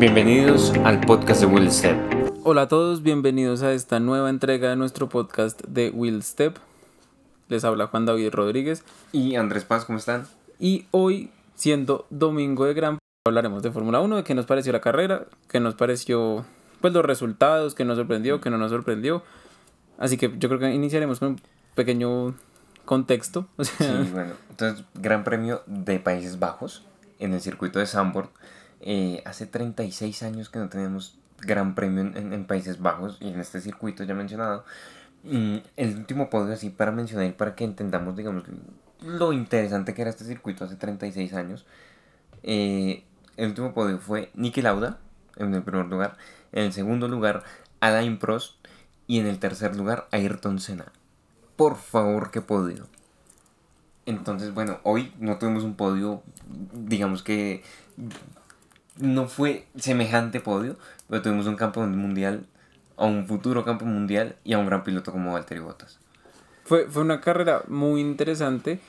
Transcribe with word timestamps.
Bienvenidos 0.00 0.72
al 0.86 0.98
podcast 1.02 1.42
de 1.42 1.46
Will 1.46 1.70
Step. 1.70 1.94
Hola 2.42 2.62
a 2.62 2.68
todos, 2.68 3.02
bienvenidos 3.02 3.60
a 3.60 3.74
esta 3.74 4.00
nueva 4.00 4.30
entrega 4.30 4.70
de 4.70 4.76
nuestro 4.76 5.10
podcast 5.10 5.60
de 5.66 5.90
Will 5.90 6.22
Step. 6.22 6.56
Les 7.48 7.64
habla 7.64 7.88
Juan 7.88 8.06
David 8.06 8.30
Rodríguez. 8.32 8.82
Y 9.12 9.36
Andrés 9.36 9.66
Paz, 9.66 9.84
¿cómo 9.84 9.98
están? 9.98 10.26
Y 10.58 10.86
hoy, 10.90 11.30
siendo 11.54 12.06
domingo 12.08 12.64
de 12.64 12.72
Gran 12.72 12.98
hablaremos 13.26 13.62
de 13.62 13.72
Fórmula 13.72 14.00
1, 14.00 14.16
de 14.16 14.24
qué 14.24 14.34
nos 14.34 14.46
pareció 14.46 14.72
la 14.72 14.80
carrera, 14.80 15.26
qué 15.48 15.60
nos 15.60 15.74
pareció 15.74 16.46
pues 16.80 16.94
los 16.94 17.04
resultados, 17.04 17.74
qué 17.74 17.84
nos 17.84 17.98
sorprendió, 17.98 18.40
qué 18.40 18.48
no 18.48 18.56
nos 18.56 18.70
sorprendió. 18.70 19.22
Así 19.98 20.16
que 20.16 20.32
yo 20.38 20.48
creo 20.48 20.60
que 20.60 20.72
iniciaremos 20.72 21.18
con 21.18 21.28
un 21.32 21.40
pequeño 21.74 22.34
contexto. 22.86 23.48
Sí, 23.62 23.84
bueno, 24.14 24.32
entonces 24.48 24.82
Gran 24.94 25.24
Premio 25.24 25.60
de 25.66 25.98
Países 25.98 26.38
Bajos 26.38 26.86
en 27.18 27.34
el 27.34 27.42
circuito 27.42 27.78
de 27.78 27.86
Zandvoort. 27.86 28.30
Eh, 28.80 29.22
hace 29.26 29.46
36 29.46 30.22
años 30.22 30.48
que 30.48 30.58
no 30.58 30.68
tenemos 30.68 31.18
Gran 31.40 31.74
Premio 31.74 32.02
en, 32.02 32.32
en, 32.32 32.44
Países 32.46 32.80
Bajos 32.80 33.18
y 33.20 33.28
en 33.28 33.40
este 33.40 33.60
circuito 33.60 34.04
ya 34.04 34.14
mencionado. 34.14 34.64
Mm, 35.24 35.56
el 35.76 35.96
último 35.96 36.30
podio 36.30 36.54
así 36.54 36.70
para 36.70 36.92
mencionar 36.92 37.34
para 37.34 37.54
que 37.54 37.64
entendamos, 37.64 38.16
digamos, 38.16 38.44
lo 39.02 39.32
interesante 39.32 39.94
que 39.94 40.02
era 40.02 40.10
este 40.10 40.24
circuito 40.24 40.64
hace 40.64 40.76
36 40.76 41.32
años. 41.34 41.66
Eh, 42.42 43.04
el 43.36 43.48
último 43.48 43.74
podio 43.74 43.98
fue 43.98 44.30
Niki 44.34 44.62
Lauda 44.62 44.98
en 45.36 45.54
el 45.54 45.62
primer 45.62 45.86
lugar. 45.86 46.16
En 46.52 46.64
el 46.64 46.72
segundo 46.72 47.08
lugar, 47.08 47.44
Alain 47.80 48.18
Prost. 48.18 48.56
Y 49.06 49.18
en 49.18 49.26
el 49.26 49.40
tercer 49.40 49.74
lugar, 49.74 50.06
Ayrton 50.12 50.60
Senna. 50.60 50.92
Por 51.56 51.76
favor, 51.76 52.30
qué 52.30 52.40
podio. 52.40 52.86
Entonces, 54.06 54.54
bueno, 54.54 54.78
hoy 54.84 55.12
no 55.18 55.36
tuvimos 55.36 55.64
un 55.64 55.74
podio, 55.74 56.22
digamos 56.72 57.24
que 57.24 57.64
no 59.00 59.28
fue 59.28 59.66
semejante 59.76 60.40
podio, 60.40 60.76
pero 61.08 61.22
tuvimos 61.22 61.46
un 61.46 61.56
campeón 61.56 61.96
mundial, 61.96 62.46
a 62.96 63.06
un 63.06 63.26
futuro 63.26 63.64
campeón 63.64 63.92
mundial 63.92 64.36
y 64.44 64.52
a 64.52 64.58
un 64.58 64.66
gran 64.66 64.84
piloto 64.84 65.12
como 65.12 65.32
Valtteri 65.32 65.60
Bottas. 65.60 65.98
Fue, 66.64 66.86
fue 66.88 67.02
una 67.02 67.20
carrera 67.20 67.62
muy 67.68 68.00
interesante 68.00 68.80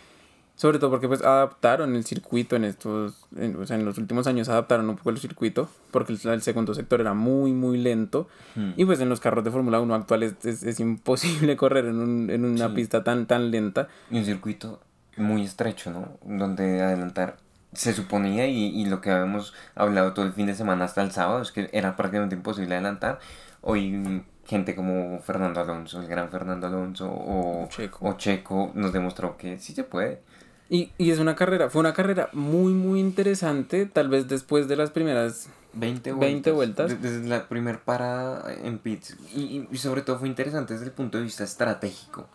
sobre 0.62 0.78
todo 0.78 0.92
porque 0.92 1.08
pues 1.08 1.24
adaptaron 1.24 1.96
el 1.96 2.06
circuito 2.06 2.56
en 2.56 2.66
estos, 2.66 3.16
en, 3.36 3.56
o 3.56 3.66
sea, 3.66 3.78
en 3.78 3.84
los 3.84 3.98
últimos 3.98 4.28
años 4.28 4.48
adaptaron 4.48 4.88
un 4.90 4.96
poco 4.96 5.10
el 5.10 5.18
circuito 5.18 5.70
porque 5.90 6.14
el, 6.14 6.42
segundo 6.44 6.76
sector 6.76 7.02
era 7.02 7.16
muy 7.16 7.52
muy 7.52 7.80
lento 7.80 8.28
hmm. 8.56 8.74
y 8.78 8.86
pues 8.86 9.00
en 9.00 9.10
los 9.10 9.20
carros 9.20 9.44
de 9.44 9.50
Fórmula 9.50 9.80
1 9.80 9.96
actuales 9.96 10.36
es, 10.44 10.62
es, 10.62 10.80
imposible 10.80 11.56
correr 11.58 11.86
en, 11.86 11.96
un, 11.96 12.30
en 12.30 12.46
una 12.46 12.74
pista 12.76 13.04
tan 13.04 13.26
tan 13.26 13.50
lenta. 13.50 13.88
Y 14.12 14.20
un 14.20 14.26
circuito 14.26 14.82
muy 15.18 15.42
estrecho, 15.44 15.90
¿no? 15.90 16.20
Donde 16.24 16.82
adelantar 16.84 17.38
se 17.74 17.94
suponía 17.94 18.48
y, 18.48 18.68
y 18.68 18.86
lo 18.86 19.02
que 19.02 19.12
habíamos 19.12 19.54
hablado 19.76 20.14
todo 20.14 20.26
el 20.26 20.34
fin 20.34 20.48
de 20.48 20.56
semana 20.56 20.86
hasta 20.86 21.02
el 21.02 21.12
sábado 21.12 21.42
es 21.42 21.52
que 21.52 21.70
era 21.74 21.96
prácticamente 21.96 22.36
imposible 22.36 22.76
adelantar. 22.76 23.20
Hoy 23.62 24.24
gente 24.46 24.76
como 24.76 25.20
Fernando 25.22 25.62
Alonso, 25.62 26.02
el 26.02 26.08
gran 26.08 26.30
Fernando 26.30 26.68
Alonso 26.68 27.10
o 27.10 27.68
Checo, 27.70 28.10
o 28.10 28.18
Checo 28.18 28.72
nos 28.74 28.92
demostró 28.92 29.38
que 29.38 29.60
sí 29.60 29.74
se 29.74 29.84
puede. 29.84 30.22
Y, 30.70 30.92
y, 30.98 31.12
es 31.12 31.20
una 31.20 31.36
carrera, 31.36 31.70
fue 31.70 31.82
una 31.82 31.94
carrera 31.94 32.30
muy, 32.32 32.74
muy 32.74 33.02
interesante, 33.02 33.86
tal 33.86 34.08
vez 34.08 34.30
después 34.30 34.70
de 34.70 34.78
las 34.78 34.90
primeras 34.90 35.50
20 35.74 36.14
vueltas. 36.14 36.32
20 36.32 36.52
vueltas. 36.52 37.02
Desde 37.02 37.28
la 37.28 37.48
primera 37.48 37.80
parada 37.84 38.54
en 38.54 38.78
pits. 38.80 39.18
Y, 39.36 39.68
y, 39.70 39.78
sobre 39.78 40.02
todo 40.02 40.20
fue 40.20 40.28
interesante 40.28 40.74
desde 40.74 40.88
el 40.88 40.92
punto 40.94 41.18
de 41.18 41.26
vista 41.26 41.44
estratégico. 41.44 42.30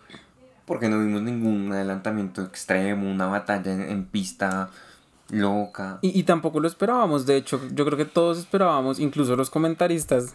Porque 0.67 0.89
no 0.89 0.98
vimos 0.98 1.23
ningún 1.23 1.73
adelantamiento 1.73 2.42
extremo, 2.42 3.11
una 3.11 3.27
batalla 3.27 3.73
en, 3.73 4.05
pista 4.05 4.70
loca. 5.31 5.99
Y, 6.03 6.19
y, 6.19 6.23
tampoco 6.23 6.61
lo 6.61 6.69
esperábamos. 6.69 7.27
De 7.27 7.37
hecho, 7.37 7.61
yo 7.73 7.85
creo 7.85 7.97
que 7.97 8.05
todos 8.05 8.39
esperábamos, 8.39 8.99
incluso 8.99 9.37
los 9.37 9.51
comentaristas, 9.51 10.35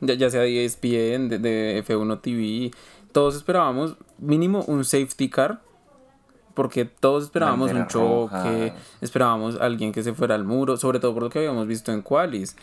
ya, 0.00 0.14
ya 0.14 0.30
sea 0.30 0.42
de 0.42 0.64
ESPN, 0.64 1.28
de, 1.28 1.38
de 1.38 1.84
F1 1.86 2.20
TV, 2.20 2.70
todos 3.12 3.36
esperábamos 3.36 3.96
mínimo 4.18 4.64
un 4.66 4.84
safety 4.84 5.28
car 5.28 5.60
porque 6.54 6.84
todos 6.84 7.24
esperábamos 7.24 7.72
un 7.72 7.86
choque, 7.86 8.72
esperábamos 9.00 9.58
a 9.58 9.64
alguien 9.64 9.92
que 9.92 10.02
se 10.02 10.12
fuera 10.12 10.34
al 10.34 10.44
muro, 10.44 10.76
sobre 10.76 10.98
todo 10.98 11.14
por 11.14 11.22
lo 11.22 11.30
que 11.30 11.38
habíamos 11.38 11.66
visto 11.66 11.92
en 11.92 12.02
Qualis. 12.02 12.54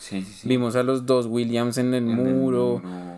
Vimos 0.43 0.75
a 0.75 0.83
los 0.83 1.05
dos 1.05 1.25
Williams 1.25 1.77
en 1.77 1.93
el 1.93 2.03
muro. 2.03 2.81
El, 2.85 3.16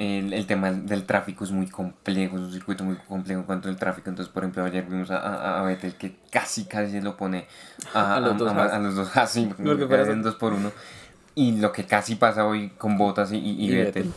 el, 0.00 0.46
tema 0.46 0.72
del 0.72 1.04
tráfico 1.04 1.44
es 1.44 1.50
muy 1.50 1.66
complejo, 1.66 2.36
es 2.36 2.42
un 2.42 2.52
circuito 2.52 2.84
muy 2.84 2.96
complejo 2.96 3.40
en 3.40 3.46
cuanto 3.46 3.68
al 3.68 3.76
tráfico. 3.76 4.08
Entonces, 4.08 4.32
por 4.32 4.42
ejemplo, 4.42 4.64
ayer 4.64 4.84
vimos 4.84 5.10
a, 5.10 5.18
a, 5.18 5.60
a 5.60 5.62
Vettel 5.64 5.94
que 5.94 6.16
casi 6.30 6.64
casi 6.64 7.02
lo 7.02 7.18
pone 7.18 7.46
a, 7.92 8.14
a 8.16 8.20
los 8.20 8.38
dos, 8.38 8.50
a, 8.50 8.78
los 8.78 8.94
dos 8.94 9.14
así, 9.16 9.50
en 9.58 10.22
dos 10.22 10.36
por 10.36 10.54
uno. 10.54 10.72
Y 11.34 11.58
lo 11.60 11.70
que 11.72 11.84
casi 11.84 12.16
pasa 12.16 12.46
hoy 12.46 12.70
con 12.70 12.96
Botas 12.96 13.30
y, 13.32 13.36
y, 13.36 13.70
Vettel, 13.74 14.10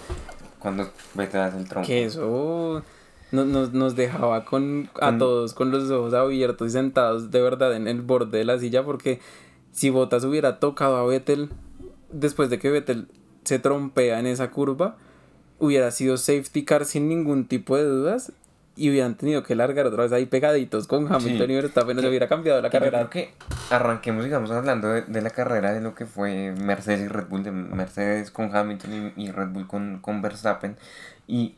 cuando 0.57 0.89
Vettel 1.15 1.41
hace 1.41 1.57
el 1.57 1.67
tronco. 1.67 1.85
Que 1.85 2.05
eso 2.05 2.81
nos, 3.31 3.45
nos, 3.45 3.73
nos 3.73 3.95
dejaba 3.97 4.45
con, 4.45 4.89
a 5.01 5.17
todos 5.17 5.53
con 5.53 5.69
los 5.69 5.91
ojos 5.91 6.13
abiertos 6.13 6.69
y 6.69 6.71
sentados 6.71 7.29
de 7.29 7.41
verdad 7.41 7.75
en 7.75 7.89
el 7.89 8.01
borde 8.01 8.37
de 8.37 8.45
la 8.45 8.57
silla 8.57 8.83
porque 8.83 9.19
si 9.71 9.89
Botas 9.89 10.23
hubiera 10.23 10.59
tocado 10.59 10.95
a 10.95 11.05
Vettel 11.05 11.49
después 12.11 12.49
de 12.49 12.59
que 12.59 12.69
Vettel 12.69 13.09
se 13.43 13.59
trompea 13.59 14.19
en 14.19 14.27
esa 14.27 14.49
curva, 14.51 14.95
hubiera 15.63 15.91
sido 15.91 16.17
safety 16.17 16.65
car 16.65 16.85
sin 16.85 17.07
ningún 17.07 17.47
tipo 17.47 17.77
de 17.77 17.83
dudas 17.83 18.33
y 18.75 18.89
hubieran 18.89 19.15
tenido 19.15 19.43
que 19.43 19.55
largar 19.55 19.85
otra 19.85 20.03
vez 20.03 20.11
ahí 20.11 20.25
pegaditos 20.25 20.87
con 20.87 21.11
Hamilton 21.11 21.51
y 21.51 21.55
Verstappen, 21.55 21.95
no 21.95 22.01
se 22.01 22.09
hubiera 22.09 22.27
cambiado 22.27 22.61
la 22.61 22.69
carrera. 22.69 22.97
Creo 22.97 23.09
que 23.09 23.33
arranquemos, 23.69 24.23
digamos, 24.23 24.49
hablando 24.51 24.89
de, 24.89 25.21
la 25.21 25.29
carrera 25.29 25.73
de 25.73 25.81
lo 25.81 25.93
que 25.93 26.05
fue 26.05 26.51
Mercedes 26.51 27.01
y 27.01 27.07
Red 27.07 27.27
Bull, 27.27 27.43
de 27.43 27.51
Mercedes 27.51 28.31
con 28.31 28.55
Hamilton 28.55 29.13
y, 29.15 29.25
y 29.25 29.31
Red 29.31 29.49
Bull 29.49 29.67
con, 29.67 29.99
con 29.99 30.21
Verstappen. 30.21 30.75
Y 31.27 31.55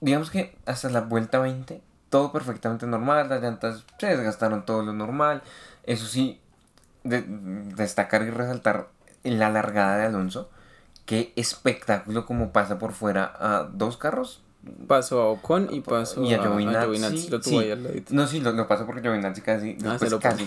digamos 0.00 0.30
que 0.30 0.54
hasta 0.66 0.90
la 0.90 1.00
vuelta 1.00 1.38
20, 1.38 1.80
todo 2.10 2.32
perfectamente 2.32 2.86
normal, 2.86 3.28
las 3.28 3.42
llantas 3.42 3.84
se 3.98 4.06
desgastaron 4.06 4.66
todo 4.66 4.82
lo 4.82 4.92
normal. 4.92 5.42
Eso 5.84 6.06
sí, 6.06 6.38
destacar 7.02 8.22
y 8.22 8.30
resaltar 8.30 8.88
la 9.24 9.48
largada 9.48 9.96
de 9.96 10.06
Alonso. 10.06 10.50
Qué 11.10 11.32
espectáculo 11.34 12.24
como 12.24 12.52
pasa 12.52 12.78
por 12.78 12.92
fuera 12.92 13.32
a 13.40 13.64
dos 13.64 13.96
carros. 13.96 14.44
Pasó 14.86 15.20
a 15.20 15.28
Ocon 15.30 15.66
y 15.72 15.80
pasó 15.80 16.22
y 16.22 16.34
a, 16.34 16.40
Giovinazzi. 16.40 17.30
lo 17.30 17.40
tuvo 17.40 17.58
ahí 17.58 18.04
No, 18.10 18.28
sí, 18.28 18.38
lo, 18.38 18.52
lo 18.52 18.68
pasó 18.68 18.86
porque 18.86 19.00
Giovinazzi 19.00 19.40
casi, 19.40 19.76
ah, 19.84 19.98
casi 20.20 20.44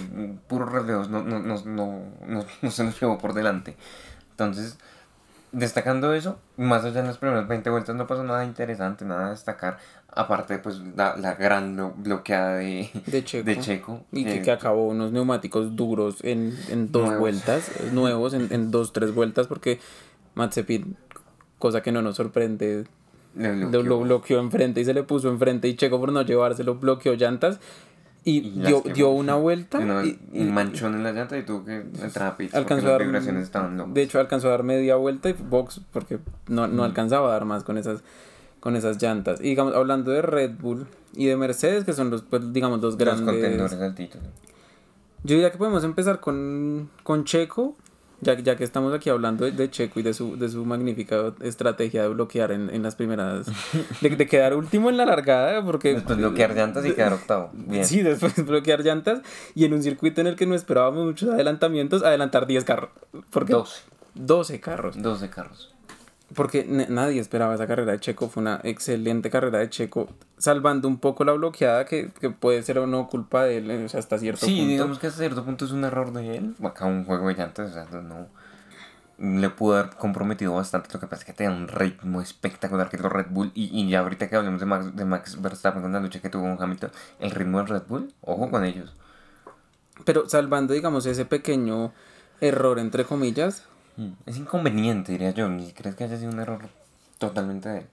puros 0.48 0.72
relevos, 0.72 1.10
no, 1.10 1.22
no, 1.22 1.40
no, 1.40 1.62
no, 1.66 2.46
no 2.62 2.72
se 2.72 2.84
nos 2.86 2.98
llevó 2.98 3.18
por 3.18 3.34
delante. 3.34 3.76
Entonces, 4.32 4.78
destacando 5.52 6.14
eso, 6.14 6.40
más 6.56 6.86
allá 6.86 7.02
en 7.02 7.08
las 7.08 7.18
primeras 7.18 7.46
20 7.46 7.70
vueltas 7.70 7.96
no 7.98 8.08
pasó 8.08 8.24
nada 8.24 8.46
interesante, 8.46 9.04
nada 9.04 9.28
a 9.28 9.30
destacar. 9.32 9.80
Aparte, 10.16 10.60
pues 10.60 10.80
la, 10.96 11.18
la 11.18 11.34
gran 11.34 11.94
bloqueada 11.98 12.56
de, 12.56 12.90
de, 13.08 13.26
Checo. 13.26 13.46
De 13.46 13.60
Checo 13.60 14.06
y 14.14 14.24
que, 14.24 14.38
eh, 14.38 14.52
acabó 14.52 14.88
unos 14.88 15.12
neumáticos 15.12 15.76
duros 15.76 16.24
en, 16.24 16.58
en 16.70 16.90
dos 16.90 17.20
vueltas, 17.20 17.70
nuevos, 17.92 18.34
en, 18.34 18.48
en, 18.52 18.72
dos, 18.72 18.94
tres 18.94 19.14
vueltas, 19.14 19.48
porque 19.48 19.82
Matsepin, 20.36 20.96
cosa 21.60 21.82
que 21.82 21.92
no 21.92 22.02
nos 22.02 22.16
sorprende, 22.16 22.86
lo 23.36 24.00
bloqueó 24.00 24.40
enfrente 24.40 24.82
y 24.82 24.86
se 24.86 24.94
le 24.94 25.04
puso 25.04 25.30
enfrente 25.30 25.68
y 25.68 25.76
Checo 25.76 26.00
por 26.00 26.12
no 26.12 26.22
llevárselo 26.22 26.76
bloqueó 26.76 27.14
llantas 27.14 27.60
y, 28.26 28.42
dio, 28.52 28.82
dio 28.94 29.10
una 29.10 29.36
vuelta. 29.36 29.82
y, 30.32 30.44
manchón 30.46 30.96
en 30.96 31.04
la 31.04 31.12
llanta 31.12 31.38
y 31.38 31.44
tuvo 31.44 31.66
que 31.66 31.76
entrar 31.76 32.30
a 32.30 32.38
pits. 32.38 32.56
Alcanzó 32.56 32.88
a 32.88 32.92
dar, 32.92 33.88
de 33.88 34.02
hecho, 34.02 34.20
alcanzó 34.20 34.48
a 34.48 34.52
dar 34.52 34.64
media 34.64 34.96
vuelta 34.96 35.30
y 35.30 35.34
box 35.34 35.82
porque 35.92 36.20
no, 36.48 36.68
no 36.68 36.84
alcanzaba 36.84 37.30
a 37.30 37.32
dar 37.34 37.46
más 37.46 37.64
con 37.64 37.78
esas, 37.78 38.02
con 38.62 38.78
esas 38.78 39.02
llantas. 39.02 39.42
Y 39.42 39.50
digamos, 39.50 39.76
hablando 39.76 40.12
de 40.12 40.22
Red 40.22 40.52
Bull 40.58 40.88
y 41.14 41.26
de 41.26 41.36
Mercedes, 41.36 41.84
que 41.84 41.92
son 41.92 42.10
los, 42.10 42.22
pues, 42.22 42.54
digamos, 42.54 42.80
dos 42.80 42.98
grandes. 42.98 43.26
Los 43.26 43.34
contendores 43.34 43.74
al 43.74 43.96
título. 43.96 44.24
Yo 45.24 45.36
diría 45.36 45.52
que 45.52 45.58
podemos 45.58 45.84
empezar 45.84 46.20
con, 46.22 46.90
con 47.04 47.26
Checo 47.26 47.76
ya, 48.24 48.38
ya 48.40 48.56
que 48.56 48.64
estamos 48.64 48.94
aquí 48.94 49.10
hablando 49.10 49.50
de, 49.50 49.70
Checo 49.70 50.00
y 50.00 50.04
de 50.04 50.14
su, 50.14 50.38
de 50.38 50.50
su 50.50 50.66
magnífica 50.66 51.34
estrategia 51.42 52.04
de 52.04 52.10
bloquear 52.10 52.52
en, 52.52 52.70
en 52.70 52.84
las 52.84 52.96
primeras. 52.96 53.48
De, 54.02 54.10
de, 54.10 54.28
quedar 54.28 54.56
último 54.56 54.90
en 54.90 54.98
la 54.98 55.06
largada, 55.06 55.64
porque. 55.64 55.94
Después 55.94 56.18
bloquear 56.18 56.56
llantas 56.56 56.86
y 56.86 56.94
quedar 56.94 57.14
octavo. 57.14 57.50
Bien. 57.54 57.86
Sí, 57.86 58.02
después 58.02 58.34
bloquear 58.46 58.82
llantas 58.84 59.22
y 59.56 59.66
en 59.66 59.74
un 59.74 59.84
circuito 59.84 60.22
en 60.22 60.28
el 60.28 60.36
que 60.36 60.46
no 60.46 60.56
esperábamos 60.56 61.06
muchos 61.06 61.30
adelantamientos, 61.30 62.04
adelantar 62.04 62.48
10 62.48 62.64
carros. 62.64 62.90
Porque 63.30 63.54
12. 63.54 63.82
12 64.16 64.60
carros. 64.60 65.02
12 65.02 65.30
carros 65.30 65.73
porque 66.36 66.66
nadie 66.90 67.20
esperaba 67.20 67.56
esa 67.56 67.68
carrera 67.68 67.94
de 67.94 68.00
Checo, 68.00 68.30
fue 68.30 68.42
una 68.42 68.60
excelente 68.64 69.30
carrera 69.30 69.60
de 69.60 69.70
Checo, 69.70 70.10
salvando 70.38 70.88
un 70.88 70.98
poco 70.98 71.24
la 71.24 71.34
bloqueada 71.34 71.86
que, 71.86 72.12
que 72.20 72.30
puede 72.30 72.64
ser 72.64 72.80
o 72.80 72.88
no 72.88 73.08
culpa 73.08 73.44
de 73.44 73.58
él, 73.58 73.86
o 73.86 73.90
sea, 73.90 74.00
hasta 74.00 74.18
cierto 74.18 74.46
punto. 74.46 74.56
Sí, 74.56 74.68
digamos 74.68 75.00
que 75.00 75.08
hasta 75.08 75.20
cierto 75.20 75.44
punto 75.44 75.66
es 75.66 75.72
un 75.72 75.84
error 75.84 76.12
de 76.14 76.38
él, 76.38 76.56
acá 76.64 76.86
un 76.86 77.06
juego 77.06 77.28
de 77.28 77.36
llantas, 77.36 77.72
o 77.72 77.74
sea, 77.74 78.02
no 78.02 78.28
le 79.20 79.50
pudo 79.50 79.78
haber 79.78 79.92
comprometido 79.96 80.56
bastante, 80.56 80.90
lo 80.92 81.00
que 81.00 81.08
pasa 81.08 81.22
es 81.22 81.26
que 81.26 81.34
tenía 81.34 81.56
un 81.56 81.68
ritmo 81.68 82.20
espectacular 82.20 82.90
que 82.90 82.98
es 82.98 83.02
Red 83.02 83.28
Bull, 83.30 83.52
y, 83.54 83.70
y 83.80 83.88
ya 83.88 84.00
ahorita 84.00 84.28
que 84.28 84.36
hablemos 84.36 84.60
de 84.60 84.66
Max, 84.66 84.96
de 84.96 85.06
Max 85.06 85.42
Verstappen 85.42 85.82
con 85.82 85.94
la 85.94 86.00
lucha 86.00 86.20
que 86.20 86.30
tuvo 86.30 86.44
con 86.44 86.62
Hamilton, 86.62 86.92
el 87.20 87.32
ritmo 87.32 87.60
del 87.60 87.68
Red 87.68 87.84
Bull, 87.88 88.14
ojo 88.22 88.50
con 88.50 88.66
ellos. 88.66 88.94
Pero 90.06 90.28
salvando, 90.28 90.74
digamos, 90.74 91.06
ese 91.06 91.26
pequeño 91.26 91.94
error, 92.42 92.80
entre 92.80 93.06
comillas, 93.06 93.64
es 94.26 94.38
inconveniente, 94.38 95.12
diría 95.12 95.32
yo. 95.32 95.48
Ni 95.50 95.72
crees 95.72 95.96
que 95.96 96.04
haya 96.06 96.18
sido 96.18 96.32
un 96.32 96.40
error 96.40 96.62
totalmente 97.18 97.70
de 97.70 97.78
él. 97.80 97.88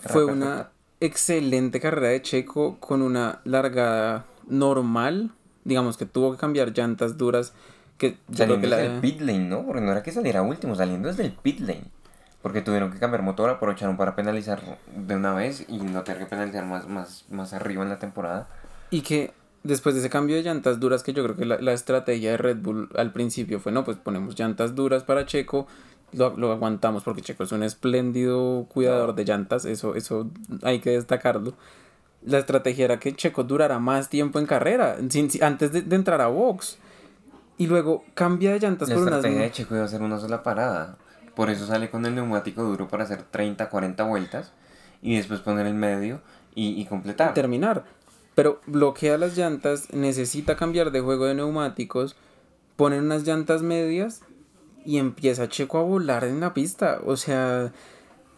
Fue 0.00 0.24
una 0.24 0.70
excelente 1.00 1.80
carrera 1.80 2.08
de 2.08 2.22
Checo 2.22 2.78
con 2.80 3.02
una 3.02 3.40
largada 3.44 4.26
normal. 4.46 5.30
Digamos 5.64 5.96
que 5.96 6.06
tuvo 6.06 6.32
que 6.32 6.38
cambiar 6.38 6.72
llantas 6.72 7.16
duras. 7.16 7.52
Que 7.98 8.18
saliendo 8.32 8.68
desde 8.68 8.86
el 8.86 9.00
pit 9.00 9.20
lane, 9.20 9.48
¿no? 9.48 9.64
Porque 9.64 9.80
no 9.80 9.92
era 9.92 10.02
que 10.02 10.10
saliera 10.10 10.42
último, 10.42 10.74
saliendo 10.74 11.08
desde 11.08 11.24
el 11.24 11.32
pit 11.32 11.60
lane. 11.60 11.84
Porque 12.42 12.60
tuvieron 12.60 12.90
que 12.90 12.98
cambiar 12.98 13.22
motor, 13.22 13.48
aprovecharon 13.48 13.96
para 13.96 14.16
penalizar 14.16 14.60
de 14.94 15.16
una 15.16 15.32
vez 15.32 15.64
y 15.68 15.78
no 15.78 16.02
tener 16.02 16.20
que 16.20 16.26
penalizar 16.26 16.66
más, 16.66 16.88
más, 16.88 17.24
más 17.30 17.52
arriba 17.54 17.82
en 17.82 17.88
la 17.88 17.98
temporada. 17.98 18.48
Y 18.90 19.00
que 19.00 19.32
después 19.64 19.94
de 19.94 20.00
ese 20.00 20.10
cambio 20.10 20.36
de 20.36 20.42
llantas 20.42 20.78
duras, 20.78 21.02
que 21.02 21.12
yo 21.12 21.24
creo 21.24 21.36
que 21.36 21.44
la, 21.44 21.58
la 21.60 21.72
estrategia 21.72 22.30
de 22.30 22.36
Red 22.36 22.58
Bull 22.58 22.88
al 22.94 23.12
principio 23.12 23.58
fue, 23.58 23.72
no, 23.72 23.84
pues 23.84 23.96
ponemos 23.96 24.38
llantas 24.38 24.74
duras 24.74 25.02
para 25.02 25.26
Checo, 25.26 25.66
lo, 26.16 26.52
aguantamos 26.52 27.02
porque 27.02 27.22
Checo 27.22 27.44
es 27.44 27.52
un 27.52 27.62
espléndido 27.62 28.66
cuidador 28.72 29.14
de 29.14 29.24
llantas, 29.24 29.64
eso, 29.64 29.94
eso 29.94 30.30
hay 30.62 30.78
que 30.80 30.90
destacarlo. 30.90 31.54
La 32.22 32.38
estrategia 32.38 32.86
era 32.86 32.98
que 32.98 33.14
Checo 33.14 33.44
durara 33.44 33.78
más 33.78 34.08
tiempo 34.08 34.38
en 34.38 34.46
carrera, 34.46 34.96
antes 35.40 35.72
de, 35.72 35.96
entrar 35.96 36.20
a 36.20 36.28
box. 36.28 36.78
Y 37.56 37.66
luego 37.66 38.04
cambia 38.14 38.52
de 38.52 38.60
llantas 38.60 38.88
la 38.88 38.94
por 38.94 39.02
unas... 39.02 39.12
La 39.12 39.18
estrategia 39.18 39.42
de 39.44 39.52
Checo 39.52 39.74
iba 39.74 39.82
a 39.82 39.86
hacer 39.86 40.02
una 40.02 40.18
sola 40.18 40.42
parada. 40.42 40.96
Por 41.36 41.50
eso 41.50 41.66
sale 41.66 41.90
con 41.90 42.06
el 42.06 42.14
neumático 42.14 42.62
duro 42.62 42.88
para 42.88 43.04
hacer 43.04 43.22
30, 43.22 43.68
40 43.68 44.04
vueltas. 44.04 44.52
Y 45.02 45.16
después 45.16 45.40
poner 45.40 45.66
el 45.66 45.74
medio 45.74 46.20
y, 46.54 46.80
y 46.80 46.86
completar. 46.86 47.34
Terminar. 47.34 47.84
Pero 48.34 48.60
bloquea 48.66 49.18
las 49.18 49.36
llantas, 49.36 49.92
necesita 49.92 50.56
cambiar 50.56 50.90
de 50.90 51.00
juego 51.00 51.26
de 51.26 51.34
neumáticos, 51.34 52.16
ponen 52.76 53.04
unas 53.04 53.24
llantas 53.24 53.62
medias 53.62 54.22
y 54.84 54.98
empieza 54.98 55.48
Checo 55.48 55.78
a 55.78 55.82
volar 55.82 56.24
en 56.24 56.40
la 56.40 56.52
pista. 56.52 57.00
O 57.04 57.16
sea, 57.16 57.72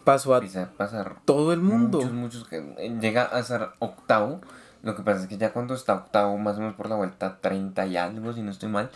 pasó 0.03 0.35
a, 0.35 0.41
pasar 0.77 1.17
todo 1.25 1.51
el 1.51 1.61
mundo. 1.61 1.97
Muchos, 1.97 2.13
muchos 2.13 2.47
que 2.47 2.57
eh, 2.77 2.97
llega 3.01 3.23
a 3.23 3.43
ser 3.43 3.69
octavo. 3.79 4.41
Lo 4.83 4.95
que 4.95 5.03
pasa 5.03 5.23
es 5.23 5.27
que 5.27 5.37
ya 5.37 5.51
cuando 5.51 5.73
está 5.73 5.95
octavo, 5.95 6.37
más 6.37 6.57
o 6.57 6.59
menos 6.59 6.75
por 6.75 6.87
la 6.87 6.95
vuelta 6.95 7.39
30 7.41 7.87
y 7.87 7.97
algo, 7.97 8.31
si 8.31 8.41
no 8.41 8.51
estoy 8.51 8.69
mal, 8.69 8.89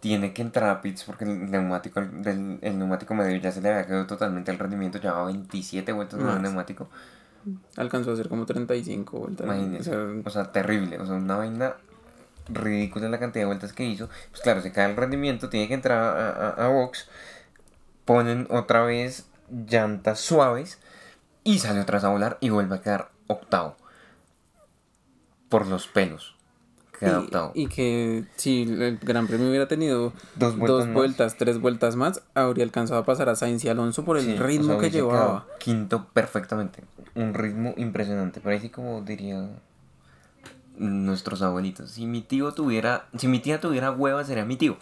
tiene 0.00 0.32
que 0.32 0.42
entrar 0.42 0.70
a 0.70 0.80
pits 0.82 1.04
porque 1.04 1.24
el 1.24 1.50
neumático 1.50 2.00
del 2.00 2.58
el 2.62 2.78
neumático 2.78 3.14
medio 3.14 3.36
ya 3.36 3.52
se 3.52 3.60
le 3.60 3.68
había 3.68 3.86
quedado 3.86 4.06
totalmente 4.06 4.50
el 4.50 4.58
rendimiento, 4.58 4.98
llevaba 4.98 5.26
27 5.26 5.92
vueltas 5.92 6.18
con 6.18 6.30
el 6.30 6.42
neumático. 6.42 6.88
Alcanzó 7.76 8.10
a 8.10 8.14
hacer 8.14 8.28
como 8.28 8.46
35 8.46 9.18
vueltas. 9.18 9.46
O 10.24 10.30
sea, 10.30 10.52
terrible, 10.52 10.98
o 10.98 11.06
sea, 11.06 11.16
una 11.16 11.36
vaina 11.36 11.76
ridícula 12.48 13.08
la 13.08 13.18
cantidad 13.18 13.42
de 13.42 13.46
vueltas 13.46 13.72
que 13.72 13.84
hizo. 13.84 14.08
Pues 14.30 14.42
claro, 14.42 14.60
se 14.60 14.72
cae 14.72 14.90
el 14.90 14.96
rendimiento, 14.96 15.48
tiene 15.48 15.68
que 15.68 15.74
entrar 15.74 15.98
a, 15.98 16.50
a, 16.50 16.68
box, 16.68 17.08
ponen 18.04 18.46
otra 18.50 18.82
vez 18.82 19.28
llantas 19.50 20.20
suaves 20.20 20.78
y 21.44 21.58
sale 21.58 21.80
otra 21.80 21.96
vez 21.96 22.04
a 22.04 22.08
volar 22.08 22.38
y 22.40 22.50
vuelve 22.50 22.76
a 22.76 22.80
quedar 22.80 23.10
octavo. 23.26 23.76
Por 25.48 25.66
los 25.66 25.86
pelos. 25.86 26.35
Queda 26.98 27.52
y, 27.54 27.66
que 27.66 28.24
si 28.36 28.62
el 28.62 28.98
Gran 28.98 29.26
Premio 29.26 29.48
hubiera 29.48 29.68
tenido 29.68 30.12
dos 30.36 30.56
vueltas, 30.56 31.36
tres 31.36 31.60
vueltas 31.60 31.94
más, 31.94 32.22
habría 32.34 32.64
alcanzado 32.64 33.00
a 33.00 33.04
pasar 33.04 33.28
a 33.28 33.36
Sainz 33.36 33.64
y 33.64 33.68
Alonso 33.68 34.04
por 34.04 34.16
el 34.16 34.38
ritmo 34.38 34.78
que 34.78 34.90
llevaba. 34.90 35.46
Quinto 35.58 36.06
perfectamente. 36.12 36.82
Un 37.14 37.34
ritmo 37.34 37.74
impresionante. 37.76 38.40
Pero 38.40 38.54
ahí 38.54 38.60
sí 38.60 38.70
como 38.70 39.02
diría 39.02 39.48
nuestros 40.78 41.42
abuelitos. 41.42 41.90
Si 41.90 42.06
mi 42.06 42.22
tío 42.22 42.52
tuviera, 42.52 43.06
si 43.16 43.28
mi 43.28 43.40
tía 43.40 43.60
tuviera 43.60 43.90
hueva 43.90 44.24
sería 44.24 44.44
mi 44.44 44.56
tío. 44.56 44.76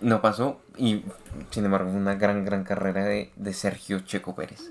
No 0.00 0.20
pasó 0.20 0.60
y 0.76 1.04
sin 1.50 1.64
embargo 1.64 1.90
fue 1.90 1.98
una 1.98 2.16
gran, 2.16 2.44
gran 2.44 2.64
carrera 2.64 3.04
de, 3.04 3.52
Sergio 3.52 4.00
Checo 4.00 4.34
Pérez. 4.34 4.70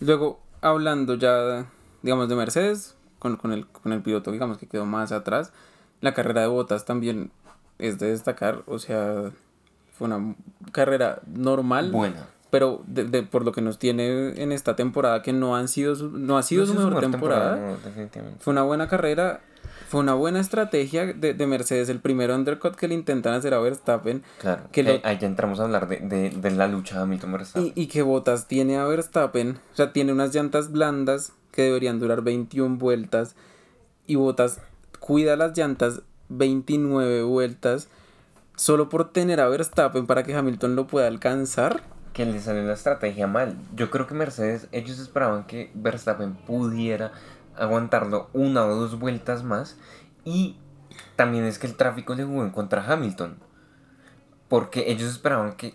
Luego, 0.00 0.40
hablando 0.60 1.14
ya, 1.14 1.66
digamos, 2.02 2.28
de 2.28 2.34
Mercedes, 2.34 2.96
con, 3.18 3.38
el, 3.52 3.66
con 3.68 3.92
el 3.92 4.02
piloto, 4.02 4.32
digamos, 4.32 4.58
que 4.58 4.66
quedó 4.66 4.84
más 4.84 5.12
atrás, 5.12 5.52
la 6.02 6.12
carrera 6.12 6.42
de 6.42 6.48
botas 6.48 6.84
también 6.84 7.30
es 7.78 7.98
de 7.98 8.08
destacar, 8.08 8.62
o 8.66 8.78
sea, 8.78 9.30
fue 9.96 10.08
una 10.08 10.34
carrera 10.72 11.22
normal. 11.26 11.90
Buena. 11.90 12.28
Pero 12.50 12.82
de, 12.86 13.22
por 13.22 13.46
lo 13.46 13.52
que 13.52 13.62
nos 13.62 13.78
tiene 13.78 14.34
en 14.42 14.52
esta 14.52 14.76
temporada, 14.76 15.22
que 15.22 15.32
no, 15.32 15.56
han 15.56 15.68
sido 15.68 15.94
no 16.10 16.36
ha 16.36 16.42
sido 16.42 16.66
su 16.66 16.74
mejor, 16.74 17.00
temporada, 17.00 17.78
fue 18.40 18.52
una 18.52 18.62
buena 18.62 18.88
carrera 18.88 19.40
fue 19.88 20.00
una 20.00 20.14
buena 20.14 20.40
estrategia 20.40 21.12
de, 21.12 21.34
de, 21.34 21.46
Mercedes, 21.46 21.88
el 21.88 22.00
primer 22.00 22.30
undercut 22.30 22.74
que 22.74 22.88
le 22.88 22.94
intentan 22.94 23.34
hacer 23.34 23.52
a 23.54 23.58
Verstappen. 23.58 24.22
Claro, 24.38 24.64
que 24.72 25.00
ahí 25.04 25.18
ya 25.18 25.26
entramos 25.26 25.60
a 25.60 25.64
hablar 25.64 25.86
de, 25.86 25.98
de, 25.98 26.30
de 26.30 26.50
la 26.50 26.66
lucha 26.66 26.96
de 26.96 27.02
Hamilton-Verstappen. 27.02 27.72
Y, 27.74 27.82
y, 27.82 27.86
que 27.88 28.02
Bottas 28.02 28.48
tiene 28.48 28.78
a 28.78 28.84
Verstappen, 28.84 29.58
o 29.72 29.76
sea, 29.76 29.92
tiene 29.92 30.12
unas 30.12 30.34
llantas 30.34 30.72
blandas 30.72 31.32
que 31.52 31.62
deberían 31.62 32.00
durar 32.00 32.22
21 32.22 32.76
vueltas 32.76 33.36
y 34.06 34.16
Bottas 34.16 34.60
cuida 35.02 35.34
las 35.36 35.58
llantas 35.58 36.02
29 36.28 37.24
vueltas 37.24 37.88
solo 38.56 38.88
por 38.88 39.12
tener 39.12 39.40
a 39.40 39.48
Verstappen 39.48 40.06
para 40.06 40.22
que 40.22 40.34
Hamilton 40.34 40.76
lo 40.76 40.86
pueda 40.86 41.08
alcanzar. 41.08 41.82
Que 42.12 42.24
le 42.24 42.40
salió 42.40 42.62
la 42.62 42.74
estrategia 42.74 43.26
mal. 43.26 43.56
Yo 43.74 43.90
creo 43.90 44.06
que 44.06 44.14
Mercedes, 44.14 44.68
ellos 44.70 45.00
esperaban 45.00 45.44
que 45.44 45.72
Verstappen 45.74 46.34
pudiera 46.34 47.12
aguantarlo 47.56 48.30
una 48.32 48.64
o 48.64 48.74
dos 48.74 48.98
vueltas 48.98 49.42
más. 49.42 49.76
Y 50.24 50.56
también 51.16 51.44
es 51.44 51.58
que 51.58 51.66
el 51.66 51.76
tráfico 51.76 52.14
le 52.14 52.24
jugó 52.24 52.44
en 52.44 52.50
contra 52.50 52.82
a 52.82 52.92
Hamilton. 52.92 53.38
Porque 54.48 54.90
ellos 54.92 55.10
esperaban 55.10 55.54
que 55.56 55.74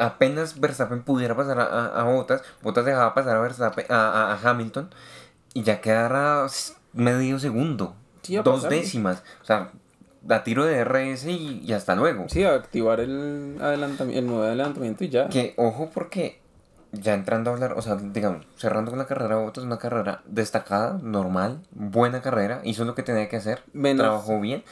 apenas 0.00 0.58
Verstappen 0.58 1.02
pudiera 1.04 1.36
pasar 1.36 1.60
a, 1.60 2.00
a, 2.00 2.02
Bottas, 2.04 2.42
Bottas 2.62 2.84
dejaba 2.84 3.14
pasar 3.14 3.36
a, 3.36 3.40
Verstappen, 3.40 3.86
a, 3.88 4.32
a, 4.32 4.50
Hamilton 4.50 4.90
y 5.54 5.62
ya 5.62 5.80
quedara 5.80 6.46
medio 6.98 7.38
segundo, 7.38 7.94
dos 8.44 8.68
décimas. 8.68 9.22
O 9.42 9.44
sea, 9.44 9.70
a 10.28 10.44
tiro 10.44 10.66
de 10.66 10.84
RS 10.84 11.26
y, 11.26 11.72
hasta 11.72 11.94
luego. 11.94 12.26
Sí, 12.28 12.44
a 12.44 12.54
activar 12.54 13.00
el, 13.00 13.56
adelantamiento, 13.60 14.18
el 14.18 14.26
modo 14.26 14.42
de 14.42 14.48
adelantamiento 14.48 15.04
y 15.04 15.08
ya. 15.08 15.28
Que 15.28 15.54
ojo 15.56 15.90
porque 15.94 16.40
ya 16.92 17.14
entrando 17.14 17.50
a 17.50 17.54
hablar, 17.54 17.74
o 17.76 17.82
sea, 17.82 17.96
digamos, 17.96 18.46
cerrando 18.56 18.90
con 18.90 18.98
la 18.98 19.06
carrera 19.06 19.36
de 19.36 19.46
es 19.46 19.58
una 19.58 19.78
carrera 19.78 20.22
destacada, 20.26 20.98
normal, 21.02 21.60
buena 21.70 22.20
carrera, 22.20 22.60
hizo 22.64 22.84
lo 22.84 22.94
que 22.94 23.02
tenía 23.02 23.28
que 23.28 23.36
hacer, 23.36 23.62
trabajó 23.72 24.40
bien. 24.40 24.64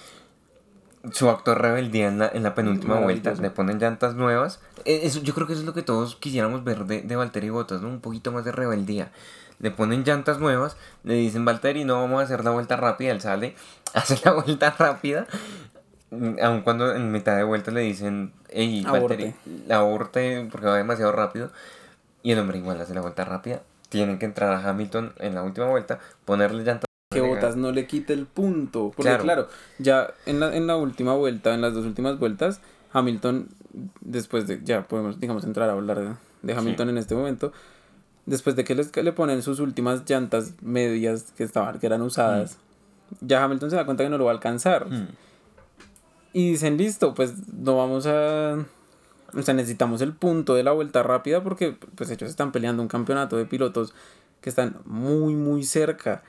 Su 1.12 1.30
acto 1.30 1.52
de 1.52 1.58
rebeldía 1.58 2.08
en 2.08 2.18
la, 2.18 2.28
en 2.34 2.42
la 2.42 2.56
penúltima 2.56 2.98
vuelta, 2.98 3.32
le 3.34 3.50
ponen 3.50 3.78
llantas 3.78 4.16
nuevas. 4.16 4.60
E, 4.84 5.06
eso, 5.06 5.20
yo 5.20 5.34
creo 5.34 5.46
que 5.46 5.52
eso 5.52 5.62
es 5.62 5.66
lo 5.66 5.72
que 5.72 5.82
todos 5.82 6.16
quisiéramos 6.16 6.64
ver 6.64 6.84
de, 6.86 7.02
de 7.02 7.14
Valtteri 7.14 7.48
Bottas, 7.48 7.80
¿no? 7.80 7.88
Un 7.88 8.00
poquito 8.00 8.32
más 8.32 8.44
de 8.44 8.50
rebeldía. 8.50 9.12
Le 9.58 9.70
ponen 9.70 10.04
llantas 10.04 10.38
nuevas, 10.38 10.76
le 11.02 11.14
dicen 11.14 11.44
Valtteri, 11.44 11.84
no 11.84 12.00
vamos 12.00 12.20
a 12.20 12.24
hacer 12.24 12.44
la 12.44 12.50
vuelta 12.50 12.76
rápida, 12.76 13.10
él 13.10 13.20
sale, 13.20 13.54
hace 13.94 14.18
la 14.24 14.32
vuelta 14.32 14.74
rápida, 14.78 15.26
aun 16.42 16.62
cuando 16.62 16.94
en 16.94 17.10
mitad 17.10 17.36
de 17.36 17.44
vuelta 17.44 17.70
le 17.70 17.80
dicen, 17.80 18.32
hey, 18.50 18.84
Valtteri, 18.88 19.34
aborte 19.70 20.48
porque 20.50 20.66
va 20.66 20.76
demasiado 20.76 21.12
rápido 21.12 21.50
y 22.26 22.32
el 22.32 22.40
hombre 22.40 22.58
igual 22.58 22.80
hace 22.80 22.92
la 22.92 23.02
vuelta 23.02 23.24
rápida. 23.24 23.62
Tienen 23.88 24.18
que 24.18 24.26
entrar 24.26 24.52
a 24.52 24.68
Hamilton 24.68 25.12
en 25.20 25.36
la 25.36 25.44
última 25.44 25.68
vuelta, 25.68 26.00
ponerle 26.24 26.64
llantas. 26.64 26.86
Que 27.12 27.20
Botas 27.20 27.54
no 27.54 27.70
le 27.70 27.86
quite 27.86 28.12
el 28.14 28.26
punto. 28.26 28.92
Porque 28.96 29.16
claro, 29.18 29.46
ya 29.78 30.12
en 30.26 30.40
la, 30.40 30.56
en 30.56 30.66
la 30.66 30.74
última 30.74 31.14
vuelta, 31.14 31.54
en 31.54 31.60
las 31.60 31.72
dos 31.72 31.86
últimas 31.86 32.18
vueltas, 32.18 32.60
Hamilton, 32.92 33.48
después 34.00 34.48
de, 34.48 34.60
ya 34.64 34.82
podemos, 34.88 35.20
digamos, 35.20 35.44
entrar 35.44 35.70
a 35.70 35.74
hablar 35.74 36.16
de, 36.42 36.52
Hamilton 36.52 36.90
en 36.90 36.98
este 36.98 37.14
momento, 37.14 37.52
después 38.26 38.56
de 38.56 38.64
que 38.64 38.74
les, 38.74 38.94
le 38.94 39.12
ponen 39.12 39.42
sus 39.42 39.60
últimas 39.60 40.08
llantas 40.08 40.54
medias 40.60 41.32
que, 41.36 41.44
estaban, 41.44 41.78
que 41.78 41.86
eran 41.86 42.02
usadas, 42.02 42.58
mm. 43.20 43.26
ya 43.26 43.44
Hamilton 43.44 43.70
se 43.70 43.76
da 43.76 43.86
cuenta 43.86 44.04
que 44.04 44.10
no 44.10 44.18
lo 44.18 44.26
va 44.26 44.32
a 44.32 44.34
alcanzar. 44.34 44.90
Mm. 44.90 45.08
Y 46.32 46.50
dicen, 46.50 46.76
listo, 46.76 47.14
pues 47.14 47.32
no 47.48 47.76
vamos 47.76 48.06
a 48.06 48.58
o 49.34 49.42
sea, 49.42 49.54
necesitamos 49.54 50.00
el 50.00 50.12
punto 50.12 50.54
de 50.54 50.62
la 50.62 50.72
vuelta 50.72 51.02
rápida 51.02 51.42
porque 51.42 51.76
pues 51.94 52.10
ellos 52.10 52.30
están 52.30 52.52
peleando 52.52 52.82
un 52.82 52.88
campeonato 52.88 53.36
de 53.36 53.44
pilotos 53.44 53.94
que 54.40 54.50
están 54.50 54.76
muy 54.84 55.34
muy 55.34 55.64
cerca. 55.64 56.22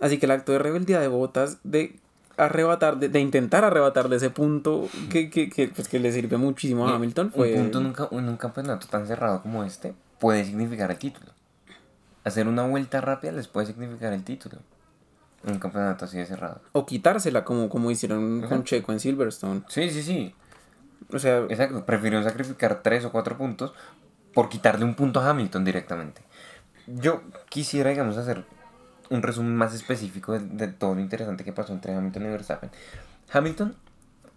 Así 0.00 0.18
que 0.18 0.26
el 0.26 0.32
acto 0.32 0.52
de 0.52 0.58
rebeldía 0.58 1.00
de 1.00 1.08
Botas 1.08 1.58
de 1.62 1.96
arrebatar, 2.36 2.98
de, 2.98 3.20
intentar 3.20 3.64
arrebatarle 3.64 4.16
ese 4.16 4.30
punto 4.30 4.88
que, 5.10 5.30
que, 5.30 5.48
que, 5.48 5.68
pues, 5.68 5.86
que 5.86 6.00
le 6.00 6.10
sirve 6.12 6.36
muchísimo 6.38 6.88
a 6.88 6.96
Hamilton 6.96 7.30
fue... 7.30 7.52
Un 7.54 7.70
punto 7.70 7.78
en 8.10 8.28
un, 8.28 8.36
campeonato 8.36 8.86
tan 8.88 9.06
cerrado 9.06 9.42
como 9.42 9.62
este 9.64 9.94
puede 10.22 10.44
significar 10.44 10.88
el 10.92 10.98
título. 10.98 11.32
Hacer 12.22 12.46
una 12.46 12.64
vuelta 12.64 13.00
rápida 13.00 13.32
les 13.32 13.48
puede 13.48 13.66
significar 13.66 14.12
el 14.12 14.22
título. 14.22 14.58
Un 15.42 15.58
campeonato 15.58 16.04
así 16.04 16.16
de 16.16 16.26
cerrado. 16.26 16.60
O 16.70 16.86
quitársela 16.86 17.44
como, 17.44 17.68
como 17.68 17.90
hicieron 17.90 18.40
con 18.42 18.62
Checo 18.62 18.92
en 18.92 19.00
Silverstone. 19.00 19.62
Sí, 19.66 19.90
sí, 19.90 20.00
sí. 20.00 20.32
O 21.12 21.18
sea, 21.18 21.38
exacto, 21.48 21.84
prefirió 21.84 22.22
sacrificar 22.22 22.84
tres 22.84 23.04
o 23.04 23.10
cuatro 23.10 23.36
puntos 23.36 23.74
por 24.32 24.48
quitarle 24.48 24.84
un 24.84 24.94
punto 24.94 25.18
a 25.18 25.28
Hamilton 25.28 25.64
directamente. 25.64 26.22
Yo 26.86 27.22
quisiera, 27.48 27.90
digamos, 27.90 28.16
hacer 28.16 28.44
un 29.10 29.22
resumen 29.22 29.56
más 29.56 29.74
específico 29.74 30.38
de, 30.38 30.68
todo 30.68 30.94
lo 30.94 31.00
interesante 31.00 31.42
que 31.42 31.52
pasó 31.52 31.72
entre 31.72 31.96
Hamilton 31.96 32.22
y 32.22 32.28
Verstappen. 32.28 32.70
Hamilton 33.32 33.74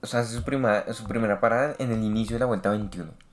o 0.02 0.08
sea, 0.08 0.22
hace 0.22 0.36
su, 0.36 0.44
prima, 0.44 0.84
su 0.94 1.04
primera 1.04 1.40
parada 1.40 1.76
en 1.78 1.92
el 1.92 2.04
inicio 2.04 2.38
de 2.38 2.40
la 2.40 2.48
vuelta 2.48 2.72
21. 2.72 3.25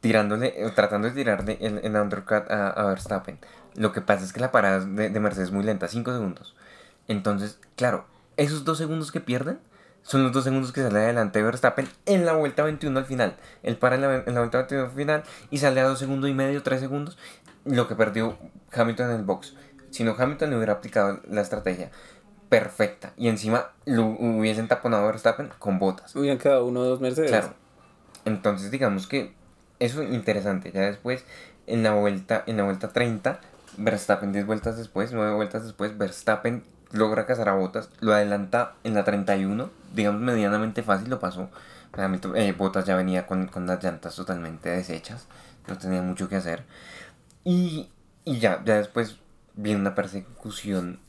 Tirándole, 0.00 0.54
eh, 0.56 0.70
tratando 0.74 1.08
de 1.08 1.14
tirarle 1.14 1.58
el, 1.60 1.78
el 1.82 1.96
undercut 1.96 2.50
a, 2.50 2.84
Verstappen. 2.84 3.38
Lo 3.74 3.92
que 3.92 4.00
pasa 4.00 4.24
es 4.24 4.32
que 4.32 4.40
la 4.40 4.52
parada 4.52 4.84
de, 4.84 5.10
de 5.10 5.20
Mercedes 5.20 5.48
es 5.48 5.54
muy 5.54 5.64
lenta, 5.64 5.88
5 5.88 6.12
segundos. 6.12 6.54
Entonces, 7.08 7.58
claro, 7.76 8.04
esos 8.36 8.64
dos 8.64 8.78
segundos 8.78 9.10
que 9.10 9.20
pierden 9.20 9.58
son 10.02 10.22
los 10.22 10.32
dos 10.32 10.44
segundos 10.44 10.72
que 10.72 10.82
sale 10.82 11.00
adelante 11.00 11.42
Verstappen 11.42 11.86
en 12.06 12.24
la 12.24 12.32
vuelta 12.32 12.62
21 12.62 12.98
al 12.98 13.04
final. 13.04 13.36
Él 13.62 13.76
para 13.76 13.96
en 13.96 14.02
la, 14.02 14.40
vuelta 14.40 14.58
21 14.58 14.84
al 14.84 14.90
final 14.90 15.22
y 15.50 15.58
sale 15.58 15.80
a 15.80 15.84
dos 15.84 15.98
segundos 15.98 16.30
y 16.30 16.34
medio, 16.34 16.62
tres 16.62 16.80
segundos, 16.80 17.18
lo 17.66 17.88
que 17.88 17.94
perdió 17.94 18.38
Hamilton 18.72 19.10
en 19.10 19.16
el 19.16 19.24
box. 19.24 19.54
Si 19.90 20.04
no, 20.04 20.14
Hamilton 20.18 20.50
le 20.50 20.56
hubiera 20.56 20.74
aplicado 20.74 21.20
la 21.28 21.42
estrategia 21.42 21.90
perfecta 22.48 23.12
y 23.18 23.28
encima 23.28 23.72
lo 23.84 24.06
hubiesen 24.06 24.68
taponado 24.68 25.04
a 25.04 25.06
Verstappen 25.08 25.50
con 25.58 25.78
botas. 25.78 26.16
Hubieran 26.16 26.38
quedado 26.38 26.64
uno 26.64 26.80
o 26.80 26.84
dos 26.84 27.00
Mercedes. 27.00 27.30
Claro. 27.30 27.52
Entonces, 28.24 28.70
digamos 28.70 29.06
que 29.06 29.34
eso 29.78 30.02
es 30.02 30.12
interesante. 30.12 30.72
Ya 30.72 30.82
después, 30.82 31.24
en 31.66 31.82
la 31.82 31.94
vuelta, 31.94 32.44
en 32.46 32.56
la 32.56 32.64
vuelta 32.64 32.88
30, 32.88 33.40
Verstappen 33.76 34.32
10 34.32 34.46
vueltas 34.46 34.76
después, 34.76 35.12
9 35.12 35.34
vueltas 35.34 35.64
después, 35.64 35.96
Verstappen 35.96 36.64
logra 36.92 37.26
cazar 37.26 37.48
a 37.48 37.54
Botas, 37.54 37.90
lo 38.00 38.12
adelanta 38.12 38.74
en 38.82 38.94
la 38.94 39.04
31, 39.04 39.70
digamos 39.94 40.20
medianamente 40.20 40.82
fácil 40.82 41.10
lo 41.10 41.18
pasó. 41.18 41.50
Eh, 42.34 42.54
Botas 42.56 42.84
ya 42.84 42.96
venía 42.96 43.26
con, 43.26 43.46
con, 43.46 43.66
las 43.66 43.82
llantas 43.82 44.14
totalmente 44.14 44.68
deshechas, 44.68 45.26
no 45.66 45.76
tenía 45.78 46.02
mucho 46.02 46.28
que 46.28 46.36
hacer. 46.36 46.64
Y, 47.44 47.88
y 48.24 48.38
ya, 48.38 48.62
ya 48.64 48.76
después 48.76 49.16
viene 49.54 49.80
una 49.80 49.94
persecución 49.94 51.00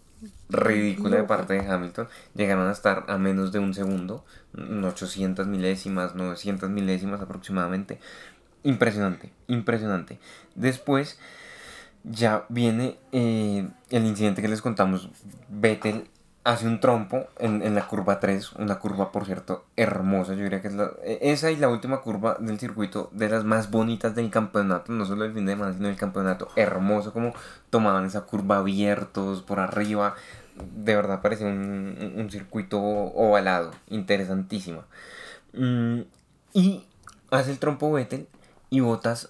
ridícula 0.50 1.18
de 1.18 1.24
parte 1.24 1.54
de 1.54 1.68
Hamilton. 1.68 2.08
Llegaron 2.36 2.68
a 2.68 2.72
estar 2.72 3.06
a 3.08 3.18
menos 3.18 3.52
de 3.52 3.60
un 3.60 3.74
segundo, 3.74 4.26
800 4.56 5.48
milésimas, 5.48 6.16
900 6.16 6.70
milésimas 6.70 7.22
aproximadamente. 7.22 8.00
Impresionante, 8.63 9.32
impresionante. 9.48 10.20
Después 10.56 11.18
ya 12.04 12.46
viene 12.50 12.98
eh, 13.12 13.68
el 13.89 14.06
incidente 14.06 14.42
que 14.42 14.48
les 14.48 14.62
contamos. 14.62 15.10
Vettel 15.50 16.10
hace 16.44 16.68
un 16.68 16.80
trompo 16.80 17.28
en, 17.38 17.75
la 17.75 17.88
curva 17.88 18.20
3, 18.20 18.54
una 18.54 18.80
curva 18.80 19.12
por 19.12 19.25
cierto 19.25 19.66
hermosa, 19.75 20.34
yo 20.34 20.44
diría 20.44 20.62
que 20.62 20.70
es 20.70 20.74
la, 20.74 20.92
e, 21.04 21.20
esa 21.22 21.51
y 21.51 21.58
la 21.58 21.70
última 21.70 22.01
curva 22.01 22.38
del 22.39 22.60
circuito 22.60 23.10
de 23.13 23.30
las 23.30 23.44
más 23.44 23.70
bonitas 23.70 24.16
del 24.16 24.30
campeonato, 24.30 24.92
no 24.92 25.06
solo 25.06 25.25
el 25.25 25.34
fin 25.34 25.46
de 25.46 25.54
semana, 25.54 25.74
sino 25.74 25.89
el 25.89 25.98
campeonato, 25.98 26.48
hermoso 26.56 27.13
como 27.13 27.34
tomaban 27.70 28.06
esa 28.06 28.22
curva 28.22 28.58
abiertos 28.58 29.42
por 29.44 29.60
arriba, 29.60 30.16
de 30.75 30.96
verdad 30.96 31.22
parece 31.22 31.46
un, 31.46 32.28
circuito 32.32 32.80
ovalado, 32.80 33.72
interesantísimo. 33.88 34.84
Mm, 35.54 36.01
y 36.54 36.86
hace 37.32 37.51
el 37.51 37.60
trompo 37.60 37.92
Vettel 37.92 38.28
y 38.70 38.80
Botas 38.82 39.30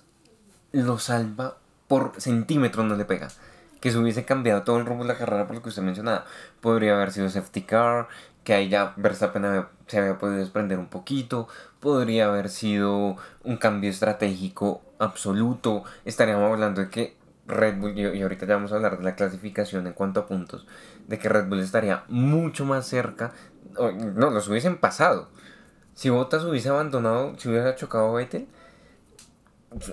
lo 0.71 0.99
salva 0.99 1.57
por 1.87 2.13
centímetros 2.17 2.85
no 2.85 2.95
le 2.95 3.05
pega. 3.05 3.29
Que 3.81 3.91
se 3.91 3.97
hubiese 3.97 4.25
cambiado 4.25 4.63
todo 4.63 4.77
el 4.77 4.85
rumbo 4.85 5.03
de 5.03 5.13
la 5.13 5.17
carrera 5.17 5.47
por 5.47 5.55
lo 5.55 5.61
que 5.61 5.69
usted 5.69 5.81
mencionaba. 5.81 6.25
Podría 6.61 6.95
haber 6.95 7.11
sido 7.11 7.29
safety 7.29 7.61
car, 7.61 8.07
que 8.43 8.53
ahí 8.53 8.69
ya 8.69 8.93
Verstappen 8.97 9.65
se 9.87 9.99
había 9.99 10.17
podido 10.17 10.37
desprender 10.37 10.79
un 10.79 10.87
poquito. 10.87 11.47
Podría 11.79 12.27
haber 12.27 12.49
sido 12.49 13.15
un 13.43 13.57
cambio 13.57 13.89
estratégico 13.89 14.81
absoluto. 14.99 15.83
Estaríamos 16.03 16.51
hablando 16.51 16.81
de 16.81 16.89
que 16.89 17.17
Red 17.47 17.77
Bull, 17.79 17.97
y 17.97 18.21
ahorita 18.21 18.45
ya 18.45 18.55
vamos 18.55 18.71
a 18.71 18.75
hablar 18.75 18.97
de 18.97 19.03
la 19.03 19.15
clasificación 19.15 19.87
en 19.87 19.93
cuanto 19.93 20.19
a 20.19 20.27
puntos, 20.27 20.67
de 21.07 21.17
que 21.17 21.29
Red 21.29 21.47
Bull 21.47 21.61
estaría 21.61 22.03
mucho 22.07 22.65
más 22.65 22.85
cerca. 22.85 23.31
No, 23.77 24.29
los 24.29 24.47
hubiesen 24.49 24.77
pasado. 24.77 25.29
Si 25.95 26.09
Bottas 26.09 26.43
hubiese 26.43 26.69
abandonado, 26.69 27.33
si 27.37 27.49
hubiera 27.49 27.75
chocado 27.75 28.13
Vettel, 28.13 28.47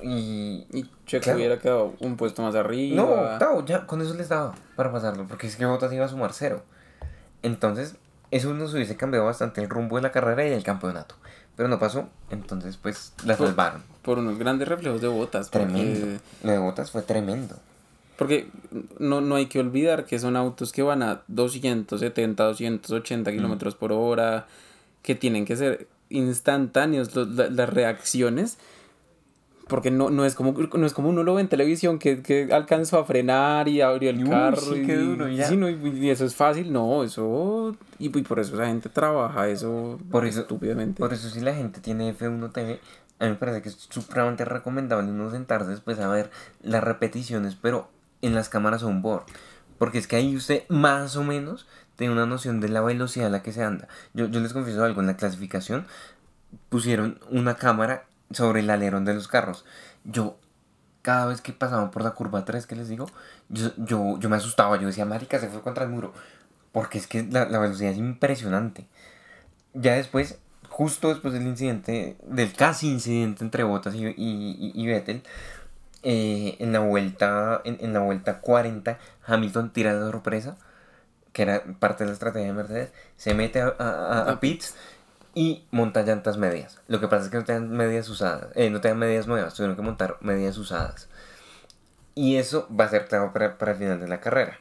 y, 0.03 0.67
y 0.73 0.91
Checo 1.07 1.33
hubiera 1.33 1.59
quedado 1.59 1.95
un 2.01 2.17
puesto 2.17 2.43
más 2.43 2.55
arriba. 2.55 3.39
No, 3.41 3.65
ya 3.67 3.87
con 3.87 4.01
eso 4.01 4.15
les 4.15 4.29
daba 4.29 4.55
para 4.75 4.91
pasarlo, 4.91 5.27
porque 5.29 5.47
es 5.47 5.57
que 5.57 5.67
Bottas 5.67 5.93
iba 5.93 6.05
a 6.05 6.09
sumar 6.09 6.33
cero. 6.33 6.63
Entonces, 7.43 7.97
eso 8.31 8.53
nos 8.55 8.75
hubiese 8.75 8.97
cambiado 8.97 9.27
bastante 9.27 9.61
el 9.61 9.69
rumbo 9.69 9.97
de 9.97 10.03
la 10.03 10.13
carrera 10.13 10.47
y 10.47 10.53
el 10.53 10.63
campeonato. 10.63 11.15
Pero 11.57 11.69
no 11.69 11.79
pasó, 11.79 12.09
entonces 12.31 12.77
pues 12.77 13.13
la 13.25 13.37
salvaron. 13.37 13.83
Por 14.03 14.19
unos 14.19 14.39
grandes 14.39 14.69
reflejos 14.69 15.01
de 15.01 15.09
Botas. 15.09 15.51
Tremendo. 15.51 16.21
Lo 16.43 16.53
de 16.53 16.59
Botas 16.59 16.91
fue 16.91 17.03
tremendo. 17.03 17.57
Porque 18.19 18.49
no, 18.99 19.21
no 19.21 19.37
hay 19.37 19.47
que 19.47 19.61
olvidar 19.61 20.07
que 20.07 20.19
son 20.19 20.37
autos 20.37 20.73
que 20.73 20.83
van 20.83 21.03
a 21.03 21.23
270, 21.29 22.45
280 22.45 23.31
mm. 23.31 23.35
kilómetros 23.35 23.75
por 23.75 23.93
hora, 23.93 24.47
que 25.03 25.15
tienen 25.15 25.45
que 25.45 25.57
ser 25.57 25.89
instantáneos 26.09 27.15
las 27.15 27.69
reacciones 27.69 28.59
porque 29.69 29.91
no, 29.91 30.11
no, 30.11 30.25
es 30.25 30.37
como, 30.37 30.53
no 30.53 30.87
es 30.87 30.93
como 30.93 31.09
uno 31.09 31.25
lo 31.25 31.35
ve 31.35 31.41
en 31.41 31.49
televisión 31.49 31.99
que, 31.99 32.23
que 32.23 32.49
alcanzó 32.53 32.99
a 32.99 33.05
frenar 33.05 33.67
y 33.67 33.81
abrió 33.81 34.11
el 34.11 34.29
carro. 34.29 34.61
Sí, 34.61 34.85
y, 34.87 34.93
duro, 34.93 35.29
ya. 35.29 35.53
y, 35.53 36.11
eso 36.11 36.25
es 36.25 36.37
fácil, 36.37 36.73
no, 36.73 37.03
eso. 37.03 37.77
Y, 37.99 38.11
por 38.11 38.39
eso 38.39 38.55
la 38.57 38.67
gente 38.67 38.89
trabaja 38.89 39.49
eso, 39.49 39.99
por 40.11 40.25
eso 40.25 40.43
estúpidamente. 40.43 41.01
Por 41.01 41.13
eso, 41.13 41.29
si 41.29 41.41
la 41.41 41.53
gente 41.53 41.81
tiene 41.81 42.15
F1 42.17 42.53
TV, 42.53 42.81
a 43.19 43.25
mí 43.25 43.31
me 43.31 43.37
parece 43.37 43.63
que 43.63 43.71
es 43.71 43.87
supremamente 43.91 44.45
recomendable 44.45 45.11
uno 45.11 45.31
sentarse 45.33 45.71
después 45.71 45.99
a 45.99 46.09
ver 46.09 46.31
las 46.63 46.85
repeticiones, 46.85 47.57
pero 47.57 47.89
en 48.23 48.37
las 48.37 48.49
cámaras 48.49 48.85
on 48.85 49.03
board. 49.03 49.25
Porque 49.79 49.99
es 49.99 50.07
que 50.07 50.15
ahí 50.15 50.37
usted 50.37 50.63
más 50.69 51.17
o 51.17 51.25
menos 51.25 51.67
tiene 51.97 52.13
una 52.13 52.27
noción 52.27 52.61
de 52.61 52.69
la 52.69 52.83
velocidad 52.83 53.27
a 53.27 53.31
la 53.31 53.43
que 53.43 53.53
se 53.53 53.65
anda. 53.65 53.89
Yo, 54.15 54.27
yo 54.27 54.39
les 54.39 54.53
confieso 54.53 54.85
algo, 54.85 55.01
en 55.01 55.09
la 55.09 55.17
clasificación 55.17 55.87
pusieron 56.69 57.19
una 57.31 57.57
cámara 57.57 58.05
sobre 58.31 58.61
el 58.61 58.71
alerón 58.71 59.05
de 59.05 59.15
los 59.15 59.29
carros. 59.29 59.65
Yo, 60.05 60.39
cada 61.03 61.27
vez 61.27 61.41
que 61.41 61.53
pasaba 61.53 61.91
por 61.91 62.03
la 62.03 62.13
curva 62.13 62.45
3, 62.45 62.67
que 62.67 62.77
les 62.77 62.89
digo, 62.89 63.07
yo, 63.49 63.71
yo, 63.77 64.19
yo 64.19 64.29
me 64.29 64.37
asustaba. 64.37 64.77
Yo 64.77 64.87
decía, 64.87 65.05
marica, 65.05 65.39
se 65.39 65.49
fue 65.49 65.63
contra 65.63 65.85
el 65.85 65.91
muro. 65.91 66.13
Porque 66.73 66.99
es 66.99 67.07
que 67.07 67.23
la, 67.23 67.45
velocidad 67.45 67.93
es 67.93 67.99
impresionante. 67.99 68.87
Ya 69.75 69.95
después, 69.95 70.39
justo 70.69 71.09
después 71.09 71.35
del 71.35 71.47
incidente, 71.47 72.17
del 72.27 72.53
casi 72.53 72.91
incidente 72.91 73.45
entre 73.45 73.65
Bottas 73.65 73.95
y, 73.95 74.07
y, 74.07 74.73
y 74.75 74.87
Vettel, 74.87 75.23
eh, 76.03 76.57
en, 76.61 76.73
la 76.73 76.81
vuelta, 76.81 77.63
en, 77.65 77.93
la 77.93 78.01
vuelta 78.01 78.41
40, 78.41 78.99
Hamilton 79.27 79.73
tira 79.73 79.95
de 79.95 80.01
sorpresa, 80.01 80.57
que 81.33 81.43
era 81.43 81.65
parte 81.81 82.05
de 82.05 82.09
la 82.09 82.15
estrategia 82.15 82.47
de 82.47 82.53
Mercedes, 82.53 82.93
se 83.17 83.35
mete 83.35 83.61
a, 83.61 83.75
a, 83.79 84.31
a 84.31 84.41
pits 84.41 84.77
y 85.37 85.67
monta 85.71 86.03
llantas 86.03 86.39
medias. 86.39 86.81
Lo 86.89 86.99
que 86.99 87.09
pasa 87.09 87.27
es 87.27 87.31
que 87.31 87.37
no 87.37 87.45
tenían 87.45 87.71
medias 87.71 88.09
usadas, 88.09 88.49
eh, 88.55 88.71
no 88.71 88.81
tenían 88.81 88.99
medias 88.99 89.27
nuevas, 89.27 89.55
tuvieron 89.55 89.77
que 89.77 89.83
montar 89.83 90.17
medias 90.23 90.57
usadas. 90.57 91.09
Y 92.15 92.37
eso 92.37 92.67
va 92.69 92.87
a 92.87 92.89
ser 92.89 93.07
claro 93.07 93.35
para, 93.35 93.59
para, 93.59 93.73
el 93.73 93.79
final 93.79 94.01
de 94.01 94.09
la 94.09 94.19
carrera. 94.19 94.59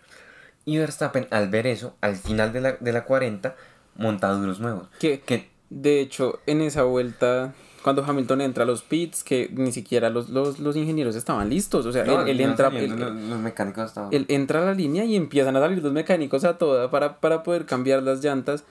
Y 0.65 0.77
Verstappen, 0.77 1.27
al 1.31 1.47
ver 1.47 1.65
eso, 1.65 1.95
al 2.01 2.17
final 2.17 2.51
de 2.51 2.59
la, 2.59 2.73
de 2.73 2.91
la 2.91 3.05
40, 3.05 3.55
monta 3.95 4.29
duros 4.33 4.59
nuevos. 4.59 4.89
Que, 4.99 5.21
que, 5.21 5.49
de 5.69 6.01
hecho, 6.01 6.41
en 6.45 6.59
esa 6.59 6.83
vuelta, 6.83 7.53
cuando 7.81 8.03
Hamilton 8.03 8.41
entra 8.41 8.65
a 8.65 8.67
los 8.67 8.83
pits, 8.83 9.23
que 9.23 9.49
ni 9.53 9.71
siquiera 9.71 10.09
los, 10.09 10.27
los, 10.27 10.59
los 10.59 10.75
ingenieros 10.75 11.15
estaban 11.15 11.49
listos. 11.49 11.85
O 11.85 11.93
sea, 11.93 12.03
él, 12.03 12.41
entra. 12.41 12.69
los, 12.69 13.39
mecánicos 13.39 13.85
estaban. 13.85 14.09
Él 14.11 14.25
entra 14.27 14.61
a 14.61 14.65
la 14.65 14.73
línea 14.73 15.05
y 15.05 15.15
empiezan 15.15 15.55
a 15.55 15.61
salir 15.61 15.81
los 15.81 15.93
mecánicos 15.93 16.43
a 16.43 16.57
toda 16.57 16.91
para, 16.91 17.21
para 17.21 17.43
poder 17.43 17.65
cambiar 17.65 18.03
las 18.03 18.21
llantas. 18.21 18.65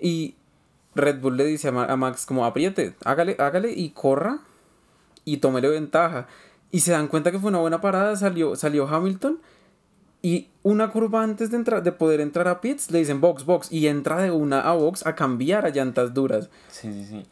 Y 0.00 0.36
Red 0.98 1.20
Bull 1.20 1.36
le 1.36 1.44
dice 1.44 1.68
a, 1.68 1.96
Max 1.96 2.26
como 2.26 2.44
apriete, 2.44 2.94
hágale, 3.04 3.36
hágale 3.38 3.72
y 3.72 3.90
corra 3.90 4.40
y 5.24 5.38
tómele 5.38 5.68
ventaja. 5.68 6.26
Y 6.70 6.80
se 6.80 6.92
dan 6.92 7.08
cuenta 7.08 7.30
que 7.30 7.38
fue 7.38 7.48
una 7.48 7.60
buena 7.60 7.80
parada, 7.80 8.14
salió, 8.16 8.54
salió 8.54 8.86
Hamilton 8.86 9.40
y 10.20 10.50
una 10.62 10.90
curva 10.90 11.22
antes 11.22 11.50
de, 11.50 11.56
entrar, 11.56 11.82
de 11.82 11.92
poder 11.92 12.20
entrar 12.20 12.48
a 12.48 12.60
pits 12.60 12.90
le 12.90 12.98
dicen 12.98 13.20
box, 13.20 13.44
box 13.44 13.72
y 13.72 13.86
entra 13.86 14.20
de 14.20 14.30
una 14.30 14.60
a 14.60 14.72
box 14.72 15.06
a 15.06 15.14
cambiar 15.14 15.64
a 15.64 15.70
llantas 15.70 16.12
duras. 16.12 16.50
Sí, 16.68 16.92
sí, 16.92 17.04
sí. 17.04 17.26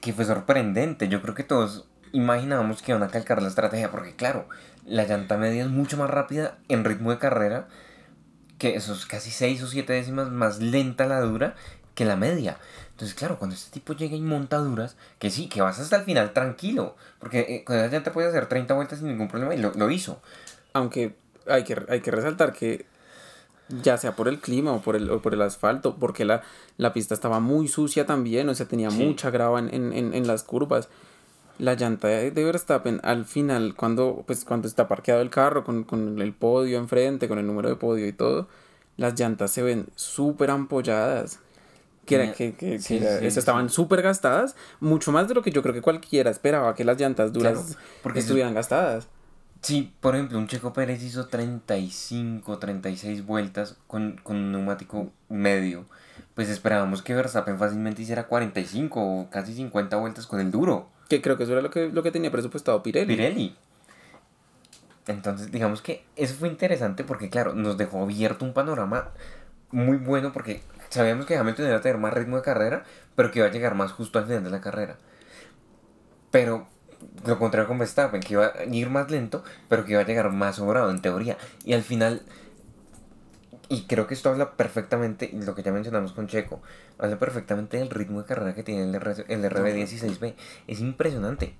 Que 0.00 0.12
fue 0.12 0.24
sorprendente. 0.24 1.08
Yo 1.08 1.22
creo 1.22 1.34
que 1.34 1.44
todos 1.44 1.88
imaginábamos 2.12 2.82
que 2.82 2.92
iban 2.92 3.02
a 3.02 3.08
calcar 3.08 3.42
la 3.42 3.48
estrategia 3.48 3.90
porque 3.90 4.14
claro, 4.14 4.48
la 4.84 5.04
llanta 5.04 5.36
media 5.36 5.64
es 5.64 5.70
mucho 5.70 5.96
más 5.96 6.10
rápida 6.10 6.58
en 6.68 6.84
ritmo 6.84 7.10
de 7.10 7.18
carrera 7.18 7.68
que 8.58 8.76
esos 8.76 9.06
casi 9.06 9.30
6 9.30 9.62
o 9.62 9.66
7 9.66 9.92
décimas 9.92 10.30
más 10.30 10.60
lenta 10.60 11.06
la 11.06 11.20
dura 11.20 11.56
que 11.94 12.04
la 12.04 12.16
media. 12.16 12.58
Entonces, 12.90 13.16
claro, 13.16 13.38
cuando 13.38 13.56
este 13.56 13.72
tipo 13.72 13.92
llega 13.92 14.14
y 14.14 14.20
montaduras, 14.20 14.96
que 15.18 15.30
sí, 15.30 15.48
que 15.48 15.60
vas 15.62 15.80
hasta 15.80 15.96
el 15.96 16.04
final 16.04 16.32
tranquilo, 16.32 16.94
porque 17.18 17.40
eh, 17.40 17.64
con 17.64 17.76
esa 17.76 17.88
llanta 17.88 18.12
puedes 18.12 18.30
hacer 18.30 18.46
30 18.46 18.74
vueltas 18.74 19.00
sin 19.00 19.08
ningún 19.08 19.28
problema 19.28 19.54
y 19.54 19.58
lo, 19.58 19.90
hizo. 19.90 20.20
Aunque 20.72 21.16
hay 21.48 21.64
que, 21.64 21.76
hay 21.88 22.00
que 22.00 22.10
resaltar 22.12 22.52
que 22.52 22.86
ya 23.68 23.96
sea 23.96 24.14
por 24.14 24.28
el 24.28 24.40
clima 24.40 24.72
o 24.72 24.80
por 24.80 24.94
el, 24.94 25.10
o 25.10 25.20
por 25.20 25.34
el 25.34 25.42
asfalto, 25.42 25.96
porque 25.96 26.24
la, 26.24 26.42
la 26.76 26.92
pista 26.92 27.14
estaba 27.14 27.40
muy 27.40 27.66
sucia 27.66 28.06
también, 28.06 28.48
o 28.48 28.54
sea, 28.54 28.66
tenía 28.66 28.90
mucha 28.90 29.30
grava 29.30 29.58
en, 29.58 29.72
en, 29.72 30.14
en, 30.14 30.26
las 30.26 30.44
curvas. 30.44 30.88
La 31.58 31.74
llanta 31.74 32.08
de 32.08 32.30
Verstappen 32.30 33.00
al 33.02 33.24
final, 33.24 33.74
cuando, 33.74 34.22
pues, 34.26 34.44
cuando 34.44 34.68
está 34.68 34.86
parqueado 34.86 35.20
el 35.20 35.30
carro 35.30 35.64
con, 35.64 35.84
con 35.84 36.20
el 36.20 36.32
podio 36.32 36.78
enfrente, 36.78 37.26
con 37.28 37.38
el 37.38 37.46
número 37.46 37.68
de 37.68 37.76
podio 37.76 38.06
y 38.06 38.12
todo, 38.12 38.48
las 38.96 39.18
llantas 39.18 39.50
se 39.50 39.62
ven 39.62 39.86
súper 39.96 40.50
ampolladas 40.50 41.40
que, 42.04 42.14
era, 42.14 42.32
que, 42.32 42.54
que, 42.54 42.76
estaban 43.26 43.68
súper 43.70 44.02
gastadas, 44.02 44.56
mucho 44.80 45.12
más 45.12 45.28
de 45.28 45.34
lo 45.34 45.42
que 45.42 45.50
yo 45.50 45.62
creo 45.62 45.74
que 45.74 45.82
cualquiera 45.82 46.30
esperaba 46.30 46.74
que 46.74 46.84
las 46.84 46.98
llantas 46.98 47.32
duras 47.32 47.76
porque 48.02 48.20
estuvieran 48.20 48.54
gastadas. 48.54 49.08
Sí, 49.62 49.94
por 50.00 50.14
ejemplo, 50.14 50.36
un 50.36 50.46
Checo 50.46 50.74
Pérez 50.74 51.02
hizo 51.02 51.28
35, 51.28 52.58
36 52.58 53.24
vueltas 53.24 53.78
con, 53.86 54.20
con 54.22 54.36
un 54.36 54.52
neumático 54.52 55.10
medio. 55.30 55.86
Pues 56.34 56.50
esperábamos 56.50 57.00
que 57.00 57.14
Verstappen 57.14 57.58
fácilmente 57.58 58.02
hiciera 58.02 58.26
45 58.26 59.00
o 59.00 59.30
casi 59.30 59.54
50 59.54 59.96
vueltas 59.96 60.26
con 60.26 60.40
el 60.40 60.50
duro. 60.50 60.90
Que 61.08 61.22
creo 61.22 61.38
que 61.38 61.44
eso 61.44 61.52
era 61.52 61.62
lo 61.62 61.70
que, 61.70 61.88
lo 61.88 62.02
que 62.02 62.10
tenía 62.10 62.30
presupuestado 62.30 62.82
Pirelli. 62.82 63.06
Pirelli. 63.06 63.56
Entonces, 65.06 65.50
digamos 65.50 65.80
que 65.80 66.04
eso 66.16 66.34
fue 66.34 66.48
interesante 66.48 67.04
porque, 67.04 67.30
claro, 67.30 67.54
nos 67.54 67.78
dejó 67.78 68.02
abierto 68.02 68.44
un 68.44 68.52
panorama 68.52 69.12
muy 69.70 69.96
bueno 69.96 70.32
porque 70.32 70.62
sabíamos 70.94 71.26
que 71.26 71.36
Hamilton 71.36 71.66
iba 71.66 71.76
a 71.76 71.80
tener 71.80 71.98
más 71.98 72.14
ritmo 72.14 72.36
de 72.36 72.42
carrera, 72.42 72.84
pero 73.16 73.30
que 73.30 73.40
iba 73.40 73.48
a 73.48 73.50
llegar 73.50 73.74
más 73.74 73.92
justo 73.92 74.18
al 74.18 74.26
final 74.26 74.44
de 74.44 74.50
la 74.50 74.60
carrera. 74.60 74.96
Pero 76.30 76.68
lo 77.26 77.38
contrario 77.38 77.68
con 77.68 77.78
Verstappen, 77.78 78.20
que 78.20 78.34
iba 78.34 78.46
a 78.46 78.64
ir 78.64 78.90
más 78.90 79.10
lento, 79.10 79.44
pero 79.68 79.84
que 79.84 79.92
iba 79.92 80.00
a 80.00 80.06
llegar 80.06 80.30
más 80.30 80.56
sobrado 80.56 80.90
en 80.90 81.02
teoría. 81.02 81.36
Y 81.64 81.74
al 81.74 81.82
final, 81.82 82.22
y 83.68 83.82
creo 83.86 84.06
que 84.06 84.14
esto 84.14 84.30
habla 84.30 84.52
perfectamente, 84.52 85.30
lo 85.32 85.54
que 85.54 85.62
ya 85.62 85.72
mencionamos 85.72 86.12
con 86.12 86.28
Checo, 86.28 86.62
habla 86.98 87.18
perfectamente 87.18 87.76
del 87.76 87.90
ritmo 87.90 88.20
de 88.22 88.26
carrera 88.26 88.54
que 88.54 88.62
tiene 88.62 88.82
el, 88.84 88.94
el 88.94 89.44
RB16B. 89.50 90.34
Es 90.66 90.80
impresionante. 90.80 91.56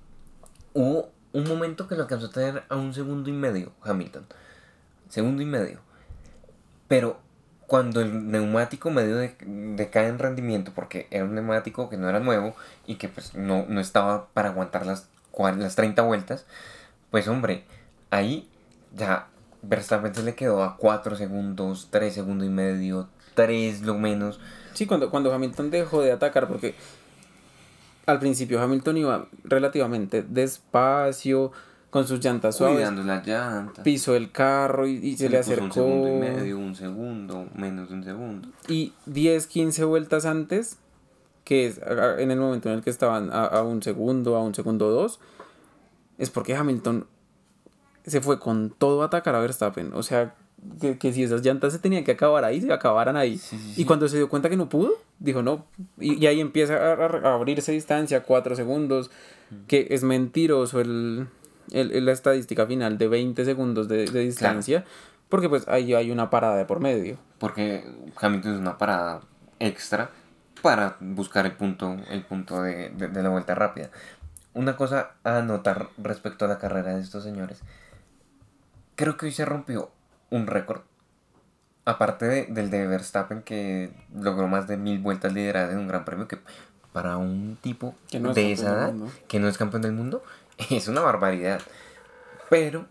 Hubo 0.73 1.11
un 1.33 1.47
momento 1.47 1.87
que 1.87 1.95
lo 1.95 2.03
alcanzó 2.03 2.27
a 2.27 2.31
tener 2.31 2.63
a 2.69 2.75
un 2.75 2.93
segundo 2.93 3.29
y 3.29 3.33
medio, 3.33 3.73
Hamilton. 3.81 4.25
Segundo 5.09 5.41
y 5.41 5.45
medio. 5.45 5.79
Pero 6.87 7.19
cuando 7.67 8.01
el 8.01 8.29
neumático 8.29 8.91
medio 8.91 9.17
decae 9.17 10.07
en 10.07 10.19
rendimiento, 10.19 10.71
porque 10.75 11.07
era 11.09 11.23
un 11.23 11.35
neumático 11.35 11.89
que 11.89 11.97
no 11.97 12.09
era 12.09 12.19
nuevo 12.19 12.55
y 12.85 12.95
que 12.95 13.09
pues 13.09 13.33
no, 13.35 13.65
no 13.67 13.81
estaba 13.81 14.27
para 14.29 14.49
aguantar 14.49 14.85
las, 14.85 15.07
las 15.57 15.75
30 15.75 16.01
vueltas, 16.03 16.45
pues 17.11 17.27
hombre, 17.27 17.63
ahí 18.11 18.47
ya 18.95 19.27
Verstappen 19.63 20.13
se 20.13 20.23
le 20.23 20.35
quedó 20.35 20.63
a 20.63 20.77
4 20.77 21.15
segundos, 21.15 21.87
3 21.91 22.13
segundos 22.13 22.47
y 22.47 22.51
medio, 22.51 23.07
3 23.33 23.81
lo 23.81 23.95
menos. 23.95 24.39
Sí, 24.73 24.85
cuando, 24.85 25.09
cuando 25.09 25.33
Hamilton 25.33 25.71
dejó 25.71 26.01
de 26.01 26.11
atacar, 26.11 26.47
porque 26.47 26.75
al 28.05 28.19
principio 28.19 28.61
Hamilton 28.61 28.97
iba 28.97 29.27
relativamente 29.43 30.21
despacio, 30.21 31.51
con 31.95 32.05
sus 32.05 32.19
llantas 32.19 32.57
suaves. 32.57 32.91
las 33.05 33.25
llantas. 33.25 33.81
Pisó 33.81 34.17
el 34.17 34.29
carro 34.29 34.85
y, 34.85 35.15
se 35.15 35.29
le 35.29 35.37
acercó. 35.37 35.63
Un 35.63 35.71
segundo 35.71 36.09
y 36.09 36.11
medio, 36.11 36.57
un 36.57 36.75
segundo, 36.75 37.47
menos 37.55 37.87
de 37.87 37.95
un 37.95 38.03
segundo. 38.03 38.49
Y 38.67 38.91
10, 39.05 39.47
15 39.47 39.85
vueltas 39.85 40.25
antes, 40.25 40.77
que 41.45 41.67
es 41.67 41.79
en 42.17 42.31
el 42.31 42.37
momento 42.37 42.67
en 42.67 42.75
el 42.75 42.83
que 42.83 42.89
estaban 42.89 43.29
a, 43.31 43.61
un 43.61 43.81
segundo, 43.81 44.35
a 44.35 44.43
un 44.43 44.53
segundo 44.53 44.91
dos, 44.91 45.21
es 46.17 46.29
porque 46.29 46.53
Hamilton 46.53 47.07
se 48.05 48.19
fue 48.19 48.39
con 48.39 48.71
todo 48.77 49.01
a 49.01 49.05
atacar 49.05 49.33
a 49.33 49.39
Verstappen. 49.39 49.93
O 49.93 50.03
sea, 50.03 50.35
que, 50.99 51.13
si 51.13 51.23
esas 51.23 51.43
llantas 51.45 51.71
se 51.71 51.79
tenían 51.79 52.03
que 52.03 52.11
acabar 52.11 52.43
ahí, 52.43 52.59
se 52.59 52.73
acabaran 52.73 53.15
ahí. 53.15 53.39
Y 53.77 53.85
cuando 53.85 54.09
se 54.09 54.17
dio 54.17 54.27
cuenta 54.27 54.49
que 54.49 54.57
no 54.57 54.67
pudo, 54.67 54.91
dijo 55.19 55.41
no. 55.41 55.63
Y, 55.97 56.25
ahí 56.25 56.41
empieza 56.41 56.75
a, 56.75 57.05
a, 57.05 57.35
abrirse 57.35 57.71
distancia, 57.71 58.23
cuatro 58.23 58.53
segundos, 58.53 59.11
que 59.67 59.87
es 59.91 60.03
mentiroso 60.03 60.81
el, 60.81 61.27
el, 61.71 62.05
la 62.05 62.11
estadística 62.11 62.65
final 62.65 62.97
de 62.97 63.07
20 63.07 63.45
segundos 63.45 63.87
de, 63.87 64.05
distancia, 64.05 64.85
porque 65.29 65.49
pues 65.49 65.67
ahí 65.67 65.93
hay 65.93 66.11
una 66.11 66.29
parada 66.29 66.55
de 66.57 66.65
por 66.65 66.79
medio. 66.79 67.17
Porque 67.39 67.83
Hamilton 68.15 68.53
es 68.53 68.59
una 68.59 68.77
parada 68.77 69.21
extra 69.59 70.09
para 70.61 70.97
buscar 70.99 71.45
el 71.45 71.53
punto, 71.53 71.95
el 72.09 72.23
punto 72.23 72.61
de, 72.61 72.91
la 73.13 73.29
vuelta 73.29 73.55
rápida. 73.55 73.89
Una 74.53 74.75
cosa 74.77 75.11
a 75.23 75.41
notar 75.41 75.89
respecto 75.97 76.45
a 76.45 76.47
la 76.47 76.57
carrera 76.57 76.95
de 76.95 77.01
estos 77.01 77.23
señores. 77.23 77.61
Creo 78.95 79.17
que 79.17 79.25
hoy 79.25 79.31
se 79.31 79.45
rompió 79.45 79.91
un 80.29 80.47
récord. 80.47 80.81
Aparte 81.83 82.47
del 82.49 82.71
de 82.71 82.87
Verstappen 82.87 83.43
que 83.43 83.91
logró 84.15 84.47
más 84.47 84.67
de 84.67 84.77
mil 84.77 84.99
vueltas 84.99 85.33
lideradas 85.33 85.73
en 85.73 85.79
un 85.79 85.87
gran 85.87 86.03
premio 86.03 86.27
que 86.27 86.39
para 86.93 87.17
un 87.17 87.57
tipo 87.61 87.93
de 88.11 88.53
esa 88.53 88.69
edad 88.69 88.93
que 89.27 89.39
no 89.39 89.49
es 89.49 89.57
campeón 89.57 89.81
del 89.81 89.91
mundo 89.91 90.23
es 90.69 90.87
una 90.87 91.01
barbaridad. 91.01 91.61
Pero 92.49 92.85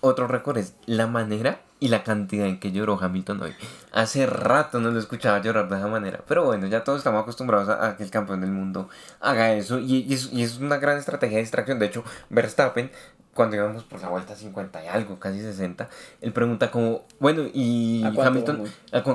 otro 0.00 0.26
récord 0.26 0.58
es 0.58 0.74
la 0.86 1.06
manera 1.06 1.60
y 1.80 1.88
la 1.88 2.04
cantidad 2.04 2.46
en 2.46 2.60
que 2.60 2.72
lloró 2.72 2.98
Hamilton 3.00 3.42
hoy. 3.42 3.54
Hace 3.92 4.26
rato 4.26 4.80
no 4.80 4.90
lo 4.90 4.98
escuchaba 4.98 5.40
llorar 5.40 5.68
de 5.68 5.78
esa 5.78 5.88
manera. 5.88 6.20
Pero 6.28 6.44
bueno, 6.44 6.66
ya 6.66 6.84
todos 6.84 6.98
estamos 6.98 7.22
acostumbrados 7.22 7.68
a, 7.68 7.96
que 7.96 8.02
el 8.02 8.10
campeón 8.10 8.42
del 8.42 8.50
mundo 8.50 8.88
haga 9.20 9.54
eso. 9.54 9.78
Y, 9.78 10.12
es, 10.12 10.58
una 10.58 10.76
gran 10.76 10.98
estrategia 10.98 11.36
de 11.36 11.42
distracción. 11.42 11.78
De 11.78 11.86
hecho, 11.86 12.04
Verstappen, 12.28 12.90
cuando 13.34 13.56
íbamos 13.56 13.84
por 13.84 14.00
la 14.00 14.08
vuelta 14.08 14.34
50 14.34 14.84
y 14.84 14.88
algo, 14.88 15.18
casi 15.18 15.40
60, 15.40 15.88
él 16.20 16.32
pregunta 16.32 16.70
como, 16.70 17.04
bueno, 17.20 17.44
¿y 17.52 18.02
Hamilton? 18.04 18.64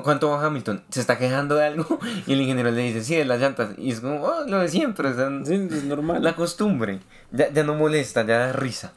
cuánto 0.03 0.29
va 0.29 0.45
Hamilton? 0.45 0.83
¿Se 0.89 1.01
está 1.01 1.17
quejando 1.17 1.55
de 1.55 1.65
algo? 1.65 1.99
Y 2.27 2.33
el 2.33 2.41
ingeniero 2.41 2.71
le 2.71 2.81
dice, 2.81 3.03
sí, 3.03 3.15
de 3.15 3.25
las 3.25 3.39
llantas. 3.39 3.71
Y 3.77 3.91
es 3.91 3.99
como, 3.99 4.23
oh, 4.23 4.45
lo 4.47 4.59
de 4.59 4.69
siempre. 4.69 5.09
es 5.09 5.83
normal. 5.83 6.23
La 6.23 6.35
costumbre. 6.35 7.01
Ya, 7.31 7.51
ya 7.51 7.63
no 7.63 7.75
molesta, 7.75 8.25
ya 8.25 8.39
da 8.39 8.53
risa. 8.53 8.93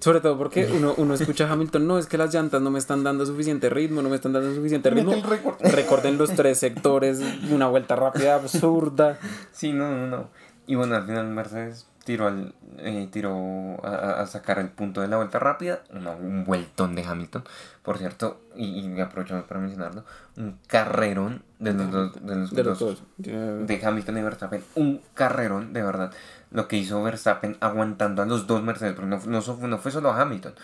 Sobre 0.00 0.20
todo 0.20 0.38
porque 0.38 0.66
uno, 0.76 0.94
uno 0.96 1.14
escucha 1.14 1.48
a 1.48 1.52
Hamilton, 1.52 1.86
no, 1.86 1.98
es 1.98 2.06
que 2.06 2.18
las 2.18 2.32
llantas 2.32 2.60
no 2.62 2.70
me 2.70 2.78
están 2.78 3.04
dando 3.04 3.26
suficiente 3.26 3.68
ritmo, 3.68 4.02
no 4.02 4.08
me 4.08 4.16
están 4.16 4.32
dando 4.32 4.54
suficiente 4.54 4.90
ritmo. 4.90 5.12
Recorden 5.60 6.18
los 6.18 6.30
tres 6.34 6.58
sectores, 6.58 7.20
una 7.50 7.68
vuelta 7.68 7.96
rápida 7.96 8.36
absurda. 8.36 9.18
Sí, 9.52 9.72
no, 9.72 9.90
no, 9.90 10.06
no. 10.06 10.28
Y 10.66 10.74
bueno, 10.74 10.96
al 10.96 11.06
final 11.06 11.26
Mercedes 11.28 11.86
tiró, 12.08 12.26
al, 12.26 12.54
eh, 12.78 13.06
tiró 13.12 13.84
a, 13.84 14.24
sacar 14.24 14.58
el 14.58 14.70
punto 14.70 15.02
de 15.02 15.08
la 15.08 15.18
vuelta 15.18 15.38
rápida, 15.38 15.82
un 15.92 16.46
vueltón 16.46 16.94
de 16.94 17.04
Hamilton, 17.04 17.44
por 17.82 17.98
cierto, 17.98 18.40
y, 18.56 18.80
y 18.80 18.98
aprovechamos 18.98 19.44
para 19.44 19.60
mencionarlo, 19.60 20.04
un 20.38 20.58
carrerón 20.66 21.42
de 21.58 21.74
los 21.74 21.90
dos, 21.90 22.14
de 22.24 22.64
los, 22.64 22.78
dos, 22.78 23.02
de 23.18 23.80
Hamilton 23.84 24.16
y 24.16 24.22
Verstappen, 24.22 24.64
un 24.74 25.02
carrerón, 25.12 25.74
de 25.74 25.82
verdad 25.82 26.10
lo 26.50 26.66
que 26.66 26.78
hizo 26.78 27.02
Verstappen 27.02 27.58
aguantando 27.60 28.22
a 28.22 28.24
los 28.24 28.46
dos 28.46 28.62
Mercedes, 28.62 28.94
pero 28.96 29.06
no, 29.06 29.18
no, 29.18 29.78
fue 29.78 29.92
solo 29.92 30.10
a 30.10 30.18
Hamilton, 30.22 30.54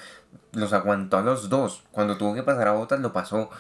los 0.53 0.73
aguantó 0.73 1.19
a 1.19 1.23
los 1.23 1.51
dos. 1.51 1.83
Cuando 1.91 2.17
tuvo 2.17 2.35
que 2.35 2.43
pasar 2.43 2.69
a 2.69 2.73
Bottas, 2.73 3.01
lo 3.01 3.13
pasó. 3.13 3.51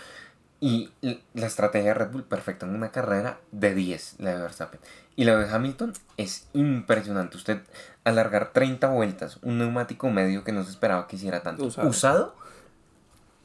Y 0.61 0.91
la 1.35 1.47
estrategia 1.47 1.89
de 1.89 1.95
Red 1.95 2.11
Bull 2.11 2.25
perfecta 2.25 2.65
en 2.65 2.75
una 2.75 2.91
carrera 2.91 3.39
de 3.53 3.75
10, 3.75 4.17
la 4.19 4.35
de 4.35 4.41
Verstappen. 4.41 4.81
Y 5.17 5.25
la 5.25 5.37
de 5.37 5.53
Hamilton 5.53 5.93
es 6.17 6.49
impresionante. 6.55 7.37
Usted 7.37 7.61
alargar 8.05 8.53
30 8.53 8.89
vueltas, 8.89 9.39
un 9.43 9.59
neumático 9.59 10.11
medio 10.11 10.43
que 10.43 10.53
no 10.53 10.65
se 10.65 10.71
esperaba 10.71 11.07
que 11.07 11.17
hiciera 11.17 11.43
tanto. 11.43 11.65
Usado, 11.65 12.35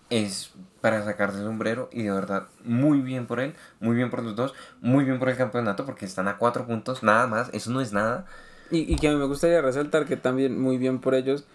es 0.10 0.52
para 0.82 1.04
sacarse 1.04 1.40
el 1.40 1.44
sombrero 1.44 1.90
y 1.92 2.04
de 2.04 2.12
verdad 2.12 2.48
muy 2.64 3.02
bien 3.02 3.28
por 3.28 3.40
él, 3.40 3.54
muy 3.80 3.96
bien 3.96 4.10
por 4.10 4.24
los 4.24 4.36
dos, 4.36 4.54
muy 4.82 5.04
bien 5.04 5.20
por 5.20 5.30
el 5.30 5.38
campeonato 5.38 5.86
porque 5.86 6.06
están 6.06 6.28
a 6.28 6.38
4 6.38 6.66
puntos, 6.66 7.04
nada 7.04 7.28
más, 7.28 7.50
eso 7.54 7.70
no 7.72 7.82
es 7.82 7.92
nada. 7.92 8.26
Y, 8.72 8.92
y 8.92 8.96
que 8.96 9.08
a 9.08 9.12
mí 9.12 9.18
me 9.18 9.26
gustaría 9.26 9.62
resaltar 9.62 10.06
que 10.06 10.16
también 10.16 10.60
muy 10.60 10.78
bien 10.78 11.00
por 11.00 11.16
ellos 11.16 11.46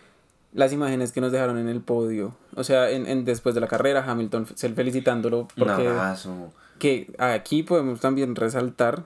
las 0.54 0.72
imágenes 0.72 1.12
que 1.12 1.20
nos 1.20 1.32
dejaron 1.32 1.58
en 1.58 1.68
el 1.68 1.80
podio. 1.80 2.34
O 2.54 2.64
sea, 2.64 2.90
en, 2.90 3.06
en 3.06 3.24
después 3.24 3.54
de 3.54 3.60
la 3.60 3.66
carrera, 3.66 4.04
Hamilton 4.06 4.46
felicitándolo. 4.46 5.48
Porque 5.56 5.88
Que 6.78 7.12
aquí 7.18 7.64
podemos 7.64 8.00
también 8.00 8.34
resaltar 8.36 9.02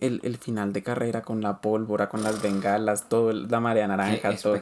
el, 0.00 0.20
el, 0.22 0.38
final 0.38 0.72
de 0.72 0.82
carrera 0.82 1.22
con 1.22 1.42
la 1.42 1.60
pólvora, 1.60 2.08
con 2.08 2.22
las 2.22 2.40
bengalas, 2.40 3.08
todo, 3.08 3.32
la 3.32 3.60
marea 3.60 3.86
naranja, 3.88 4.34
todo. 4.36 4.58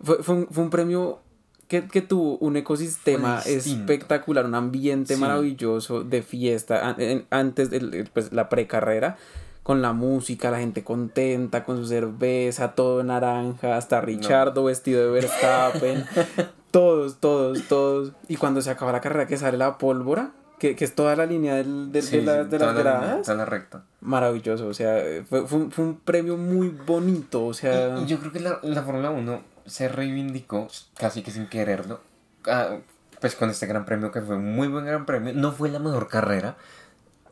Fue, 0.00 0.22
fue, 0.22 0.34
un, 0.36 0.48
fue 0.48 0.64
un 0.64 0.70
premio 0.70 1.20
que, 1.68 1.86
que, 1.88 2.02
tuvo 2.02 2.38
un 2.38 2.56
ecosistema 2.56 3.40
espectacular, 3.40 4.46
un 4.46 4.54
ambiente 4.54 5.16
maravilloso 5.16 6.04
de 6.04 6.22
fiesta 6.22 6.96
antes 7.30 7.70
de 7.70 8.08
pues, 8.12 8.32
la 8.32 8.48
precarrera 8.48 9.16
con 9.64 9.80
la 9.80 9.94
música, 9.94 10.50
la 10.50 10.58
gente 10.58 10.84
contenta, 10.84 11.64
con 11.64 11.78
su 11.78 11.86
cerveza, 11.86 12.74
todo 12.74 13.02
naranja, 13.02 13.76
hasta 13.76 14.02
Richardo 14.02 14.64
vestido 14.64 15.02
de 15.02 15.10
Verstappen, 15.10 16.04
todos, 16.70 17.16
todos, 17.18 17.66
todos. 17.66 18.12
Y 18.28 18.36
cuando 18.36 18.60
se 18.60 18.70
acaba 18.70 18.92
la 18.92 19.00
carrera 19.00 19.26
que 19.26 19.38
sale 19.38 19.56
la 19.56 19.78
pólvora, 19.78 20.32
que, 20.58 20.76
que 20.76 20.84
es 20.84 20.94
toda 20.94 21.16
la 21.16 21.24
línea 21.24 21.54
del, 21.54 21.90
de, 21.90 22.02
las 22.22 22.50
gradas. 22.50 23.26
La, 23.26 23.34
la 23.34 23.44
recta. 23.46 23.84
Maravilloso, 24.02 24.68
o 24.68 24.74
sea, 24.74 25.02
fue, 25.28 25.46
fue, 25.46 25.68
un, 25.78 25.98
premio 26.04 26.36
muy 26.36 26.68
bonito, 26.68 27.46
o 27.46 27.54
sea... 27.54 28.04
yo 28.04 28.20
creo 28.20 28.32
que 28.32 28.40
la, 28.40 28.60
la 28.62 28.82
Fórmula 28.82 29.10
1 29.10 29.42
se 29.64 29.88
reivindicó, 29.88 30.68
casi 30.98 31.22
que 31.22 31.30
sin 31.30 31.48
quererlo, 31.48 32.00
ah, 32.46 32.76
pues 33.18 33.34
con 33.34 33.48
este 33.48 33.66
gran 33.66 33.86
premio 33.86 34.12
que 34.12 34.20
fue 34.20 34.36
un 34.36 34.54
muy 34.54 34.68
buen 34.68 34.84
gran 34.84 35.06
premio. 35.06 35.32
No 35.32 35.52
fue 35.52 35.70
la 35.70 35.78
mejor 35.78 36.08
carrera, 36.08 36.56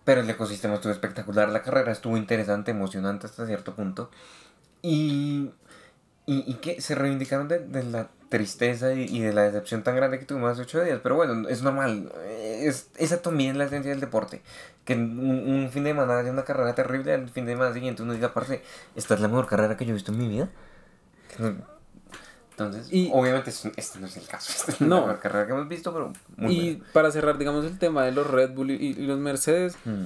pero 0.04 0.20
el 0.20 0.30
ecosistema 0.30 0.74
estuvo 0.74 0.92
espectacular, 0.92 1.48
la 1.48 1.62
carrera 1.62 1.92
estuvo 1.92 2.16
interesante, 2.16 2.70
emocionante 2.70 3.26
hasta 3.26 3.46
cierto 3.46 3.74
punto. 3.74 4.10
Y 4.82 5.50
y, 6.26 6.50
y 6.50 6.54
que 6.54 6.80
se 6.80 6.94
reivindicaron 6.94 7.48
de, 7.48 7.58
de 7.58 7.82
la 7.82 8.08
tristeza 8.28 8.92
y, 8.94 9.18
de 9.20 9.32
la 9.32 9.42
decepción 9.42 9.82
tan 9.82 9.96
grande 9.96 10.18
que 10.18 10.24
tuvimos 10.24 10.52
hace 10.52 10.62
ocho 10.62 10.82
días. 10.82 11.00
Pero 11.02 11.16
bueno, 11.16 11.48
es 11.48 11.62
normal. 11.62 12.12
Es, 12.24 12.90
esa 12.96 13.20
también 13.20 13.52
es 13.52 13.56
la 13.56 13.64
esencia 13.64 13.90
del 13.90 14.00
deporte. 14.00 14.40
Que 14.84 14.94
un, 14.94 15.68
fin 15.72 15.84
de 15.84 15.90
semana 15.90 16.18
haya 16.18 16.30
una 16.30 16.44
carrera 16.44 16.74
terrible, 16.74 17.12
al 17.14 17.28
fin 17.28 17.44
de 17.46 17.52
semana 17.52 17.74
siguiente 17.74 18.02
uno 18.02 18.14
diga, 18.14 18.28
aparte, 18.28 18.62
esta 18.94 19.14
es 19.14 19.20
la 19.20 19.28
mejor 19.28 19.46
carrera 19.46 19.76
que 19.76 19.84
yo 19.84 19.90
he 19.90 19.94
visto 19.94 20.12
en 20.12 20.18
mi 20.18 20.28
vida. 20.28 20.48
Entonces, 22.52 22.92
y, 22.92 23.10
obviamente 23.12 23.50
este 23.50 23.98
no 23.98 24.06
es 24.06 24.16
el 24.16 24.26
caso. 24.26 24.52
Esta 24.56 24.72
es 24.72 24.80
la 24.80 24.86
mejor 24.86 25.18
carrera 25.20 25.46
que 25.46 25.52
hemos 25.52 25.68
visto, 25.68 25.92
pero 25.92 26.12
muy 26.36 26.52
Y 26.52 26.82
para 26.92 27.10
cerrar, 27.10 27.38
digamos, 27.38 27.64
el 27.64 27.78
tema 27.78 28.04
de 28.04 28.12
los 28.12 28.26
Red 28.26 28.52
Bull 28.54 28.70
y, 28.70 28.94
los 28.94 29.18
Mercedes. 29.18 29.76
Hmm. 29.84 30.04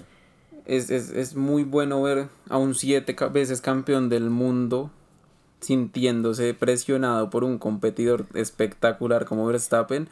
Es, 0.64 0.90
es, 0.90 1.10
es 1.10 1.36
muy 1.36 1.62
bueno 1.62 2.02
ver 2.02 2.28
a 2.48 2.58
un 2.58 2.74
siete 2.74 3.14
veces 3.30 3.60
campeón 3.60 4.08
del 4.08 4.30
mundo 4.30 4.90
sintiéndose 5.60 6.54
presionado 6.54 7.30
por 7.30 7.44
un 7.44 7.58
competidor 7.58 8.26
espectacular 8.34 9.26
como 9.26 9.46
Verstappen 9.46 10.08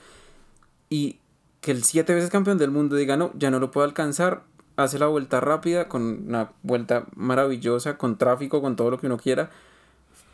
y 0.89 1.19
que 1.61 1.73
el 1.73 1.83
siete 1.83 2.15
veces 2.15 2.31
campeón 2.31 2.59
del 2.59 2.71
mundo 2.71 2.95
diga 2.95 3.17
no, 3.17 3.33
ya 3.35 3.51
no 3.51 3.59
lo 3.59 3.71
puedo 3.71 3.85
alcanzar, 3.85 4.43
hace 4.77 4.99
la 4.99 5.07
vuelta 5.07 5.41
rápida, 5.41 5.89
con 5.89 6.27
una 6.29 6.53
vuelta 6.63 7.07
maravillosa, 7.17 7.99
con 7.99 8.17
tráfico, 8.17 8.61
con 8.63 8.77
todo 8.77 8.91
lo 8.91 9.01
que 9.01 9.07
uno 9.07 9.19
quiera 9.19 9.51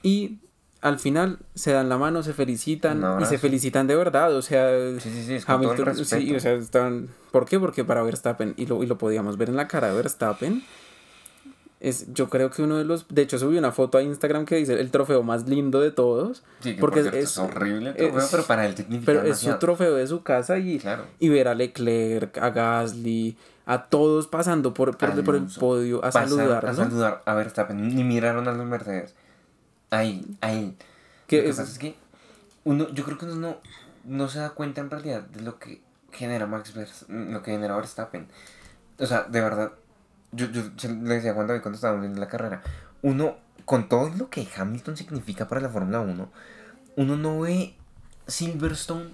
y 0.03 0.39
al 0.81 0.99
final 0.99 1.39
se 1.55 1.73
dan 1.73 1.89
la 1.89 1.99
mano, 1.99 2.23
se 2.23 2.33
felicitan 2.33 3.05
y 3.21 3.25
se 3.27 3.39
felicitan 3.39 3.87
de 3.87 3.97
verdad, 3.97 4.35
o 4.35 4.43
sea, 4.43 4.71
sí, 4.99 5.11
sí, 5.11 5.25
sí, 5.25 5.45
Hamilton, 5.47 6.05
sí, 6.05 6.35
o 6.35 6.41
sea, 6.41 6.53
están, 6.53 7.09
¿por 7.31 7.47
qué? 7.47 7.61
Porque 7.61 7.85
para 7.85 8.03
Verstappen, 8.03 8.55
y 8.57 8.67
lo, 8.67 8.83
y 8.83 8.87
lo 8.87 8.97
podíamos 8.97 9.37
ver 9.37 9.51
en 9.51 9.57
la 9.57 9.69
cara 9.69 9.89
de 9.89 9.95
Verstappen, 9.95 10.63
es 11.81 12.13
yo 12.13 12.29
creo 12.29 12.51
que 12.51 12.63
uno 12.63 12.77
de 12.77 12.85
los 12.85 13.09
de 13.09 13.23
hecho 13.23 13.39
subí 13.39 13.57
una 13.57 13.73
foto 13.73 13.97
a 13.97 14.03
Instagram 14.03 14.45
que 14.45 14.57
dice 14.57 14.79
el 14.79 14.91
trofeo 14.91 15.23
más 15.23 15.49
lindo 15.49 15.81
de 15.81 15.91
todos 15.91 16.43
porque 16.79 17.01
es, 17.15 17.39
horrible 17.39 17.95
el 17.97 18.11
trofeo 18.11 18.29
pero 18.31 18.43
para 18.43 18.67
él 18.67 18.75
pero 19.07 19.23
es 19.23 19.39
su 19.39 19.55
trofeo 19.55 19.95
de 19.95 20.07
su 20.07 20.23
casa 20.23 20.59
y, 20.59 20.79
y 21.19 21.29
ver 21.31 21.49
a 21.49 21.55
Leclerc 21.55 22.37
a 22.37 22.51
Gasly 22.51 23.35
a 23.71 23.85
todos 23.85 24.27
pasando 24.27 24.75
por, 24.75 24.97
por, 24.99 25.37
el 25.37 25.47
podio 25.59 26.05
a 26.05 26.11
saludar 26.11 26.67
a 26.67 26.75
saludar 26.75 27.23
a 27.25 27.35
Verstappen. 27.35 27.95
Ni 27.95 28.03
miraron 28.03 28.49
a 28.49 28.53
los 28.53 28.67
Mercedes 28.67 29.15
ahí 29.91 30.25
ahí 30.41 30.77
¿Qué 31.27 31.39
lo 31.39 31.43
que 31.45 31.49
pasa 31.51 31.63
es 31.63 31.79
que 31.79 31.95
uno 32.65 32.89
yo 32.91 33.05
creo 33.05 33.19
que 33.19 33.27
uno 33.27 33.37
no, 33.37 33.57
no 34.05 34.29
se 34.29 34.41
da 34.41 34.51
cuenta 34.51 34.81
en 34.81 34.91
realidad 34.91 35.23
de 35.23 35.43
lo 35.43 35.59
que 35.59 35.81
genera 36.13 36.47
Max 36.47 36.75
Verstappen 36.75 37.33
lo 37.33 37.43
que 37.43 37.53
genera 37.53 37.77
Verstappen 37.77 38.27
o 38.99 39.07
sea 39.07 39.23
de 39.25 39.41
verdad 39.41 39.73
yo, 40.33 40.47
yo 40.51 40.89
le 40.89 41.15
decía 41.15 41.35
cuando 41.35 41.61
cuando 41.61 41.77
estábamos 41.77 42.03
viendo 42.03 42.21
la 42.21 42.29
carrera, 42.29 42.63
uno, 43.03 43.37
con 43.65 43.89
todo 43.89 44.11
lo 44.11 44.31
que 44.31 44.47
Hamilton 44.57 44.97
significa 44.97 45.49
para 45.49 45.61
la 45.61 45.69
Fórmula 45.69 46.01
1, 46.01 46.29
uno 46.97 47.17
no 47.17 47.41
ve 47.41 47.75
Silverstone 48.27 49.11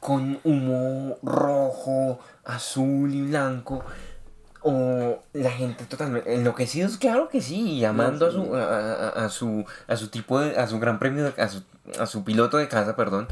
con 0.00 0.40
humo 0.44 1.18
rojo, 1.22 2.20
azul 2.44 3.12
y 3.14 3.22
blanco. 3.22 3.84
O 4.64 5.20
la 5.32 5.50
gente 5.50 5.84
totalmente 5.84 6.32
enloquecidos, 6.34 6.96
claro 6.96 7.28
que 7.28 7.40
sí, 7.40 7.80
llamando 7.80 8.26
a 8.26 8.30
su 8.30 8.54
a, 8.54 9.28
su 9.28 9.64
a 9.88 9.96
su 9.96 10.08
tipo 10.08 10.38
de 10.38 10.56
a 10.56 10.68
su 10.68 10.78
gran 10.78 11.00
premio 11.00 11.32
a 11.36 11.48
su, 11.48 11.64
a 11.98 12.06
su 12.06 12.22
piloto 12.22 12.58
de 12.58 12.68
casa, 12.68 12.94
perdón. 12.94 13.26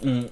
Mm, 0.00 0.24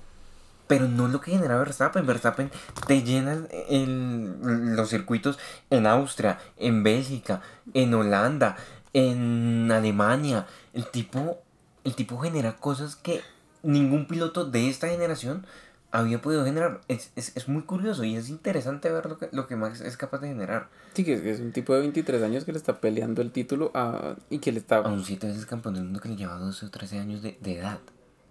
pero 0.70 0.86
no 0.86 1.08
lo 1.08 1.20
que 1.20 1.32
genera 1.32 1.58
Verstappen. 1.58 2.06
Verstappen 2.06 2.48
te 2.86 3.02
llena 3.02 3.44
el, 3.68 4.76
los 4.76 4.88
circuitos 4.88 5.36
en 5.68 5.84
Austria, 5.84 6.38
en 6.58 6.84
Bélgica, 6.84 7.42
en 7.74 7.92
Holanda, 7.92 8.56
en 8.92 9.68
Alemania. 9.72 10.46
El 10.72 10.86
tipo, 10.86 11.42
el 11.82 11.96
tipo 11.96 12.18
genera 12.18 12.56
cosas 12.56 12.94
que 12.94 13.20
ningún 13.64 14.06
piloto 14.06 14.44
de 14.44 14.68
esta 14.68 14.86
generación 14.86 15.44
había 15.90 16.20
podido 16.20 16.44
generar. 16.44 16.80
Es, 16.88 17.12
es, 17.16 17.36
es, 17.36 17.48
muy 17.48 17.62
curioso 17.62 18.04
y 18.04 18.16
es 18.16 18.28
interesante 18.28 18.90
ver 18.90 19.06
lo 19.06 19.18
que, 19.18 19.28
lo 19.32 19.46
que 19.46 19.56
Max 19.56 19.80
es 19.80 19.96
capaz 19.96 20.18
de 20.18 20.28
generar. 20.28 20.68
Sí, 20.94 21.04
que 21.04 21.30
es 21.30 21.40
un 21.40 21.52
tipo 21.52 21.74
de 21.74 21.80
23 21.80 22.22
años 22.22 22.44
que 22.44 22.52
le 22.52 22.58
está 22.58 22.80
peleando 22.80 23.22
el 23.22 23.32
título 23.32 23.70
a, 23.74 24.16
y 24.28 24.38
que 24.38 24.52
le 24.52 24.58
está... 24.58 24.78
A 24.78 24.88
un 24.88 25.04
7 25.04 25.26
veces 25.26 25.46
campeón 25.46 25.74
del 25.74 25.84
mundo 25.84 26.00
que 26.00 26.08
le 26.08 26.16
lleva 26.16 26.36
12 26.36 26.66
o 26.66 26.70
13 26.70 26.98
años 26.98 27.22
de, 27.22 27.38
de 27.40 27.58
edad 27.58 27.78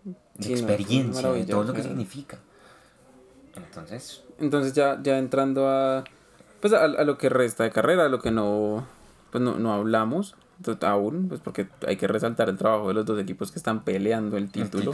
de 0.03 0.51
experiencia, 0.51 1.31
de 1.31 1.45
todo 1.45 1.63
lo 1.63 1.73
que 1.73 1.83
significa. 1.83 2.37
Entonces. 3.55 4.23
Entonces 4.39 4.73
ya, 4.73 4.99
ya 5.01 5.17
entrando 5.17 5.67
a. 5.67 6.03
Pues 6.61 6.73
a, 6.73 6.87
lo 6.87 7.17
que 7.17 7.29
resta 7.29 7.63
de 7.63 7.71
carrera, 7.71 8.05
a 8.05 8.09
lo 8.09 8.19
que 8.19 8.31
no. 8.31 8.87
Pues 9.31 9.43
no, 9.43 9.59
no 9.59 9.73
hablamos 9.73 10.35
aún, 10.81 11.27
pues 11.29 11.39
porque 11.41 11.67
hay 11.87 11.95
que 11.95 12.07
resaltar 12.07 12.49
el 12.49 12.57
trabajo 12.57 12.89
de 12.89 12.93
los 12.93 13.05
dos 13.05 13.19
equipos 13.19 13.51
que 13.51 13.59
están 13.59 13.83
peleando 13.83 14.37
el 14.37 14.51
título. 14.51 14.93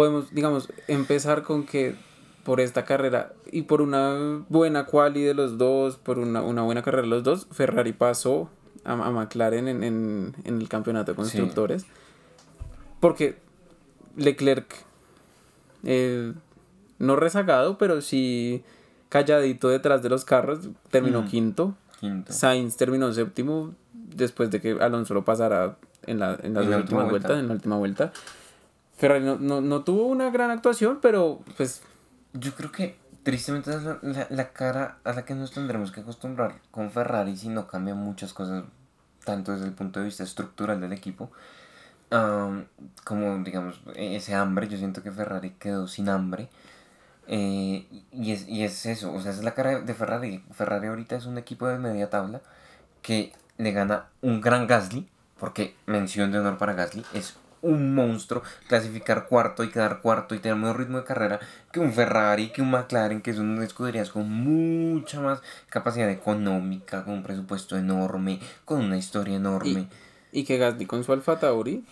Podemos, 0.00 0.32
digamos, 0.32 0.72
empezar 0.88 1.42
con 1.42 1.66
que 1.66 1.94
por 2.42 2.58
esta 2.58 2.86
carrera 2.86 3.34
y 3.52 3.62
por 3.62 3.82
una 3.82 4.42
buena 4.48 4.86
quali 4.86 5.22
de 5.22 5.34
los 5.34 5.58
dos, 5.58 5.98
por 5.98 6.18
una, 6.18 6.40
buena 6.40 6.80
carrera 6.80 7.02
de 7.02 7.08
los 7.08 7.22
dos, 7.22 7.46
Ferrari 7.50 7.92
pasó 7.92 8.48
a, 8.82 8.96
McLaren 8.96 9.68
en, 9.68 9.82
en, 9.82 10.34
el 10.46 10.68
campeonato 10.70 11.12
de 11.12 11.16
constructores. 11.16 11.84
Porque 12.98 13.36
Leclerc, 14.16 14.74
eh, 15.84 16.32
no 16.98 17.16
rezagado, 17.16 17.76
pero 17.76 18.00
sí 18.00 18.64
calladito 19.10 19.68
detrás 19.68 20.02
de 20.02 20.08
los 20.08 20.24
carros, 20.24 20.70
terminó 20.90 21.20
mm, 21.20 21.26
quinto. 21.26 21.74
Sainz 22.26 22.78
terminó 22.78 23.12
séptimo 23.12 23.74
después 23.92 24.50
de 24.50 24.62
que 24.62 24.78
Alonso 24.80 25.12
lo 25.12 25.26
pasara 25.26 25.76
en 26.06 26.20
la, 26.20 26.38
en 26.42 26.54
la, 26.54 26.78
última, 26.78 27.04
vuelta. 27.04 27.38
en 27.38 27.48
la 27.48 27.52
última 27.52 27.76
vuelta. 27.76 28.14
Ferrari 29.00 29.24
no, 29.24 29.82
tuvo 29.82 30.04
una 30.04 30.30
gran 30.30 30.50
actuación, 30.50 30.98
pero 31.00 31.40
pues... 31.56 31.82
Yo 32.34 32.54
creo 32.54 32.70
que 32.70 32.98
tristemente 33.22 33.70
es 33.70 34.30
la, 34.30 34.52
cara 34.52 34.98
a 35.04 35.14
la 35.14 35.24
que 35.24 35.34
nos 35.34 35.52
tendremos 35.52 35.90
que 35.90 36.02
acostumbrar 36.02 36.60
con 36.70 36.90
Ferrari 36.90 37.34
si 37.34 37.48
no 37.48 37.66
cambian 37.66 37.96
muchas 37.96 38.34
cosas, 38.34 38.64
tanto 39.24 39.52
desde 39.52 39.64
el 39.64 39.72
punto 39.72 40.00
de 40.00 40.06
vista 40.06 40.22
estructural 40.22 40.80
del 40.82 40.92
equipo, 40.92 41.30
como 43.04 43.38
digamos 43.42 43.80
ese 43.96 44.34
hambre, 44.34 44.68
yo 44.68 44.76
siento 44.76 45.02
que 45.02 45.10
Ferrari 45.10 45.52
quedó 45.58 45.88
sin 45.88 46.08
hambre. 46.10 46.48
Eh, 47.26 47.86
y, 48.12 48.32
es, 48.32 48.48
y 48.48 48.64
es 48.64 48.84
eso, 48.86 49.12
o 49.14 49.20
sea, 49.20 49.30
es 49.30 49.42
la 49.42 49.54
cara 49.54 49.80
de 49.80 49.94
Ferrari. 49.94 50.44
Ferrari 50.52 50.88
ahorita 50.88 51.16
es 51.16 51.24
un 51.24 51.38
equipo 51.38 51.68
de 51.68 51.78
media 51.78 52.10
tabla 52.10 52.42
que 53.02 53.32
le 53.56 53.72
gana 53.72 54.06
un 54.20 54.40
gran 54.40 54.66
Gasly, 54.66 55.08
porque 55.38 55.74
mención 55.86 56.32
de 56.32 56.38
honor 56.38 56.58
para 56.58 56.74
Gasly, 56.74 57.04
es 57.14 57.36
un 57.62 57.94
monstruo 57.94 58.42
clasificar 58.68 59.26
cuarto 59.26 59.64
y 59.64 59.70
quedar 59.70 60.00
cuarto 60.00 60.34
y 60.34 60.38
tener 60.38 60.56
un 60.56 60.74
ritmo 60.74 60.98
de 60.98 61.04
carrera 61.04 61.40
que 61.72 61.80
un 61.80 61.92
Ferrari, 61.92 62.48
que 62.48 62.62
un 62.62 62.70
McLaren, 62.70 63.20
que 63.20 63.34
son 63.34 63.62
escuderías 63.62 64.10
con 64.10 64.30
mucha 64.30 65.20
más 65.20 65.42
capacidad 65.68 66.10
económica, 66.10 67.04
con 67.04 67.14
un 67.14 67.22
presupuesto 67.22 67.76
enorme, 67.76 68.40
con 68.64 68.80
una 68.80 68.96
historia 68.96 69.36
enorme. 69.36 69.88
Y 70.32 70.44
que 70.44 70.58
Gasly 70.58 70.86
con 70.86 71.04
su 71.04 71.12
Alfa 71.12 71.38
Tauri 71.38 71.84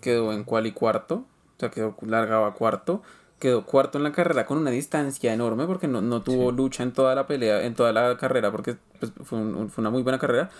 quedó 0.00 0.32
en 0.32 0.44
cual 0.44 0.66
y 0.66 0.72
cuarto, 0.72 1.16
o 1.16 1.60
sea, 1.60 1.70
quedó 1.70 1.96
largaba 2.02 2.54
cuarto, 2.54 3.02
quedó 3.38 3.64
cuarto 3.64 3.98
en 3.98 4.04
la 4.04 4.12
carrera 4.12 4.46
con 4.46 4.58
una 4.58 4.70
distancia 4.70 5.32
enorme 5.32 5.66
porque 5.66 5.88
no, 5.88 6.00
no 6.00 6.22
tuvo 6.22 6.52
lucha 6.52 6.82
en 6.82 6.92
toda 6.92 7.14
la 7.14 7.26
pelea, 7.26 7.64
en 7.64 7.74
toda 7.74 7.92
la 7.92 8.16
carrera, 8.16 8.50
porque 8.50 8.76
pues, 8.98 9.12
fue, 9.24 9.38
fue, 9.68 9.82
una 9.82 9.90
muy 9.90 10.02
buena 10.02 10.18
carrera, 10.18 10.50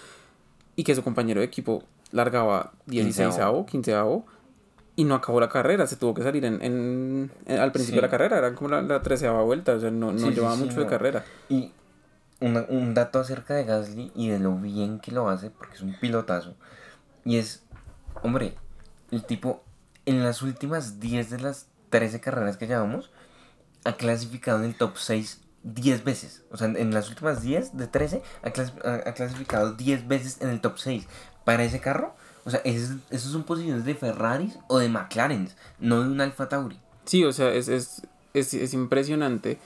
y 0.74 0.84
que 0.84 0.94
su 0.94 1.02
compañero 1.02 1.40
de 1.40 1.46
equipo 1.46 1.82
largaba 2.12 2.72
16 2.86 3.36
15 3.66 3.94
y 4.98 5.04
no 5.04 5.14
acabó 5.14 5.40
la 5.40 5.48
carrera, 5.48 5.86
se 5.86 5.96
tuvo 5.96 6.14
que 6.14 6.22
salir 6.22 6.44
en, 6.46 6.62
en, 6.62 7.30
al 7.58 7.70
principio 7.70 8.00
de 8.00 8.06
la 8.06 8.10
carrera, 8.10 8.38
era 8.38 8.54
como 8.54 8.70
la, 8.70 8.80
la 8.80 9.02
treceava 9.02 9.42
vuelta, 9.42 9.74
o 9.74 9.80
sea, 9.80 9.90
no, 9.90 10.12
no 10.12 10.30
llevaba 10.30 10.56
mucho 10.56 10.80
de 10.80 10.86
carrera. 10.86 11.22
Y 11.50 11.72
un 12.40 12.94
dato 12.94 13.20
acerca 13.20 13.54
de 13.54 13.64
Gasly 13.64 14.12
y 14.14 14.28
de 14.28 14.38
lo 14.38 14.56
bien 14.56 14.98
que 15.00 15.12
lo 15.12 15.28
hace, 15.28 15.50
porque 15.50 15.74
es 15.74 15.82
un 15.82 15.98
pilotazo. 15.98 16.54
Y 17.24 17.36
es, 17.36 17.64
hombre, 18.22 18.54
el 19.10 19.24
tipo 19.24 19.62
en 20.06 20.22
las 20.22 20.42
últimas 20.42 21.00
10 21.00 21.30
de 21.30 21.40
las 21.40 21.66
13 21.90 22.20
carreras 22.20 22.56
que 22.56 22.66
llevamos, 22.66 23.10
ha 23.84 23.96
clasificado 23.96 24.60
en 24.60 24.66
el 24.66 24.74
top 24.76 24.96
6 24.96 25.42
10 25.62 26.04
veces. 26.04 26.44
O 26.50 26.56
sea, 26.56 26.68
en 26.68 26.94
las 26.94 27.08
últimas 27.08 27.42
10 27.42 27.76
de 27.76 27.86
13 27.88 28.22
ha, 28.42 29.12
clasificado 29.12 29.72
10 29.72 30.06
veces 30.06 30.40
en 30.40 30.48
el 30.48 30.60
top 30.60 30.78
6. 30.78 31.06
Para 31.46 31.62
ese 31.62 31.78
carro, 31.78 32.12
o 32.44 32.50
sea, 32.50 32.60
esos, 32.64 33.00
son 33.22 33.44
posiciones 33.44 33.84
de 33.84 33.94
Ferrari 33.94 34.52
o 34.66 34.78
de 34.78 34.88
McLaren, 34.88 35.48
no 35.78 36.02
de 36.02 36.08
un 36.08 36.20
Alfa 36.20 36.48
Tauri. 36.48 36.76
Sí, 37.04 37.22
o 37.24 37.32
sea, 37.32 37.54
es, 37.54 37.68
es, 37.68 38.02
es, 38.34 38.52
es 38.52 38.74
impresionante. 38.74 39.58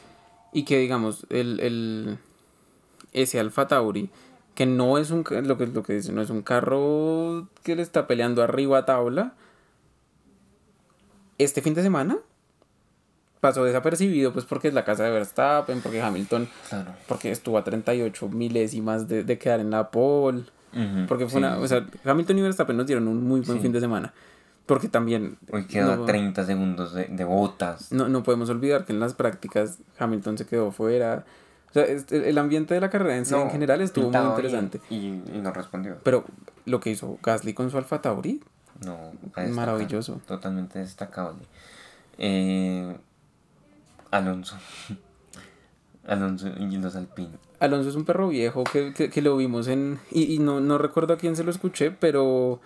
Y 0.53 0.67
que 0.67 0.79
digamos, 0.79 1.27
el, 1.31 1.59
el, 1.61 2.19
ese 3.15 3.41
Alfa 3.41 3.67
Tauri, 3.67 4.11
que 4.55 4.67
no 4.67 4.99
es 4.99 5.11
un 5.11 5.25
lo 5.47 5.57
que, 5.57 5.67
lo 5.69 5.83
que 5.83 5.95
dice, 5.95 6.13
no 6.13 6.21
es 6.21 6.29
un 6.29 6.43
carro 6.43 7.49
que 7.63 7.77
le 7.77 7.81
está 7.81 8.07
peleando 8.07 8.43
arriba 8.43 8.77
a 8.77 8.85
tabla. 8.85 9.33
Este 11.39 11.63
fin 11.63 11.73
de 11.73 11.83
semana 11.83 12.19
pasó 13.41 13.65
desapercibido, 13.65 14.35
pues 14.35 14.45
porque 14.45 14.69
es 14.69 14.75
la 14.75 14.85
casa 14.85 15.05
de 15.05 15.13
Verstappen, 15.13 15.81
porque 15.81 16.03
Hamilton, 16.03 16.47
porque 17.09 17.31
estuvo 17.31 17.57
a 17.57 17.65
38 17.65 18.29
milésimas 18.29 19.09
de, 19.09 19.25
de 19.25 19.39
quedar 19.39 19.61
en 19.61 19.71
la 19.71 19.91
pole. 19.91 20.45
Porque 21.09 21.27
fue 21.27 21.39
una, 21.39 21.59
o 21.59 21.67
sea, 21.67 21.87
Hamilton 22.05 22.39
y 22.39 22.43
Verstappen 22.43 22.77
nos 22.77 22.87
dieron 22.87 23.09
un 23.09 23.27
muy 23.27 23.41
buen 23.41 23.61
fin 23.61 23.73
de 23.73 23.81
semana. 23.81 24.13
Porque 24.67 24.89
también... 24.89 25.37
Hoy 25.51 25.65
quedó 25.67 26.05
30 26.05 26.45
segundos 26.47 26.95
de, 26.95 27.07
de, 27.07 27.25
botas. 27.25 27.91
No, 27.91 28.09
no 28.09 28.23
podemos 28.23 28.51
olvidar 28.51 28.85
que 28.85 28.93
en 28.93 29.01
las 29.01 29.15
prácticas 29.15 29.79
Hamilton 29.99 30.39
se 30.39 30.47
quedó 30.47 30.71
fuera. 30.71 31.25
O 31.71 31.73
sea, 31.73 31.85
el 31.85 32.39
ambiente 32.39 32.75
de 32.75 32.81
la 32.81 32.89
carrera 32.89 33.17
en, 33.17 33.25
en 33.35 33.51
general 33.51 33.81
estuvo 33.81 34.11
muy 34.11 34.31
interesante. 34.31 34.81
Y, 34.89 34.97
y, 34.97 35.41
no 35.43 35.53
respondió. 35.53 35.99
Pero 36.05 36.25
lo 36.67 36.79
que 36.79 36.91
hizo 36.91 37.19
Gasly 37.23 37.53
con 37.53 37.71
su 37.71 37.79
Alfa 37.79 38.01
Tauri... 38.01 38.43
No, 38.85 38.97
maravilloso. 39.51 40.21
Totalmente 40.27 40.79
destacable. 40.79 41.43
Eh, 42.17 42.97
Alonso. 44.11 44.57
Alonso 46.11 46.49
y 46.59 46.77
los 46.77 46.97
Alpine. 46.97 47.39
Alonso 47.61 47.89
es 47.89 47.95
un 47.95 48.05
perro 48.05 48.29
viejo 48.29 48.65
que, 48.65 48.93
que, 48.93 49.11
que 49.11 49.23
lo 49.23 49.37
vimos 49.37 49.69
en... 49.69 50.01
Y, 50.11 50.35
y 50.35 50.39
no, 50.39 50.61
no 50.61 50.77
recuerdo 50.77 51.15
a 51.15 51.19
quién 51.19 51.37
se 51.37 51.45
lo 51.45 51.51
escuché, 51.51 51.91
pero 51.91 52.61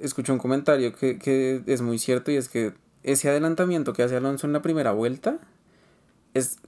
escuché 0.00 0.32
un 0.32 0.38
comentario 0.38 0.94
que, 0.94 1.18
que 1.18 1.62
es 1.66 1.82
muy 1.82 1.98
cierto 1.98 2.30
y 2.30 2.36
es 2.36 2.48
que 2.48 2.72
ese 3.02 3.28
adelantamiento 3.28 3.92
que 3.92 4.02
hace 4.02 4.16
Alonso 4.16 4.46
en 4.46 4.54
la 4.54 4.62
primera 4.62 4.92
vuelta 4.92 5.38
es 6.34 6.58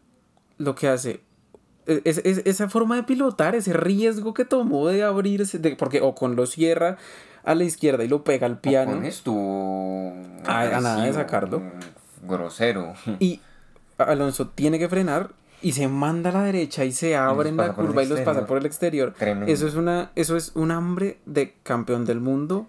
lo 0.59 0.75
que 0.75 0.89
hace 0.89 1.21
e, 1.87 2.03
es, 2.05 2.19
esa 2.25 2.69
forma 2.69 2.97
de 2.97 3.03
pilotar, 3.03 3.55
ese 3.55 3.73
riesgo 3.73 4.35
que 4.35 4.45
tomó 4.45 4.87
de 4.89 5.03
abrirse, 5.03 5.59
de, 5.59 5.77
porque 5.77 6.01
o 6.03 6.15
con 6.15 6.37
lo 6.37 6.47
cierra 6.47 6.99
a 7.43 7.55
la 7.55 7.65
izquierda 7.65 8.05
y 8.05 8.09
lo 8.09 8.23
pega 8.23 8.47
al 8.47 8.61
piano. 8.61 8.93
O 8.93 8.95
con 8.97 9.05
estuvo 9.05 10.13
a, 10.47 10.61
a, 10.61 10.81
nada 10.81 11.05
de 11.05 11.13
sacarlo. 11.13 11.63
Grosero. 12.23 12.95
Y 13.19 13.41
Alonso 13.97 14.49
tiene 14.49 14.79
que 14.79 14.89
frenar 14.89 15.33
y 15.63 15.73
se 15.73 15.89
manda 15.89 16.31
a 16.31 16.33
la 16.33 16.45
derecha 16.45 16.85
y 16.85 16.93
se 16.93 17.17
abre 17.17 17.51
en 17.51 17.57
la 17.57 17.73
curva 17.73 18.03
y 18.03 18.07
los 18.07 18.21
pasa 18.21 18.47
por 18.47 18.59
el 18.59 18.67
exterior. 18.67 19.15
Eso 19.47 19.67
es 19.67 19.75
una 19.75 20.11
eso 20.15 20.37
es 20.37 20.53
un 20.55 20.71
hambre 20.71 21.19
de 21.27 21.55
campeón 21.63 22.05
del 22.05 22.21
mundo 22.21 22.69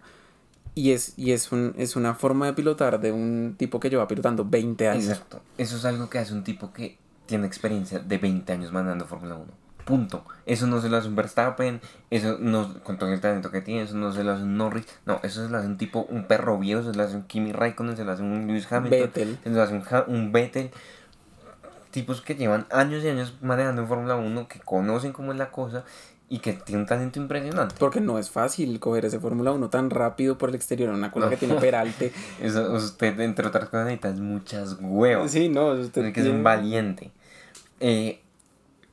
y 0.75 0.91
es 0.91 1.13
y 1.17 1.31
es 1.31 1.51
un 1.51 1.73
es 1.77 1.95
una 1.95 2.15
forma 2.15 2.45
de 2.47 2.53
pilotar 2.53 2.99
de 2.99 3.11
un 3.11 3.55
tipo 3.57 3.79
que 3.79 3.89
lleva 3.89 4.07
pilotando 4.07 4.45
20 4.45 4.89
años. 4.89 5.07
Exacto. 5.07 5.41
Eso 5.57 5.77
es 5.77 5.85
algo 5.85 6.09
que 6.09 6.19
hace 6.19 6.33
un 6.33 6.43
tipo 6.43 6.73
que 6.73 6.97
tiene 7.25 7.47
experiencia 7.47 7.99
de 7.99 8.17
20 8.17 8.51
años 8.51 8.71
mandando 8.71 9.05
Fórmula 9.05 9.35
1. 9.35 9.45
Punto. 9.85 10.25
Eso 10.45 10.67
no 10.67 10.79
se 10.79 10.89
lo 10.89 10.97
hace 10.97 11.07
un 11.07 11.15
Verstappen, 11.15 11.81
eso 12.11 12.37
no, 12.39 12.83
con 12.83 12.97
todo 12.97 13.11
el 13.11 13.19
talento 13.19 13.51
que 13.51 13.61
tiene, 13.61 13.83
eso 13.83 13.95
no 13.95 14.11
se 14.11 14.23
lo 14.23 14.33
hace 14.33 14.43
un 14.43 14.57
Norris, 14.57 14.85
no, 15.05 15.19
eso 15.23 15.43
se 15.43 15.51
lo 15.51 15.57
hace 15.57 15.67
un 15.67 15.77
tipo, 15.77 16.05
un 16.09 16.25
perro 16.25 16.59
viejo, 16.59 16.83
se 16.83 16.93
lo 16.93 17.03
hace 17.03 17.15
un 17.15 17.23
Kimi 17.23 17.51
Raikkonen, 17.51 17.97
se 17.97 18.05
lo 18.05 18.11
hace 18.11 18.21
un 18.21 18.47
Lewis 18.47 18.71
Hamilton, 18.71 19.39
se 19.43 19.49
lo 19.49 19.61
hace 19.61 19.73
un, 19.73 20.15
un 20.15 20.31
Vettel, 20.31 20.71
tipos 21.91 22.21
que 22.21 22.35
llevan 22.35 22.65
años 22.71 23.03
y 23.03 23.09
años 23.09 23.35
manejando 23.41 23.81
en 23.81 23.87
Fórmula 23.87 24.15
1, 24.15 24.47
que 24.47 24.59
conocen 24.59 25.13
cómo 25.13 25.31
es 25.31 25.37
la 25.37 25.51
cosa 25.51 25.83
y 26.31 26.39
que 26.39 26.53
tienen 26.53 26.83
un 26.83 26.87
talento 26.87 27.19
impresionante. 27.19 27.75
Porque 27.77 27.99
no 27.99 28.17
es 28.17 28.31
fácil 28.31 28.79
coger 28.79 29.03
ese 29.03 29.19
Fórmula 29.19 29.51
1 29.51 29.69
tan 29.69 29.89
rápido 29.89 30.37
por 30.37 30.47
el 30.47 30.55
exterior, 30.55 30.89
una 30.93 31.11
cosa 31.11 31.29
que 31.29 31.35
tiene 31.35 31.55
peralte. 31.55 32.13
Eso, 32.41 32.71
usted, 32.71 33.19
entre 33.19 33.45
otras 33.45 33.65
cosas, 33.65 33.87
necesita 33.87 34.11
muchas 34.13 34.77
huevas. 34.79 35.29
Sí, 35.29 35.49
no, 35.49 35.71
usted 35.73 35.91
tiene 35.91 36.13
que 36.13 36.21
ser 36.21 36.31
un 36.31 36.41
valiente. 36.41 37.11
Eh, 37.81 38.21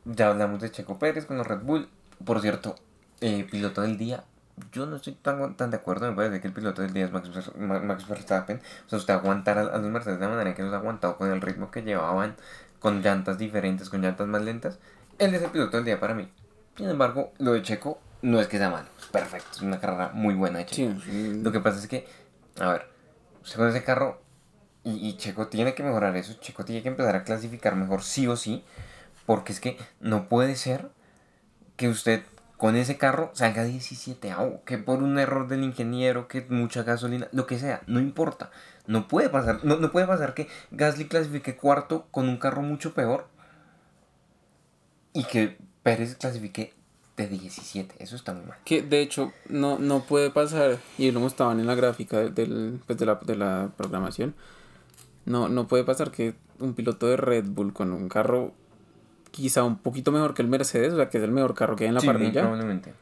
ya 0.04 0.30
hablamos 0.30 0.60
de 0.60 0.72
Checo 0.72 0.98
Pérez 0.98 1.26
con 1.26 1.38
los 1.38 1.46
Red 1.46 1.60
Bull. 1.60 1.88
Por 2.24 2.40
cierto, 2.40 2.74
eh, 3.20 3.46
piloto 3.48 3.82
del 3.82 3.96
día. 3.96 4.24
Yo 4.72 4.86
no 4.86 4.96
estoy 4.96 5.12
tan, 5.12 5.56
tan 5.56 5.70
de 5.70 5.76
acuerdo, 5.76 6.10
me 6.10 6.16
parece 6.16 6.40
que 6.40 6.48
el 6.48 6.52
piloto 6.52 6.82
del 6.82 6.92
día 6.92 7.04
es 7.04 7.12
Max, 7.12 7.30
Max 7.56 8.08
Verstappen. 8.08 8.60
O 8.86 8.88
sea, 8.88 8.98
usted 8.98 9.14
aguantar 9.14 9.58
a, 9.58 9.60
a, 9.60 9.78
los 9.78 9.92
Mercedes 9.92 10.18
de 10.18 10.26
la 10.26 10.32
manera 10.32 10.56
que 10.56 10.64
los 10.64 10.72
ha 10.72 10.78
aguantado 10.78 11.16
con 11.16 11.30
el 11.30 11.40
ritmo 11.40 11.70
que 11.70 11.82
llevaban 11.82 12.34
con 12.78 13.02
llantas 13.02 13.38
diferentes, 13.38 13.90
con 13.90 14.02
llantas 14.02 14.26
más 14.26 14.42
lentas, 14.42 14.78
él 15.18 15.34
es 15.34 15.42
el 15.42 15.50
piloto 15.50 15.76
del 15.76 15.86
día 15.86 16.00
para 16.00 16.14
mí. 16.14 16.30
Sin 16.76 16.88
embargo, 16.88 17.32
lo 17.38 17.52
de 17.52 17.62
Checo 17.62 18.00
no 18.22 18.40
es 18.40 18.46
que 18.46 18.58
sea 18.58 18.70
malo, 18.70 18.88
es 18.98 19.06
perfecto, 19.06 19.48
es 19.52 19.62
una 19.62 19.80
carrera 19.80 20.10
muy 20.14 20.34
buena 20.34 20.58
de 20.58 20.66
Checo. 20.66 21.00
Lo 21.42 21.52
que 21.52 21.60
pasa 21.60 21.78
es 21.78 21.88
que, 21.88 22.06
a 22.58 22.70
ver, 22.70 22.88
usted 23.42 23.56
con 23.56 23.68
ese 23.68 23.82
carro 23.82 24.20
y, 24.84 25.08
y, 25.08 25.16
Checo 25.16 25.48
tiene 25.48 25.74
que 25.74 25.82
mejorar 25.82 26.16
eso, 26.16 26.34
Checo 26.34 26.64
tiene 26.64 26.82
que 26.82 26.88
empezar 26.88 27.16
a 27.16 27.24
clasificar 27.24 27.74
mejor 27.76 28.02
sí 28.02 28.26
o 28.26 28.36
sí, 28.36 28.64
porque 29.26 29.52
es 29.52 29.60
que 29.60 29.76
no 30.00 30.28
puede 30.28 30.56
ser 30.56 30.90
que 31.76 31.88
usted 31.88 32.22
con 32.58 32.74
ese 32.74 32.98
carro 32.98 33.30
salga 33.34 33.64
17 33.64 34.34
que 34.66 34.78
por 34.78 35.02
un 35.02 35.18
error 35.18 35.46
del 35.46 35.62
ingeniero, 35.62 36.26
que 36.26 36.44
mucha 36.50 36.82
gasolina, 36.82 37.28
lo 37.32 37.46
que 37.46 37.58
sea, 37.58 37.82
no 37.86 38.00
importa. 38.00 38.50
No 38.86 39.06
puede 39.06 39.28
pasar, 39.28 39.64
no, 39.64 39.76
no 39.76 39.92
puede 39.92 40.06
pasar 40.06 40.34
que 40.34 40.48
Gasly 40.72 41.06
clasifique 41.06 41.56
cuarto 41.56 42.08
con 42.10 42.28
un 42.28 42.36
carro 42.36 42.62
mucho 42.62 42.94
peor 42.94 43.28
y 45.12 45.24
que 45.24 45.56
Pérez 45.84 46.16
clasifique 46.16 46.74
de 47.16 47.28
17. 47.28 47.94
Eso 48.02 48.16
está 48.16 48.34
muy 48.34 48.44
mal. 48.44 48.58
Que 48.64 48.82
de 48.82 49.02
hecho 49.02 49.32
no, 49.48 49.78
no 49.78 50.02
puede 50.02 50.30
pasar, 50.30 50.78
y 50.98 51.12
lo 51.12 51.20
mostraban 51.20 51.60
en 51.60 51.66
la 51.68 51.76
gráfica 51.76 52.18
del, 52.18 52.80
pues 52.86 52.98
de, 52.98 53.06
la, 53.06 53.20
de 53.24 53.36
la 53.36 53.70
programación. 53.76 54.34
No, 55.26 55.48
no 55.48 55.68
puede 55.68 55.84
pasar 55.84 56.10
que 56.10 56.34
un 56.58 56.74
piloto 56.74 57.06
de 57.06 57.16
Red 57.16 57.44
Bull 57.46 57.72
con 57.72 57.92
un 57.92 58.08
carro 58.08 58.52
quizá 59.30 59.64
un 59.64 59.78
poquito 59.78 60.12
mejor 60.12 60.34
que 60.34 60.42
el 60.42 60.48
Mercedes, 60.48 60.92
o 60.92 60.96
sea, 60.96 61.08
que 61.08 61.18
es 61.18 61.24
el 61.24 61.32
mejor 61.32 61.54
carro 61.54 61.76
que 61.76 61.84
hay 61.84 61.88
en 61.88 61.94
la 61.94 62.00
parrilla. 62.00 62.42
Probablemente. 62.42 62.94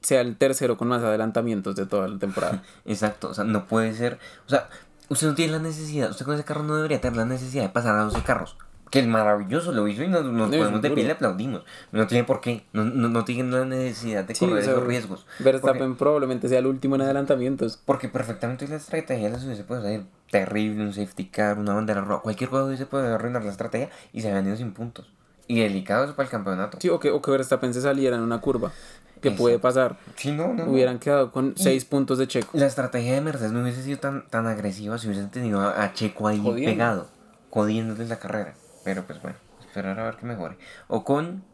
Sea 0.00 0.20
el 0.20 0.36
tercero 0.36 0.76
con 0.76 0.88
más 0.88 1.02
adelantamientos 1.02 1.74
de 1.76 1.86
toda 1.86 2.08
la 2.08 2.18
temporada. 2.18 2.62
Exacto, 2.84 3.30
o 3.30 3.34
sea, 3.34 3.44
no 3.44 3.66
puede 3.66 3.94
ser. 3.94 4.18
O 4.46 4.50
sea, 4.50 4.68
Usted 5.08 5.28
no 5.28 5.34
tiene 5.34 5.52
la 5.52 5.58
necesidad, 5.60 6.10
usted 6.10 6.24
con 6.24 6.34
ese 6.34 6.44
carro 6.44 6.64
no 6.64 6.76
debería 6.76 7.00
tener 7.00 7.16
la 7.16 7.24
necesidad 7.24 7.62
de 7.62 7.68
pasar 7.68 7.96
a 7.96 8.02
12 8.02 8.22
carros. 8.22 8.56
Que 8.90 9.00
es 9.00 9.06
maravilloso, 9.06 9.72
lo 9.72 9.86
hizo 9.88 10.02
y 10.04 10.08
nos, 10.08 10.24
nos 10.24 10.48
podemos 10.48 10.80
de 10.80 10.90
pie 10.90 11.04
y 11.04 11.06
le 11.06 11.12
aplaudimos. 11.12 11.64
No 11.92 12.06
tiene 12.06 12.24
por 12.24 12.40
qué, 12.40 12.64
no, 12.72 12.84
no, 12.84 13.08
no 13.08 13.24
tiene 13.24 13.50
la 13.50 13.64
necesidad 13.64 14.24
de 14.24 14.34
correr 14.34 14.58
esos 14.58 14.82
riesgos. 14.84 15.26
Verstappen 15.40 15.96
probablemente 15.96 16.48
sea 16.48 16.60
el 16.60 16.66
último 16.66 16.94
en 16.94 17.02
adelantamientos. 17.02 17.80
Porque 17.84 18.08
perfectamente 18.08 18.66
la 18.68 18.76
estrategia 18.76 19.28
les 19.28 19.44
hubiese 19.44 19.64
puede 19.64 19.82
salir 19.82 20.06
terrible, 20.30 20.84
un 20.84 20.92
safety 20.92 21.26
car, 21.26 21.58
una 21.58 21.74
bandera 21.74 22.00
roja, 22.00 22.22
cualquier 22.22 22.50
cosa 22.50 22.64
hubiese 22.64 22.86
podido 22.86 23.14
arruinar 23.14 23.44
la 23.44 23.50
estrategia 23.50 23.90
y 24.12 24.22
se 24.22 24.28
habían 24.28 24.46
ido 24.46 24.56
sin 24.56 24.72
puntos. 24.72 25.12
Y 25.48 25.60
delicado 25.60 26.04
eso 26.04 26.14
para 26.16 26.26
el 26.26 26.30
campeonato. 26.30 26.78
Sí, 26.80 26.88
o 26.88 26.98
que, 26.98 27.10
o 27.10 27.22
que 27.22 27.30
Verstappen 27.30 27.72
se 27.72 27.80
saliera 27.80 28.16
en 28.16 28.22
una 28.22 28.40
curva 28.40 28.72
que 29.20 29.30
puede 29.30 29.58
pasar. 29.58 29.96
Sí, 30.16 30.32
no, 30.32 30.52
no, 30.52 30.64
Hubieran 30.64 30.98
quedado 30.98 31.32
con 31.32 31.54
6 31.56 31.84
puntos 31.86 32.18
de 32.18 32.28
Checo. 32.28 32.50
La 32.52 32.66
estrategia 32.66 33.14
de 33.14 33.20
Mercedes 33.20 33.52
no 33.52 33.62
hubiese 33.62 33.82
sido 33.82 33.98
tan, 33.98 34.28
tan 34.28 34.46
agresiva 34.46 34.98
si 34.98 35.06
hubiesen 35.06 35.30
tenido 35.30 35.60
a, 35.60 35.92
Checo 35.92 36.28
ahí 36.28 36.40
pegado, 36.64 37.08
jodiéndole 37.50 38.06
la 38.06 38.18
carrera. 38.18 38.54
Pero 38.84 39.04
pues 39.04 39.20
bueno, 39.22 39.36
esperar 39.60 39.98
a 39.98 40.04
ver 40.04 40.16
que 40.16 40.26
mejore. 40.26 40.56
O 40.88 41.04
con, 41.04 41.44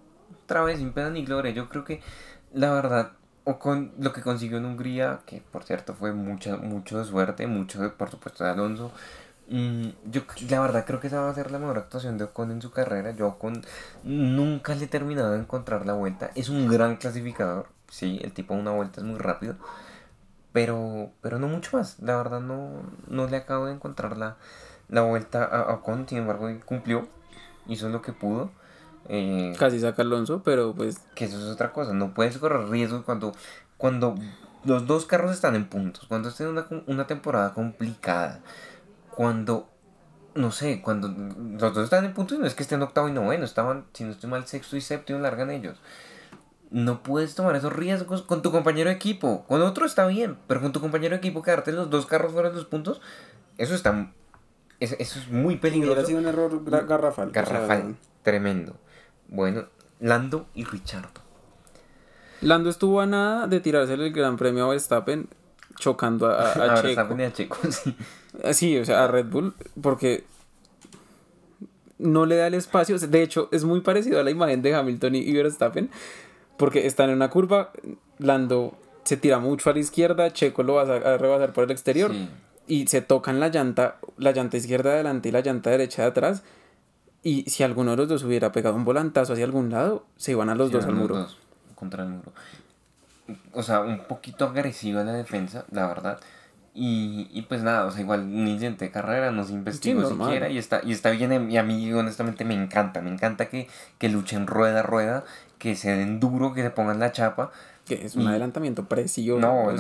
otra 0.45 0.63
vez, 0.65 0.79
sin 0.79 0.93
pena 0.93 1.11
ni 1.11 1.25
gloria, 1.25 1.53
yo 1.53 1.69
creo 1.69 1.85
que 1.85 2.01
la 2.53 2.73
verdad, 2.73 3.13
o 3.45 3.59
con 3.59 3.93
lo 3.99 4.13
que 4.13 4.21
consiguió 4.23 4.59
en 4.59 4.67
Hungría, 4.67 5.21
que 5.27 5.41
por 5.41 5.65
cierto 5.65 5.95
fue 5.95 6.13
mucha, 6.13 6.57
mucho 6.57 6.99
de 6.99 7.05
suerte, 7.05 7.47
mucho 7.47 7.95
por 7.97 8.11
supuesto 8.11 8.45
de 8.45 8.51
Alonso. 8.51 8.93
Mm, 9.53 9.91
yo 10.11 10.23
la 10.49 10.61
verdad 10.61 10.87
creo 10.87 10.99
que 10.99 11.09
esa 11.09 11.21
va 11.21 11.29
a 11.29 11.35
ser 11.35 11.51
la 11.51 11.59
mejor 11.59 11.77
actuación 11.77 12.17
de 12.17 12.25
Ocon 12.25 12.51
en 12.53 12.63
su 12.63 12.71
carrera. 12.71 13.11
Yo 13.11 13.29
Ocon 13.29 13.63
nunca 14.03 14.75
le 14.75 14.87
he 14.87 14.89
terminado 14.89 15.33
de 15.33 15.41
encontrar 15.41 15.85
la 15.85 15.93
vuelta. 15.93 16.31
Es 16.35 16.49
un 16.49 16.69
gran 16.69 16.97
clasificador. 16.97 17.67
Sí, 17.91 18.19
el 18.23 18.33
tipo 18.33 18.55
de 18.55 18.61
una 18.61 18.71
vuelta 18.71 19.03
es 19.03 19.07
muy 19.07 19.19
rápido. 19.19 19.57
Pero, 20.55 21.11
pero 21.21 21.39
no 21.39 21.49
mucho 21.49 21.77
más. 21.77 21.99
La 22.01 22.17
verdad 22.17 22.41
no, 22.41 22.83
no 23.09 23.27
le 23.29 23.37
acabo 23.37 23.67
de 23.67 23.75
encontrar 23.75 24.17
la, 24.17 24.37
la 24.89 25.03
vuelta 25.03 25.45
a 25.45 25.75
Ocon. 25.75 26.09
Sin 26.09 26.19
embargo, 26.19 26.49
cumplió. 26.65 27.07
Hizo 27.69 27.91
lo 27.91 28.01
que 28.01 28.13
pudo. 28.15 28.51
Eh, 29.11 29.55
Casi 29.59 29.81
saca 29.81 30.01
Alonso, 30.01 30.43
pero 30.43 30.75
pues... 30.75 30.99
Que 31.15 31.27
eso 31.27 31.39
es 31.39 31.45
otra 31.45 31.75
cosa. 31.75 31.93
No 31.93 32.15
puedes 32.15 32.39
correr 32.39 32.71
riesgos 32.71 33.05
cuando, 33.05 33.35
cuando 33.77 34.15
los 34.65 34.87
dos 34.87 35.05
carros 35.05 35.33
están 35.33 35.57
en 35.57 35.69
puntos. 35.69 36.07
Cuando 36.09 36.31
estén 36.31 36.47
una, 36.47 36.67
una 36.87 37.07
temporada 37.07 37.53
complicada 37.53 38.41
cuando, 39.15 39.69
no 40.35 40.51
sé, 40.53 40.81
cuando 40.83 41.09
los 41.09 41.75
dos 41.75 41.85
están 41.85 42.05
en 42.05 42.15
punto 42.15 42.35
y 42.35 42.39
no 42.39 42.47
es 42.47 42.55
que 42.55 42.63
estén 42.63 42.83
octavo 42.83 43.09
y 43.09 43.13
noveno, 43.13 43.45
estaban, 43.45 43.87
si 43.93 44.05
no 44.05 44.11
estoy 44.11 44.31
mal, 44.31 44.47
sexto 44.47 44.77
y 44.77 44.81
séptimo 44.81 45.19
largan 45.19 45.51
ellos. 45.51 45.79
No 46.71 47.03
puedes 47.03 47.35
tomar 47.35 47.55
esos 47.55 47.73
riesgos 47.73 48.23
con 48.23 48.41
tu 48.41 48.51
compañero 48.51 48.89
de 48.89 48.97
equipo. 48.97 49.45
Con 49.47 49.61
otro 49.63 49.85
está 49.85 50.07
bien, 50.07 50.39
pero 50.47 50.63
con 50.63 50.73
tu 50.73 50.81
compañero 50.81 51.13
de 51.13 51.19
equipo 51.19 51.43
quedarte 51.43 51.73
los 51.73 51.91
dos 51.91 52.07
carros 52.07 52.33
fuera 52.33 52.49
de 52.49 52.57
los 52.57 52.65
puntos, 52.65 53.01
eso 53.59 53.75
está 53.75 54.11
eso, 54.83 54.97
es 54.99 55.29
muy 55.29 55.59
peligroso. 55.59 56.01
ha 56.01 56.05
sido 56.05 56.19
un 56.19 56.27
error 56.27 56.61
garrafal. 56.87 57.31
Garrafal, 57.31 57.95
tremendo. 58.25 58.75
Bueno, 59.29 59.67
Lando 60.01 60.47
y 60.55 60.65
Richardo. 60.65 61.21
Lando 62.41 62.69
estuvo 62.69 63.01
a 63.01 63.07
nada 63.07 63.47
de 63.47 63.61
tirarse 63.61 63.95
el 63.95 64.13
Gran 64.13 64.37
Premio 64.37 64.65
a 64.65 64.71
Verstappen 64.71 65.29
chocando 65.79 66.27
a, 66.27 66.53
a, 66.53 66.75
a 66.75 66.83
Checo. 66.83 67.15
A 67.23 67.33
Checo 67.33 67.59
sí. 67.71 67.97
Sí, 68.53 68.79
o 68.79 68.85
sea, 68.85 69.05
a 69.05 69.09
Red 69.09 69.27
Bull, 69.27 69.55
porque 69.81 70.25
no 71.99 72.27
le 72.27 72.37
da 72.37 72.47
el 72.47 72.55
espacio. 72.55 72.99
De 72.99 73.23
hecho, 73.23 73.49
es 73.53 73.65
muy 73.65 73.81
parecido 73.81 74.21
a 74.21 74.23
la 74.23 74.31
imagen 74.31 74.63
de 74.63 74.75
Hamilton 74.75 75.15
y 75.15 75.33
Verstappen, 75.33 75.91
porque 76.57 76.87
están 76.87 77.11
en 77.11 77.17
una 77.17 77.31
curva, 77.31 77.73
Lando 78.19 78.79
se 79.05 79.17
tira 79.17 79.39
mucho 79.39 79.71
a 79.71 79.73
la 79.73 79.81
izquierda, 79.81 80.33
Checo 80.33 80.63
lo 80.63 80.75
va 80.75 80.83
a, 80.83 81.19
rebasar 81.19 81.53
por 81.53 81.65
el 81.65 81.71
exterior 81.71 82.13
y 82.67 82.87
se 82.87 83.03
tocan 83.03 83.41
la 83.41 83.49
llanta, 83.49 83.97
la 84.17 84.33
llanta 84.33 84.57
izquierda 84.57 84.91
de 84.91 84.95
adelante 84.97 85.29
y 85.29 85.33
la 85.33 85.41
llanta 85.41 85.71
derecha 85.71 86.03
de 86.03 86.09
atrás. 86.09 86.43
Y 87.25 87.49
si 87.51 87.63
alguno 87.63 87.93
de 87.93 87.97
los 87.99 88.09
dos 88.09 88.25
hubiera 88.25 88.53
pegado 88.53 88.75
un 88.75 88.85
volantazo 88.85 89.33
hacia 89.33 89.45
algún 89.45 89.71
lado, 89.71 90.05
se 90.17 90.33
iban 90.33 90.49
a 90.49 90.55
los 90.55 90.73
dos 90.73 90.85
al 90.85 90.95
muro. 90.95 91.29
contra 91.75 92.03
el 92.03 92.11
muro. 92.11 92.33
o 93.53 93.63
sea, 93.63 93.81
un 93.81 94.05
poquito 94.05 94.47
agresiva 94.47 95.05
la 95.05 95.13
defensa, 95.13 95.65
la 95.71 95.87
verdad. 95.87 96.21
Y, 96.75 97.29
y 97.31 97.43
pues 97.43 97.63
nada, 97.63 97.85
o 97.85 97.91
sea, 97.91 98.01
igual 98.01 98.21
un 98.21 98.49
incidente 98.49 98.87
de 98.87 98.91
carrera 98.91 99.31
no 99.31 99.45
se 99.45 99.53
investigó 99.53 100.09
siquiera 100.09 100.49
y 100.49 100.57
está, 100.57 100.81
y 100.83 100.93
está 100.93 101.11
bien. 101.11 101.51
Y 101.51 101.59
a 101.59 101.63
mí, 101.63 101.93
honestamente, 101.93 102.45
me 102.47 102.55
encanta. 102.55 103.03
Me 103.03 103.11
encanta 103.11 103.49
que, 103.49 103.69
que 103.99 104.09
luchen 104.09 104.47
rueda 104.47 104.81
a 104.81 104.83
rueda, 104.83 105.25
que 105.59 105.77
se 105.77 105.95
den 105.95 106.19
duro, 106.19 106.55
que 106.55 106.63
se 106.63 106.71
pongan 106.71 106.99
la 106.99 107.13
chapa. 107.13 107.51
Que 107.85 108.07
es 108.07 108.15
un 108.15 108.27
adelantamiento 108.29 108.85
precioso. 108.87 109.41
No, 109.41 109.71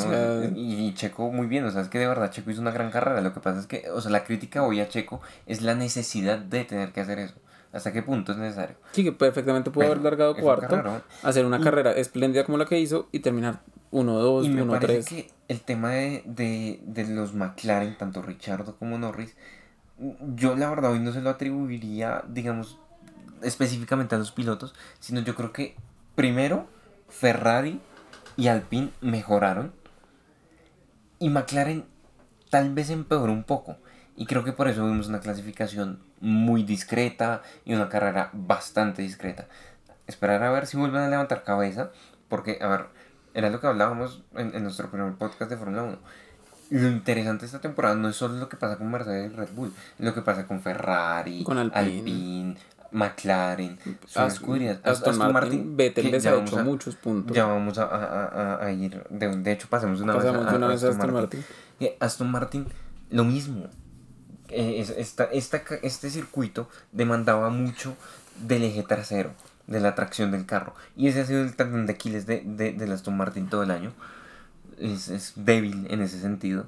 y, 0.54 0.92
Checo 0.94 1.30
muy 1.30 1.46
bien, 1.46 1.64
o 1.64 1.70
sea, 1.70 1.82
es 1.82 1.88
que 1.88 2.00
de 2.00 2.08
verdad 2.08 2.30
Checo 2.30 2.50
hizo 2.50 2.60
una 2.60 2.72
gran 2.72 2.90
carrera. 2.90 3.20
Lo 3.20 3.32
que 3.32 3.40
pasa 3.40 3.60
es 3.60 3.66
que, 3.66 3.88
o 3.90 4.00
sea, 4.00 4.10
la 4.10 4.24
crítica 4.24 4.64
hoy 4.64 4.80
a 4.80 4.88
Checo 4.88 5.20
es 5.46 5.62
la 5.62 5.74
necesidad 5.74 6.38
de 6.38 6.64
tener 6.64 6.92
que 6.92 7.00
hacer 7.00 7.20
eso. 7.20 7.34
¿Hasta 7.72 7.92
qué 7.92 8.02
punto 8.02 8.32
es 8.32 8.38
necesario? 8.38 8.76
Sí, 8.90 9.02
que 9.02 9.12
perfectamente 9.12 9.70
pudo 9.70 9.86
haber 9.86 10.02
largado 10.02 10.36
cuarto, 10.36 11.00
hacer 11.22 11.46
una 11.46 11.58
carrera 11.60 11.92
espléndida 11.92 12.44
como 12.44 12.58
la 12.58 12.66
que 12.66 12.78
hizo 12.78 13.08
y 13.12 13.20
terminar 13.20 13.60
1-2, 13.92 14.50
1-3. 14.50 15.04
que 15.04 15.30
el 15.48 15.60
tema 15.60 15.90
de, 15.90 16.22
de, 16.24 16.80
de 16.82 17.06
los 17.08 17.34
McLaren, 17.34 17.96
tanto 17.96 18.22
Richardo 18.22 18.76
como 18.76 18.98
Norris, 18.98 19.36
yo 20.34 20.56
la 20.56 20.68
verdad 20.68 20.92
hoy 20.92 20.98
no 20.98 21.12
se 21.12 21.20
lo 21.20 21.30
atribuiría, 21.30 22.24
digamos, 22.28 22.78
específicamente 23.42 24.14
a 24.14 24.18
los 24.18 24.32
pilotos, 24.32 24.74
sino 24.98 25.20
yo 25.20 25.34
creo 25.34 25.52
que 25.52 25.76
primero 26.14 26.66
Ferrari 27.08 27.80
y 28.36 28.48
Alpine 28.48 28.90
mejoraron 29.00 29.72
y 31.18 31.28
McLaren 31.28 31.84
tal 32.50 32.74
vez 32.74 32.90
empeoró 32.90 33.32
un 33.32 33.44
poco. 33.44 33.76
Y 34.16 34.26
creo 34.26 34.44
que 34.44 34.52
por 34.52 34.68
eso 34.68 34.86
vimos 34.86 35.08
una 35.08 35.20
clasificación 35.20 36.00
muy 36.20 36.64
discreta 36.64 37.42
y 37.64 37.74
una 37.74 37.88
carrera 37.88 38.30
bastante 38.32 39.02
discreta. 39.02 39.48
Esperar 40.06 40.42
a 40.42 40.50
ver 40.50 40.66
si 40.66 40.76
vuelven 40.76 41.02
a 41.02 41.08
levantar 41.08 41.44
cabeza, 41.44 41.92
porque, 42.28 42.58
a 42.60 42.66
ver, 42.66 42.86
era 43.34 43.50
lo 43.50 43.60
que 43.60 43.66
hablábamos 43.66 44.22
en, 44.34 44.62
nuestro 44.62 44.90
primer 44.90 45.12
podcast 45.14 45.50
de 45.50 45.56
Fórmula 45.56 45.82
1. 45.82 45.98
Lo 46.70 46.88
interesante 46.88 47.42
de 47.42 47.46
esta 47.46 47.60
temporada 47.60 47.94
no 47.94 48.08
es 48.08 48.16
solo 48.16 48.34
lo 48.36 48.48
que 48.48 48.56
pasa 48.56 48.78
con 48.78 48.90
Mercedes 48.90 49.32
y 49.32 49.36
Red 49.36 49.50
Bull, 49.54 49.72
es 49.98 50.04
lo 50.04 50.14
que 50.14 50.22
pasa 50.22 50.46
con 50.46 50.62
Ferrari, 50.62 51.44
con 51.44 51.58
Alpine, 51.58 52.56
McLaren, 52.92 53.78
son 54.06 54.26
escuderías. 54.26 54.78
Aston, 54.82 55.12
Aston, 55.12 55.32
Martin, 55.32 55.76
Vettel 55.76 56.10
les 56.10 56.24
ha 56.24 56.34
hecho 56.34 56.64
muchos 56.64 56.96
puntos. 56.96 57.36
Ya 57.36 57.44
vamos 57.44 57.76
a, 57.78 57.84
a, 57.84 58.64
a, 58.64 58.72
ir, 58.72 59.04
de, 59.10 59.36
de, 59.36 59.52
hecho 59.52 59.68
pasemos 59.68 60.00
una 60.00 60.16
vez 60.16 60.24
a, 60.26 60.30
una 60.30 60.66
vez 60.68 60.82
Aston, 60.82 60.90
Aston 60.90 61.12
Martin. 61.12 61.44
Martin. 61.80 61.96
Aston 62.00 62.30
Martin, 62.30 62.66
lo 63.10 63.24
mismo, 63.24 63.68
eh, 64.48 64.84
esta, 64.98 65.24
esta, 65.24 65.62
este 65.82 66.10
circuito 66.10 66.68
demandaba 66.92 67.48
mucho 67.48 67.96
del 68.46 68.64
eje 68.64 68.82
trasero, 68.82 69.32
de 69.66 69.80
la 69.80 69.94
tracción 69.94 70.30
del 70.30 70.46
carro. 70.46 70.74
Y 70.96 71.08
ese 71.08 71.20
ha 71.20 71.24
sido 71.24 71.42
el 71.42 71.54
talón 71.54 71.86
de 71.86 71.92
Aquiles 71.92 72.26
de, 72.26 72.42
de, 72.44 72.72
de 72.72 72.92
Aston 72.92 73.16
Martin 73.16 73.48
todo 73.48 73.62
el 73.62 73.70
año. 73.70 73.92
Es, 74.78 75.08
es, 75.08 75.32
débil 75.36 75.86
en 75.90 76.00
ese 76.00 76.20
sentido. 76.20 76.66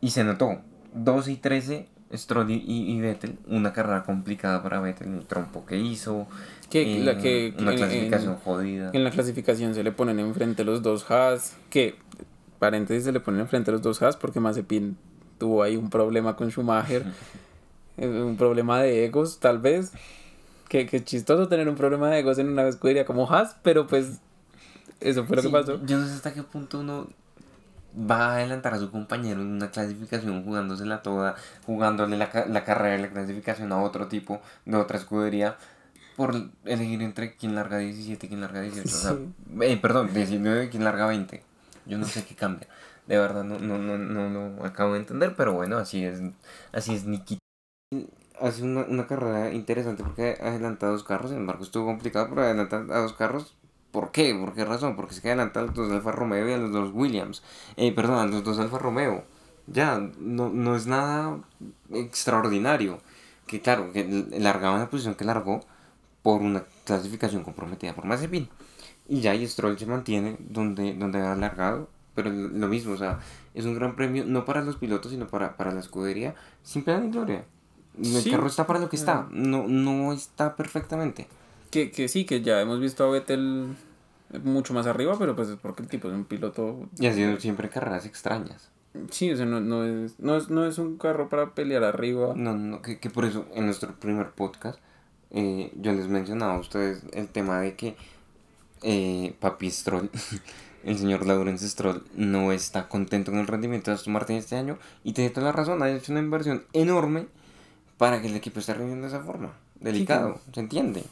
Y 0.00 0.10
se 0.10 0.24
notó. 0.24 0.60
12 0.94 1.32
y 1.32 1.36
13, 1.36 1.88
Stroll 2.14 2.50
y, 2.50 2.62
y, 2.66 3.00
Vettel. 3.00 3.38
Una 3.46 3.72
carrera 3.72 4.02
complicada 4.04 4.62
para 4.62 4.80
Vettel. 4.80 5.14
El 5.14 5.26
trompo 5.26 5.64
que 5.66 5.78
hizo. 5.78 6.26
Que, 6.70 7.00
la 7.00 7.18
que, 7.18 7.54
una 7.58 7.74
clasificación 7.74 8.36
jodida. 8.36 8.90
En 8.92 9.04
la 9.04 9.10
clasificación 9.10 9.74
se 9.74 9.82
le 9.82 9.92
ponen 9.92 10.18
enfrente 10.20 10.64
los 10.64 10.82
dos 10.82 11.10
Haas. 11.10 11.56
Que, 11.68 11.96
paréntesis, 12.58 13.04
se 13.04 13.12
le 13.12 13.20
ponen 13.20 13.40
enfrente 13.40 13.72
los 13.72 13.82
dos 13.82 14.00
Haas 14.02 14.16
porque 14.16 14.40
Mazepin 14.40 14.96
tuvo 15.40 15.64
ahí 15.64 15.76
un 15.76 15.90
problema 15.90 16.36
con 16.36 16.50
Schumacher, 16.50 17.04
eh, 17.96 18.06
un 18.06 18.36
problema 18.36 18.80
de 18.80 19.06
egos 19.06 19.40
tal 19.40 19.58
vez, 19.58 19.92
que, 20.70 20.86
que 20.86 21.04
chistoso 21.04 21.48
tener 21.48 21.68
un 21.68 21.74
problema 21.74 22.08
de 22.08 22.20
egos 22.20 22.38
en 22.38 22.48
una 22.48 22.66
escudería 22.66 23.04
como 23.04 23.30
Haas, 23.30 23.56
pero 23.62 23.86
pues 23.86 24.20
eso 25.00 25.24
fue 25.24 25.36
lo 25.36 25.42
que 25.42 25.50
pasó. 25.50 25.84
Yo 25.84 25.98
no 25.98 26.06
sé 26.06 26.14
hasta 26.14 26.32
qué 26.32 26.42
punto 26.42 26.80
uno 26.80 27.08
va 27.94 28.28
a 28.28 28.34
adelantar 28.36 28.74
a 28.74 28.78
su 28.78 28.90
compañero 28.90 29.42
en 29.42 29.48
una 29.48 29.70
clasificación 29.70 30.44
jugándosela 30.44 31.02
toda, 31.02 31.34
jugándole 31.66 32.16
la, 32.16 32.30
la 32.48 32.64
carrera 32.64 32.94
de 32.94 33.02
la 33.02 33.10
clasificación 33.10 33.72
a 33.72 33.82
otro 33.82 34.06
tipo 34.06 34.40
de 34.64 34.76
otra 34.76 34.96
escudería 34.96 35.56
por 36.16 36.36
elegir 36.64 37.02
entre 37.02 37.34
quién 37.34 37.56
larga 37.56 37.78
17 37.78 38.26
y 38.26 38.28
quién 38.28 38.40
larga 38.40 38.60
18. 38.60 38.88
O 38.88 38.90
sea, 38.90 39.16
eh, 39.62 39.76
perdón, 39.76 40.14
19 40.14 40.66
y 40.66 40.68
quién 40.68 40.84
larga 40.84 41.06
20. 41.06 41.42
Yo 41.86 41.98
no 41.98 42.06
sé 42.06 42.24
qué 42.24 42.34
cambia 42.36 42.68
de 43.10 43.18
verdad 43.18 43.42
no, 43.42 43.58
no, 43.58 43.76
no, 43.76 43.98
no 43.98 44.50
lo 44.50 44.64
acabo 44.64 44.92
de 44.92 45.00
entender, 45.00 45.34
pero 45.36 45.52
bueno, 45.52 45.78
así 45.78 46.04
es, 46.04 46.20
así 46.70 46.94
es 46.94 47.06
Nikita. 47.06 47.40
Hace 48.40 48.62
una, 48.62 48.82
una 48.82 49.06
carrera 49.06 49.52
interesante 49.52 50.02
porque 50.02 50.38
adelanta 50.40 50.86
dos 50.86 51.04
carros, 51.04 51.30
sin 51.30 51.40
embargo 51.40 51.62
estuvo 51.62 51.86
complicado 51.86 52.28
por 52.28 52.40
adelantar 52.40 52.86
a 52.90 53.00
dos 53.00 53.12
carros. 53.12 53.54
¿Por 53.90 54.12
qué? 54.12 54.34
¿Por 54.34 54.54
qué 54.54 54.64
razón? 54.64 54.96
Porque 54.96 55.14
se 55.14 55.20
que 55.20 55.28
adelanta 55.28 55.60
a 55.60 55.64
los 55.64 55.74
dos 55.74 55.90
Alfa 55.92 56.12
Romeo 56.12 56.48
y 56.48 56.52
a 56.52 56.58
los 56.58 56.72
dos 56.72 56.90
Williams. 56.94 57.42
Eh, 57.76 57.92
perdón, 57.92 58.18
a 58.18 58.26
los 58.26 58.44
dos 58.44 58.58
Alfa 58.58 58.78
Romeo. 58.78 59.24
Ya, 59.66 59.98
no, 60.18 60.48
no 60.48 60.76
es 60.76 60.86
nada 60.86 61.38
extraordinario. 61.92 62.98
Que 63.46 63.60
claro, 63.60 63.92
que 63.92 64.04
largaba 64.38 64.78
la 64.78 64.88
posición 64.90 65.16
que 65.16 65.24
largó 65.24 65.60
por 66.22 66.40
una 66.42 66.64
clasificación 66.84 67.42
comprometida 67.42 67.94
por 67.94 68.04
Mazepin. 68.06 68.48
Y 69.08 69.20
ya, 69.20 69.34
y 69.34 69.46
Stroll 69.46 69.78
se 69.78 69.86
mantiene 69.86 70.36
donde, 70.38 70.94
donde 70.94 71.20
ha 71.20 71.34
largado 71.34 71.88
pero 72.14 72.30
lo 72.30 72.68
mismo, 72.68 72.94
o 72.94 72.96
sea, 72.96 73.20
es 73.54 73.64
un 73.64 73.74
gran 73.74 73.96
premio, 73.96 74.24
no 74.26 74.44
para 74.44 74.62
los 74.62 74.76
pilotos, 74.76 75.12
sino 75.12 75.26
para, 75.28 75.56
para 75.56 75.72
la 75.72 75.80
escudería, 75.80 76.34
sin 76.62 76.84
pena 76.84 77.00
ni 77.00 77.10
gloria. 77.10 77.44
El 77.98 78.30
carro 78.30 78.46
está 78.46 78.66
para 78.66 78.78
lo 78.78 78.88
que 78.88 78.96
está, 78.96 79.28
no, 79.30 79.66
no 79.66 80.12
está 80.12 80.56
perfectamente. 80.56 81.26
Que, 81.70 81.90
que 81.90 82.08
sí, 82.08 82.24
que 82.24 82.42
ya 82.42 82.60
hemos 82.60 82.80
visto 82.80 83.04
a 83.04 83.10
Vettel 83.10 83.76
mucho 84.42 84.74
más 84.74 84.86
arriba, 84.86 85.16
pero 85.18 85.36
pues 85.36 85.48
es 85.48 85.56
porque 85.56 85.82
el 85.82 85.88
tipo 85.88 86.08
es 86.08 86.14
un 86.14 86.24
piloto... 86.24 86.88
Y 86.98 87.06
ha 87.06 87.12
sido 87.12 87.38
siempre 87.38 87.68
carreras 87.68 88.06
extrañas. 88.06 88.70
Sí, 89.10 89.30
o 89.30 89.36
sea, 89.36 89.46
no, 89.46 89.60
no, 89.60 89.84
es, 89.84 90.18
no, 90.18 90.36
es, 90.36 90.50
no 90.50 90.66
es 90.66 90.78
un 90.78 90.96
carro 90.96 91.28
para 91.28 91.54
pelear 91.54 91.84
arriba. 91.84 92.32
No, 92.34 92.56
no, 92.56 92.82
que, 92.82 92.98
que 92.98 93.10
por 93.10 93.24
eso 93.24 93.46
en 93.54 93.66
nuestro 93.66 93.94
primer 93.94 94.30
podcast 94.30 94.80
eh, 95.30 95.72
yo 95.76 95.92
les 95.92 96.08
mencionaba 96.08 96.54
a 96.54 96.58
ustedes 96.58 97.04
el 97.12 97.28
tema 97.28 97.60
de 97.60 97.74
que 97.76 97.96
eh, 98.82 99.36
Papi 99.38 99.70
Stroll 99.70 100.10
el 100.84 100.98
señor 100.98 101.24
Lawrence 101.24 101.68
Stroll 101.68 102.02
no 102.16 102.50
está 102.50 102.88
contento 102.88 103.30
con 103.30 103.40
el 103.40 103.46
rendimiento 103.46 103.90
de 103.90 103.96
Aston 103.96 104.12
Martin 104.12 104.36
este 104.36 104.56
año 104.56 104.78
y 105.04 105.12
tiene 105.12 105.30
toda 105.30 105.46
la 105.46 105.52
razón, 105.52 105.82
ha 105.82 105.90
hecho 105.90 106.10
una 106.12 106.20
inversión 106.20 106.64
enorme 106.72 107.26
para 108.00 108.22
que 108.22 108.28
el 108.28 108.34
equipo 108.34 108.60
esté 108.60 108.72
rindiendo 108.72 109.06
de 109.06 109.14
esa 109.14 109.22
forma. 109.22 109.52
Delicado, 109.78 110.40
se 110.54 110.60
entiende. 110.60 111.04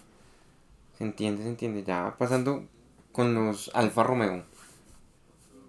Se 0.97 1.05
entiende, 1.05 1.43
se 1.43 1.51
entiende. 1.51 1.85
Ya 1.85 2.15
pasando 2.17 2.65
con 3.13 3.35
los 3.35 3.71
Alfa 3.75 4.05
Romeo. 4.05 4.43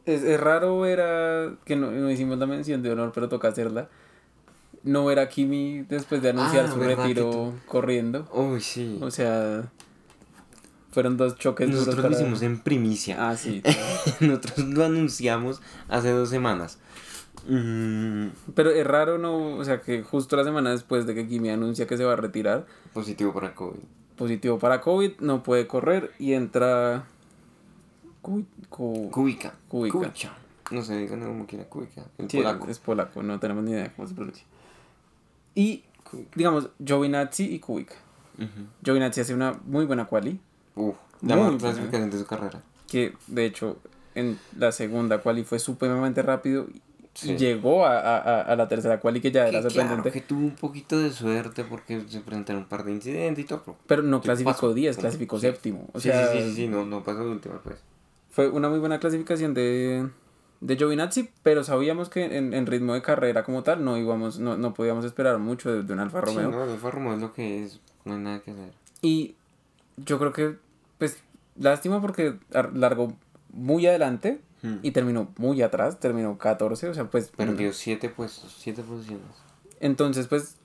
Es, 0.06 0.24
es 0.24 0.40
raro 0.40 0.80
ver 0.80 1.02
a, 1.02 1.56
que 1.66 1.76
no, 1.76 1.92
no, 1.92 2.10
hicimos 2.10 2.38
la 2.38 2.46
mención 2.46 2.82
de 2.82 2.92
honor, 2.92 3.12
pero 3.14 3.28
toca 3.28 3.50
hacerla. 3.50 3.90
No 4.84 5.04
ver 5.04 5.20
a 5.20 5.28
Kimi 5.28 5.82
después 5.90 6.22
de 6.22 6.30
anunciar 6.30 6.68
ah, 6.68 6.72
su 6.72 6.80
retiro 6.80 7.54
corriendo. 7.66 8.26
Uy, 8.32 8.62
sí. 8.62 8.98
O 9.02 9.12
sea, 9.12 9.70
fueron 10.90 11.18
dos 11.18 11.36
choques 11.36 11.68
Nosotros 11.68 12.02
lo 12.02 12.12
hicimos 12.12 12.42
en 12.44 12.60
primicia. 12.60 13.30
Ah, 13.30 13.36
sí. 13.36 13.62
Nosotros 14.22 14.60
lo 14.70 14.86
anunciamos 14.86 15.62
hace 15.90 16.12
dos 16.12 16.30
semanas. 16.30 16.80
Pero 17.48 18.72
es 18.72 18.86
raro, 18.86 19.18
¿no? 19.18 19.58
O 19.58 19.64
sea, 19.64 19.82
que 19.82 20.04
justo 20.04 20.36
la 20.36 20.44
semana 20.44 20.72
después 20.72 21.06
de 21.06 21.16
que 21.16 21.28
Kimi 21.28 21.50
anuncia 21.50 21.88
que 21.88 21.98
se 21.98 22.04
va 22.04 22.14
a 22.14 22.16
retirar. 22.16 22.66
Positivo 22.94 23.34
para 23.34 23.56
COVID. 23.56 23.80
Positivo 24.18 24.60
para 24.60 24.82
COVID, 24.82 25.20
no 25.20 25.44
puede 25.44 25.68
correr 25.68 26.12
y 26.20 26.34
entra... 26.34 27.06
Kubica. 28.22 29.54
Kubica. 29.68 30.34
No 30.72 30.84
sé, 30.84 30.98
digan 30.98 31.22
cómo 31.22 31.48
quiera 31.48 31.66
Kubica. 31.66 32.04
El 32.18 32.28
polaco. 32.28 32.68
Es 32.68 32.80
polaco, 32.80 33.24
no 33.24 33.40
tenemos 33.40 33.64
ni 33.64 33.72
idea 33.72 33.94
cómo 33.96 34.08
se 34.08 34.14
pronuncia. 34.14 34.46
Y, 35.56 35.84
digamos, 36.36 36.70
Giovinazzi 36.84 37.46
y 37.54 37.60
Kubica. 37.60 37.96
Uh 38.38 38.46
Giovinazzi 38.84 39.22
hace 39.22 39.34
una 39.34 39.60
muy 39.66 39.86
buena 39.86 40.06
quali 40.06 40.40
Uf, 40.76 40.96
la 41.22 41.36
mejor 41.36 41.58
clasificación 41.58 42.10
de 42.10 42.18
su 42.18 42.26
carrera. 42.26 42.62
Que 42.88 43.14
de 43.28 43.46
hecho 43.46 43.78
en 44.16 44.40
la 44.58 44.72
segunda 44.72 45.22
quali 45.22 45.44
fue 45.44 45.60
supremamente 45.60 46.22
rápido 46.22 46.68
y 47.24 47.38
llegó 47.38 47.86
a, 47.86 48.00
a, 48.00 48.42
a, 48.42 48.56
la 48.56 48.68
tercera 48.68 49.00
quali 49.00 49.22
que 49.22 49.32
ya 49.32 49.48
era 49.48 49.62
sorprendente. 49.62 50.02
Claro, 50.02 50.14
que 50.14 50.22
tuvo 50.22 50.42
un 50.42 50.56
poquito 50.56 50.98
de 51.00 51.12
suerte 51.12 51.64
porque 51.64 52.02
se 52.08 52.22
presentaron 52.22 52.64
un 52.64 52.70
par 52.70 52.84
de 52.84 52.92
incidentes 52.92 53.46
y 53.46 53.48
todo. 53.48 53.76
Pero, 53.88 54.04
no 54.04 54.22
clasificó 54.22 54.74
10, 54.74 54.98
clasificó 54.98 55.40
séptimo. 55.40 55.88
O 55.94 56.00
sea, 56.00 56.32
sí, 56.32 56.42
sí, 56.42 56.54
sí, 56.56 56.68
no, 56.68 56.86
no 56.86 57.04
pasó 57.04 57.24
de 57.24 57.32
última 57.32 57.60
pues. 57.64 57.78
Fue 58.32 58.50
una 58.50 58.70
muy 58.70 58.80
buena 58.80 59.00
clasificación 59.00 59.54
de, 59.54 60.08
de 60.62 60.76
Giovinazzi, 60.78 61.30
pero 61.44 61.64
sabíamos 61.64 62.10
que 62.10 62.26
en, 62.26 62.54
en, 62.54 62.66
ritmo 62.66 62.94
de 62.94 63.02
carrera 63.02 63.44
como 63.44 63.64
tal 63.64 63.84
no 63.84 63.98
íbamos, 63.98 64.40
no, 64.40 64.58
no 64.58 64.74
podíamos 64.74 65.06
esperar 65.06 65.40
mucho 65.40 65.72
de, 65.72 65.84
de 65.84 65.94
un 65.94 66.00
Alfa 66.00 66.22
Romeo. 66.22 66.50
Sí, 66.50 66.56
no, 66.56 66.64
el 66.64 66.70
Alfa 66.72 66.92
Romeo 66.92 67.14
es 67.16 67.22
lo 67.22 67.34
que 67.34 67.64
es, 67.64 67.80
no 68.06 68.14
hay 68.14 68.20
nada 68.20 68.40
que 68.42 68.52
hacer. 68.52 68.74
Y 69.02 69.36
yo 69.98 70.20
creo 70.20 70.34
que 70.34 70.56
pues 70.98 71.18
lástima 71.58 72.02
porque 72.02 72.36
largó 72.74 73.14
muy 73.52 73.88
adelante 73.88 74.40
hmm. 74.62 74.78
y 74.82 74.92
terminó 74.92 75.32
muy 75.38 75.62
atrás, 75.62 76.00
terminó 76.00 76.38
14, 76.38 76.90
o 76.90 76.94
sea, 76.94 77.06
pues... 77.06 77.30
Perdió 77.30 77.74
7 77.74 78.10
puestos, 78.10 78.56
7 78.60 78.84
posiciones. 78.84 79.26
Entonces, 79.80 80.28
pues, 80.28 80.58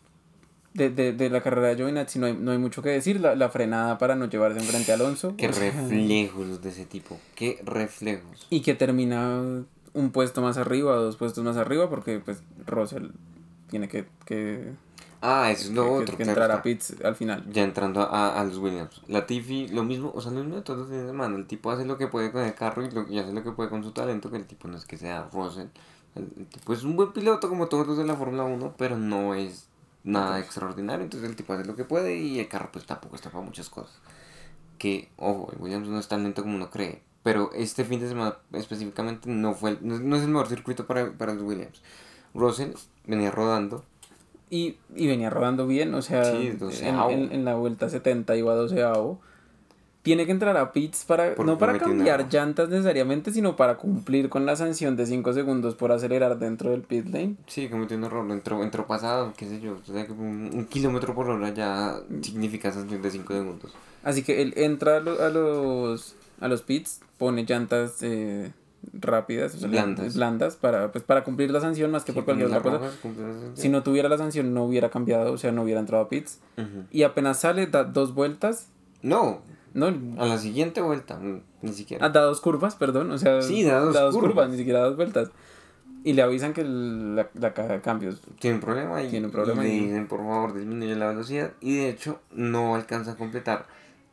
de, 0.75 0.91
de, 0.91 1.13
de 1.13 1.31
la 1.31 1.41
carrera 1.41 1.69
de 1.69 1.77
Giovinazzi 1.77 2.19
no 2.19 2.27
hay, 2.27 2.35
no 2.35 2.51
hay 2.51 2.59
mucho 2.59 2.83
que 2.83 2.91
decir. 2.91 3.21
La, 3.21 3.35
la 3.37 3.49
frenada 3.49 3.97
para 3.99 4.17
no 4.17 4.29
llevarse 4.29 4.59
enfrente 4.59 4.91
a 4.91 4.97
Alonso. 4.97 5.35
Qué 5.37 5.49
reflejos 5.49 6.63
de 6.63 6.69
ese 6.69 6.85
tipo. 6.85 7.19
Qué 7.37 7.61
reflejos. 7.65 8.47
Y 8.51 8.61
que 8.61 8.75
termina 8.75 9.41
un 9.93 10.11
puesto 10.11 10.43
más 10.43 10.57
arriba, 10.57 10.97
dos 10.97 11.17
puestos 11.17 11.45
más 11.45 11.57
arriba, 11.57 11.89
porque 11.89 12.19
pues 12.19 12.43
Russell 12.67 13.11
tiene 13.71 13.89
que... 13.89 14.05
que 14.27 14.73
ah, 15.25 15.51
eso 15.51 15.69
es 15.69 15.75
lo 15.75 15.93
otro. 15.93 16.17
Que, 16.17 16.23
entrar 16.23 16.51
a 16.51 16.63
pits 16.63 16.95
al 17.03 17.17
final. 17.17 17.45
Ya 17.51 17.65
entrando 17.65 18.01
a, 18.01 18.41
a 18.41 18.45
los 18.45 18.59
Williams. 18.59 19.01
La 19.09 19.27
Tiffy, 19.27 19.69
lo 19.69 19.83
mismo, 19.83 20.13
o 20.15 20.21
sea, 20.21 20.31
lo 20.31 20.41
mismo 20.41 20.57
de 20.57 20.63
todos 20.63 20.81
los 20.81 20.89
fines 20.89 21.03
de 21.03 21.09
semana. 21.09 21.37
El 21.37 21.47
tipo 21.47 21.71
hace 21.71 21.85
lo 21.85 21.99
que 21.99 22.07
puede 22.07 22.31
con 22.31 22.43
el 22.43 22.55
carro 22.55 22.85
y, 22.85 22.91
lo, 22.91 23.09
y 23.09 23.19
hace 23.19 23.33
lo 23.33 23.43
que 23.43 23.53
puede 23.53 23.71
con 23.71 23.83
su 23.83 23.93
talento, 23.93 24.31
que 24.31 24.37
el 24.37 24.47
tipo 24.47 24.69
no 24.69 24.77
es 24.77 24.85
que 24.85 24.99
sea 24.99 25.29
Russell. 25.33 25.69
El, 26.15 26.47
tipo 26.47 26.73
es 26.73 26.85
un 26.85 26.97
buen 26.97 27.13
piloto 27.13 27.49
como 27.49 27.67
todos 27.67 27.87
los 27.87 27.99
de 27.99 28.05
la 28.05 28.15
Fórmula 28.15 28.45
1, 28.45 28.75
pero 28.77 28.97
no 28.97 29.35
es 29.35 29.69
nada 30.05 30.39
extraordinario. 30.39 31.05
Entonces 31.05 31.29
el 31.29 31.37
tipo 31.37 31.55
hace 31.55 31.65
lo 31.65 31.75
que 31.75 31.85
puede 31.85 32.17
y 32.17 32.39
el 32.39 32.49
carro 32.49 32.71
pues 32.73 32.87
tampoco 32.87 33.17
está 33.17 33.31
para 33.31 33.45
muchas 33.45 33.71
cosas. 33.71 33.99
Que, 34.79 35.11
ojo, 35.17 35.51
el 35.53 35.63
Williams 35.63 35.89
no 35.89 35.99
es 35.99 36.09
tan 36.09 36.23
lento 36.23 36.43
como 36.43 36.57
uno 36.57 36.71
cree. 36.71 37.03
Pero 37.23 37.51
este 37.55 37.85
fin 37.85 38.01
de 38.01 38.09
semana 38.09 38.37
específicamente 38.53 39.31
no 39.31 39.55
fue 39.55 39.79
no, 39.81 40.17
es 40.17 40.23
el 40.23 40.29
mejor 40.29 40.49
circuito 40.49 40.87
para, 40.87 41.11
para 41.13 41.33
los 41.33 41.43
Williams. 41.43 41.81
Russell 42.35 42.73
venía 43.07 43.31
rodando. 43.31 43.85
Y, 44.51 44.77
y 44.95 45.07
venía 45.07 45.31
rodando 45.31 45.67
bien, 45.67 45.95
o 45.95 46.03
sea, 46.03 46.31
en, 46.33 47.33
en, 47.33 47.45
la 47.45 47.55
vuelta 47.55 47.89
70 47.89 48.37
iba 48.37 48.53
a 48.53 48.57
12 48.57 48.83
tiene 50.05 50.27
que 50.27 50.33
entrar 50.33 50.55
a 50.59 50.71
pits 50.71 51.07
para 51.07 51.35
no 51.35 51.57
para 51.57 51.79
cambiar 51.79 52.29
llantas 52.31 52.69
necesariamente, 52.69 53.33
sino 53.33 53.57
para 53.57 53.79
cumplir 53.79 54.29
con 54.29 54.45
la 54.45 54.55
sanción 54.55 54.97
de 54.97 55.07
5 55.07 55.33
segundos 55.33 55.77
por 55.77 55.93
acelerar 55.93 56.39
dentro 56.39 56.71
del 56.71 56.83
pit 56.83 57.07
lane. 57.07 57.37
Sí, 57.47 57.71
cometió 57.71 57.97
un 57.97 58.05
error, 58.05 58.31
entró, 58.31 58.63
entró 58.63 58.87
pasado, 58.87 59.33
qué 59.35 59.47
sé 59.47 59.63
yo, 59.63 59.79
o 59.83 59.93
sea, 59.93 60.07
un, 60.11 60.67
kilómetro 60.69 61.15
por 61.15 61.31
hora 61.31 61.55
ya 61.55 61.97
significa 62.21 62.71
sanción 62.71 63.01
de 63.01 63.11
5 63.11 63.33
segundos. 63.33 63.73
Así 64.03 64.23
que 64.23 64.43
él 64.43 64.53
entra 64.59 64.99
a, 64.99 65.01
los 65.01 66.17
a 66.39 66.49
los 66.49 66.61
pits, 66.61 67.01
pone 67.17 67.45
llantas 67.45 68.03
eh, 68.03 68.53
rápidas, 68.93 69.61
blandas. 69.69 70.15
blandas 70.15 70.57
para 70.57 70.93
pues 70.93 71.05
para 71.05 71.25
cumplir 71.25 71.51
la 71.51 71.61
sanción 71.61 71.91
más 71.91 72.05
que 72.05 72.13
por 72.13 72.25
cualquier 72.25 72.49
otra 72.49 72.63
cosa. 72.63 72.91
Si 73.55 73.69
no 73.69 73.83
tuviera 73.83 74.09
la 74.09 74.19
sanción 74.19 74.55
no 74.55 74.65
hubiera 74.65 74.91
cambiado, 74.91 75.33
o 75.33 75.39
sea, 75.39 75.53
no 75.53 75.63
hubiera 75.63 75.81
entrado 75.81 76.05
a 76.05 76.09
pits. 76.09 76.41
Y 76.91 77.03
apenas 77.03 77.41
sale 77.41 77.67
da 77.67 77.85
dos 77.85 78.15
vueltas. 78.15 78.69
No, 79.03 79.41
no, 79.75 79.87
a 80.19 80.27
la 80.27 80.39
siguiente 80.39 80.81
vuelta, 80.81 81.19
ni 81.63 81.73
siquiera. 81.73 82.07
Ah, 82.07 82.09
da 82.09 82.23
dos 82.23 82.41
curvas, 82.41 82.77
perdón. 82.77 83.11
O 83.11 83.19
sea, 83.19 83.43
sí, 83.43 83.65
da 83.65 83.81
dos, 83.81 84.17
curvas. 84.17 84.49
ni 84.49 84.57
siquiera 84.57 84.81
dos 84.81 84.97
vueltas. 84.97 85.31
Y 86.05 86.13
le 86.13 86.23
avisan 86.23 86.53
que 86.53 86.63
la, 86.65 87.29
la 87.35 87.55
caja 87.55 87.73
de 87.75 87.81
cambios 87.81 88.21
tiene 88.39 88.57
un 88.57 88.61
problema 88.61 89.03
y, 89.03 89.09
tiene 89.09 89.27
un 89.27 89.33
problema 89.33 89.67
y 89.67 89.81
le 89.81 89.87
dicen 89.87 90.07
por 90.07 90.21
favor 90.21 90.55
disminuye 90.55 90.95
la 90.97 91.09
velocidad 91.09 91.53
y 91.63 91.77
de 91.77 91.89
hecho 91.89 92.21
no 92.31 92.75
alcanza 92.75 93.13
a 93.13 93.17
completar 93.17 93.67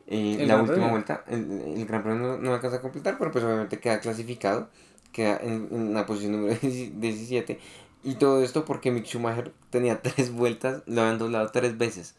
eh, 0.06 0.44
la 0.46 0.60
última 0.62 0.90
vuelta. 0.90 1.24
El, 1.28 1.62
el, 1.76 1.86
Gran 1.86 2.02
Premio 2.02 2.38
no, 2.38 2.54
alcanza 2.54 2.78
a 2.78 2.80
completar, 2.80 3.16
pero 3.18 3.30
pues 3.30 3.44
obviamente 3.44 3.78
queda 3.78 4.00
clasificado, 4.00 4.68
queda 5.12 5.38
en, 5.42 5.68
en 5.70 5.94
la 5.94 6.06
posición 6.06 6.32
número 6.32 6.58
17 6.62 7.58
y 8.04 8.14
todo 8.14 8.42
esto 8.42 8.64
porque 8.64 8.90
Mick 8.90 9.06
Schumacher 9.06 9.52
tenía 9.70 10.02
tres 10.02 10.32
vueltas, 10.32 10.82
lo 10.86 11.02
habían 11.02 11.18
doblado 11.18 11.50
tres 11.50 11.78
veces. 11.78 12.14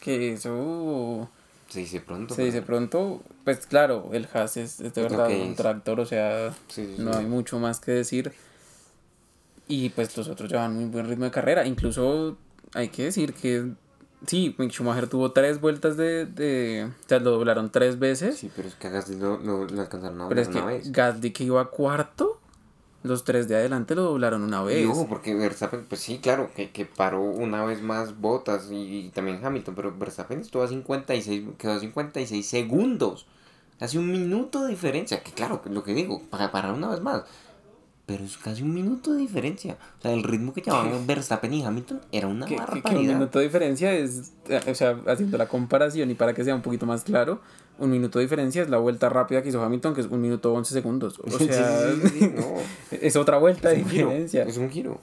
Que 0.00 0.32
eso 0.32 1.28
se 1.68 1.80
dice 1.80 2.00
pronto. 2.00 2.34
Se 2.34 2.44
dice 2.44 2.62
pronto. 2.62 3.22
Pues 3.44 3.66
claro, 3.66 4.10
el 4.12 4.26
Haas 4.32 4.56
es, 4.56 4.78
de 4.78 4.90
verdad 5.02 5.28
un 5.30 5.54
tractor, 5.54 6.00
o 6.00 6.06
sea, 6.06 6.54
no 6.98 7.14
hay 7.14 7.26
mucho 7.26 7.58
más 7.58 7.80
que 7.80 7.92
decir. 7.92 8.32
Y 9.68 9.90
pues 9.90 10.16
los 10.16 10.28
otros 10.28 10.50
llevan 10.50 10.74
muy 10.74 10.86
buen 10.86 11.06
ritmo 11.06 11.26
de 11.26 11.30
carrera. 11.30 11.66
Incluso 11.66 12.38
hay 12.74 12.88
que 12.88 13.04
decir 13.04 13.34
que 13.34 13.72
sí, 14.26 14.54
Mick 14.58 14.72
Schumacher 14.72 15.08
tuvo 15.08 15.32
tres 15.32 15.60
vueltas 15.60 15.96
de, 15.96 16.26
de. 16.26 16.90
O 17.04 17.08
sea, 17.08 17.18
lo 17.20 17.32
doblaron 17.32 17.70
tres 17.70 17.98
veces. 17.98 18.38
Sí, 18.38 18.50
pero 18.54 18.68
es 18.68 18.74
que 18.74 18.86
a 18.88 18.90
Gasly 18.90 19.16
lo, 19.16 19.38
lo, 19.38 19.62
alcanzaron 19.80 20.20
a 20.20 20.28
Pero 20.28 20.40
es 20.40 20.48
que 20.48 20.90
Gasly 20.90 21.32
que 21.32 21.44
iba 21.44 21.70
cuarto 21.70 22.40
los 23.02 23.24
tres 23.24 23.48
de 23.48 23.56
adelante 23.56 23.94
lo 23.94 24.02
doblaron 24.02 24.42
una 24.42 24.62
vez. 24.62 24.86
No, 24.86 25.06
porque 25.06 25.34
Verstappen, 25.34 25.86
pues 25.88 26.00
sí, 26.00 26.18
claro, 26.18 26.50
que, 26.54 26.70
que 26.70 26.84
paró 26.84 27.22
una 27.22 27.64
vez 27.64 27.80
más 27.82 28.20
Botas 28.20 28.68
y, 28.70 29.10
también 29.14 29.44
Hamilton, 29.44 29.74
pero 29.74 29.96
Verstappen 29.96 30.40
estuvo 30.40 30.62
a 30.62 30.68
56, 30.68 31.44
quedó 31.56 31.72
a 31.72 31.80
56 31.80 32.46
segundos. 32.46 33.26
Hace 33.78 33.98
un 33.98 34.12
minuto 34.12 34.62
de 34.64 34.70
diferencia, 34.70 35.22
que 35.22 35.32
claro, 35.32 35.62
lo 35.64 35.82
que 35.82 35.94
digo, 35.94 36.22
para 36.28 36.52
parar 36.52 36.74
una 36.74 36.90
vez 36.90 37.00
más. 37.00 37.22
Pero 38.10 38.24
es 38.24 38.36
casi 38.38 38.62
un 38.62 38.74
minuto 38.74 39.12
de 39.12 39.20
diferencia. 39.20 39.78
O 40.00 40.02
sea, 40.02 40.12
el 40.12 40.24
ritmo 40.24 40.52
que 40.52 40.62
llevaban 40.62 41.06
Verstappen 41.06 41.54
y 41.54 41.62
Hamilton 41.62 42.00
era 42.10 42.26
una 42.26 42.44
barbaridad. 42.44 42.98
un 42.98 43.06
minuto 43.06 43.38
de 43.38 43.44
diferencia 43.44 43.92
es, 43.92 44.32
o 44.66 44.74
sea, 44.74 44.98
haciendo 45.06 45.38
la 45.38 45.46
comparación 45.46 46.10
y 46.10 46.14
para 46.14 46.34
que 46.34 46.42
sea 46.42 46.56
un 46.56 46.60
poquito 46.60 46.86
más 46.86 47.04
claro, 47.04 47.40
un 47.78 47.88
minuto 47.88 48.18
de 48.18 48.24
diferencia 48.24 48.62
es 48.62 48.68
la 48.68 48.78
vuelta 48.78 49.08
rápida 49.10 49.44
que 49.44 49.50
hizo 49.50 49.62
Hamilton, 49.62 49.94
que 49.94 50.00
es 50.00 50.08
un 50.08 50.20
minuto 50.20 50.52
11 50.52 50.74
segundos. 50.74 51.20
O 51.20 51.30
sea, 51.38 51.84
es 52.90 53.14
otra 53.14 53.38
vuelta 53.38 53.68
de 53.68 53.76
diferencia. 53.76 54.42
es 54.42 54.56
un 54.56 54.70
giro. 54.70 55.00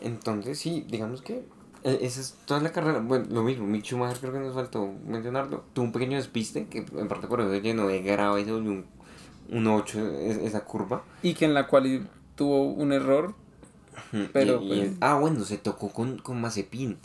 Entonces, 0.00 0.60
sí, 0.60 0.86
digamos 0.88 1.22
que 1.22 1.42
eh, 1.82 1.98
esa 2.02 2.20
es 2.20 2.36
toda 2.44 2.60
la 2.60 2.70
carrera. 2.70 3.00
Bueno, 3.00 3.26
lo 3.30 3.42
mismo, 3.42 3.66
Mick 3.66 3.82
Schumacher 3.82 4.20
creo 4.20 4.32
que 4.32 4.38
nos 4.38 4.54
faltó 4.54 4.88
mencionarlo. 5.08 5.64
Tuvo 5.72 5.86
un 5.86 5.92
pequeño 5.92 6.18
despiste, 6.18 6.68
que 6.68 6.86
en 6.96 7.08
parte 7.08 7.26
por 7.26 7.40
eso 7.40 7.52
lleno 7.56 7.88
de 7.88 8.00
grava 8.00 8.38
y 8.40 8.44
se 8.44 8.52
volvió 8.52 8.70
un, 8.70 8.86
un 9.50 9.66
8 9.66 9.98
esa 10.20 10.60
curva. 10.64 11.02
Y 11.24 11.34
que 11.34 11.46
en 11.46 11.54
la 11.54 11.66
cual 11.66 12.08
tuvo 12.38 12.62
un 12.62 12.92
error. 12.92 13.34
Pero, 14.32 14.60
pues 14.60 14.92
ah, 15.00 15.18
bueno, 15.18 15.44
se 15.44 15.58
tocó 15.58 15.90
con, 15.90 16.16
con 16.18 16.40
Mazepin 16.40 16.96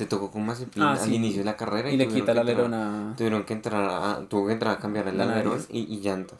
se 0.00 0.06
tocó 0.06 0.30
con 0.30 0.46
Mazepin 0.46 0.82
ah, 0.82 0.96
al 0.98 1.12
inicio 1.12 1.40
de 1.40 1.44
la 1.44 1.56
carrera 1.56 1.90
y, 1.90 1.96
le 1.98 2.08
quita 2.08 2.32
el 2.32 2.38
alerón 2.38 2.72
a... 2.72 3.14
Tuvieron 3.18 3.44
que 3.44 3.52
entrar 3.52 3.84
a, 3.84 4.20
tuvo 4.28 4.46
que 4.46 4.54
entrar 4.54 4.78
a 4.78 4.78
cambiar 4.78 5.08
el 5.08 5.20
alerón 5.20 5.60
y, 5.68 5.94
y, 5.94 6.00
llantas. 6.00 6.38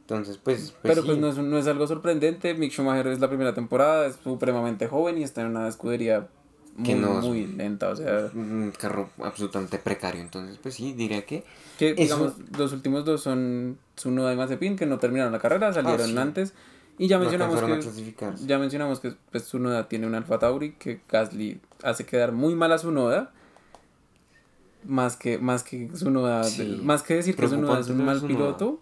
Entonces, 0.00 0.38
pues... 0.42 0.74
pues 0.80 0.94
Pero 0.94 1.04
pues 1.04 1.18
no 1.18 1.28
es, 1.28 1.36
no 1.36 1.58
es 1.58 1.66
algo 1.66 1.86
sorprendente. 1.86 2.54
Mick 2.54 2.72
Schumacher 2.72 3.08
es 3.08 3.20
la 3.20 3.28
primera 3.28 3.52
temporada, 3.52 4.06
es 4.06 4.16
supremamente 4.24 4.86
joven 4.86 5.18
y 5.18 5.22
está 5.22 5.42
en 5.42 5.48
una 5.48 5.68
escudería 5.68 6.28
muy, 6.76 6.94
muy 6.94 7.46
lenta, 7.46 7.90
o 7.90 7.96
sea... 7.96 8.30
Un 8.34 8.72
carro 8.78 9.10
absolutamente 9.22 9.78
precario, 9.78 10.22
entonces 10.22 10.58
pues 10.62 10.74
sí, 10.74 10.94
diría 10.94 11.26
que... 11.26 11.44
Que, 11.78 11.94
digamos, 11.94 12.34
los 12.56 12.72
últimos 12.72 13.04
dos 13.04 13.22
son 13.22 13.76
Tsunoda 13.96 14.32
y 14.32 14.36
Mazepin, 14.36 14.76
que 14.76 14.86
no 14.86 14.98
terminaron 14.98 15.32
la 15.32 15.40
carrera, 15.40 15.72
salieron 15.72 16.16
ah, 16.16 16.22
antes. 16.22 16.54
Y 16.98 17.08
ya 17.08 17.18
mencionamos 17.18 17.60
que 17.60 18.46
ya 18.46 18.58
mencionamos 18.58 19.00
que 19.00 19.14
pues, 19.32 19.52
Noda 19.54 19.88
tiene 19.88 20.06
un 20.06 20.14
Alfa 20.14 20.38
Tauri 20.38 20.72
que 20.72 21.00
Gasly 21.08 21.60
hace 21.82 22.06
quedar 22.06 22.32
muy 22.32 22.54
mal 22.54 22.72
a 22.72 22.78
su 22.78 22.92
Noda. 22.92 23.32
Más 24.84 25.16
que 25.16 25.38
más 25.38 25.64
que 25.64 25.90
Noda 26.02 26.42
más 26.82 27.02
que 27.02 27.14
decir 27.14 27.36
que 27.36 27.48
Noda 27.48 27.80
es 27.80 27.88
un 27.88 28.04
mal 28.04 28.20
piloto, 28.20 28.80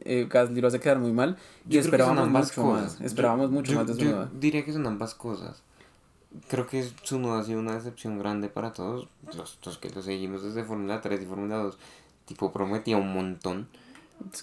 eh, 0.00 0.26
Gasly 0.28 0.60
lo 0.60 0.68
hace 0.68 0.80
quedar 0.80 0.98
muy 0.98 1.12
mal 1.12 1.36
y 1.68 1.78
esperábamos 1.78 2.28
mucho 2.28 2.64
más, 2.64 3.00
esperábamos 3.00 3.50
mucho 3.50 3.74
más 3.74 3.86
de 3.86 4.04
Noda 4.04 4.30
Diría 4.32 4.64
que 4.64 4.72
son 4.72 4.86
ambas 4.86 5.14
cosas. 5.14 5.62
Creo 6.48 6.66
que 6.66 6.88
Noda 7.12 7.40
ha 7.40 7.44
sido 7.44 7.60
una 7.60 7.74
decepción 7.74 8.18
grande 8.18 8.48
para 8.48 8.72
todos 8.72 9.06
los, 9.36 9.58
los 9.64 9.78
que 9.78 9.90
lo 9.90 10.02
seguimos 10.02 10.42
desde 10.42 10.64
Fórmula 10.64 11.00
3 11.00 11.22
y 11.22 11.26
Fórmula 11.26 11.56
2. 11.56 11.78
Tipo 12.24 12.50
prometía 12.52 12.96
un 12.96 13.12
montón 13.12 13.68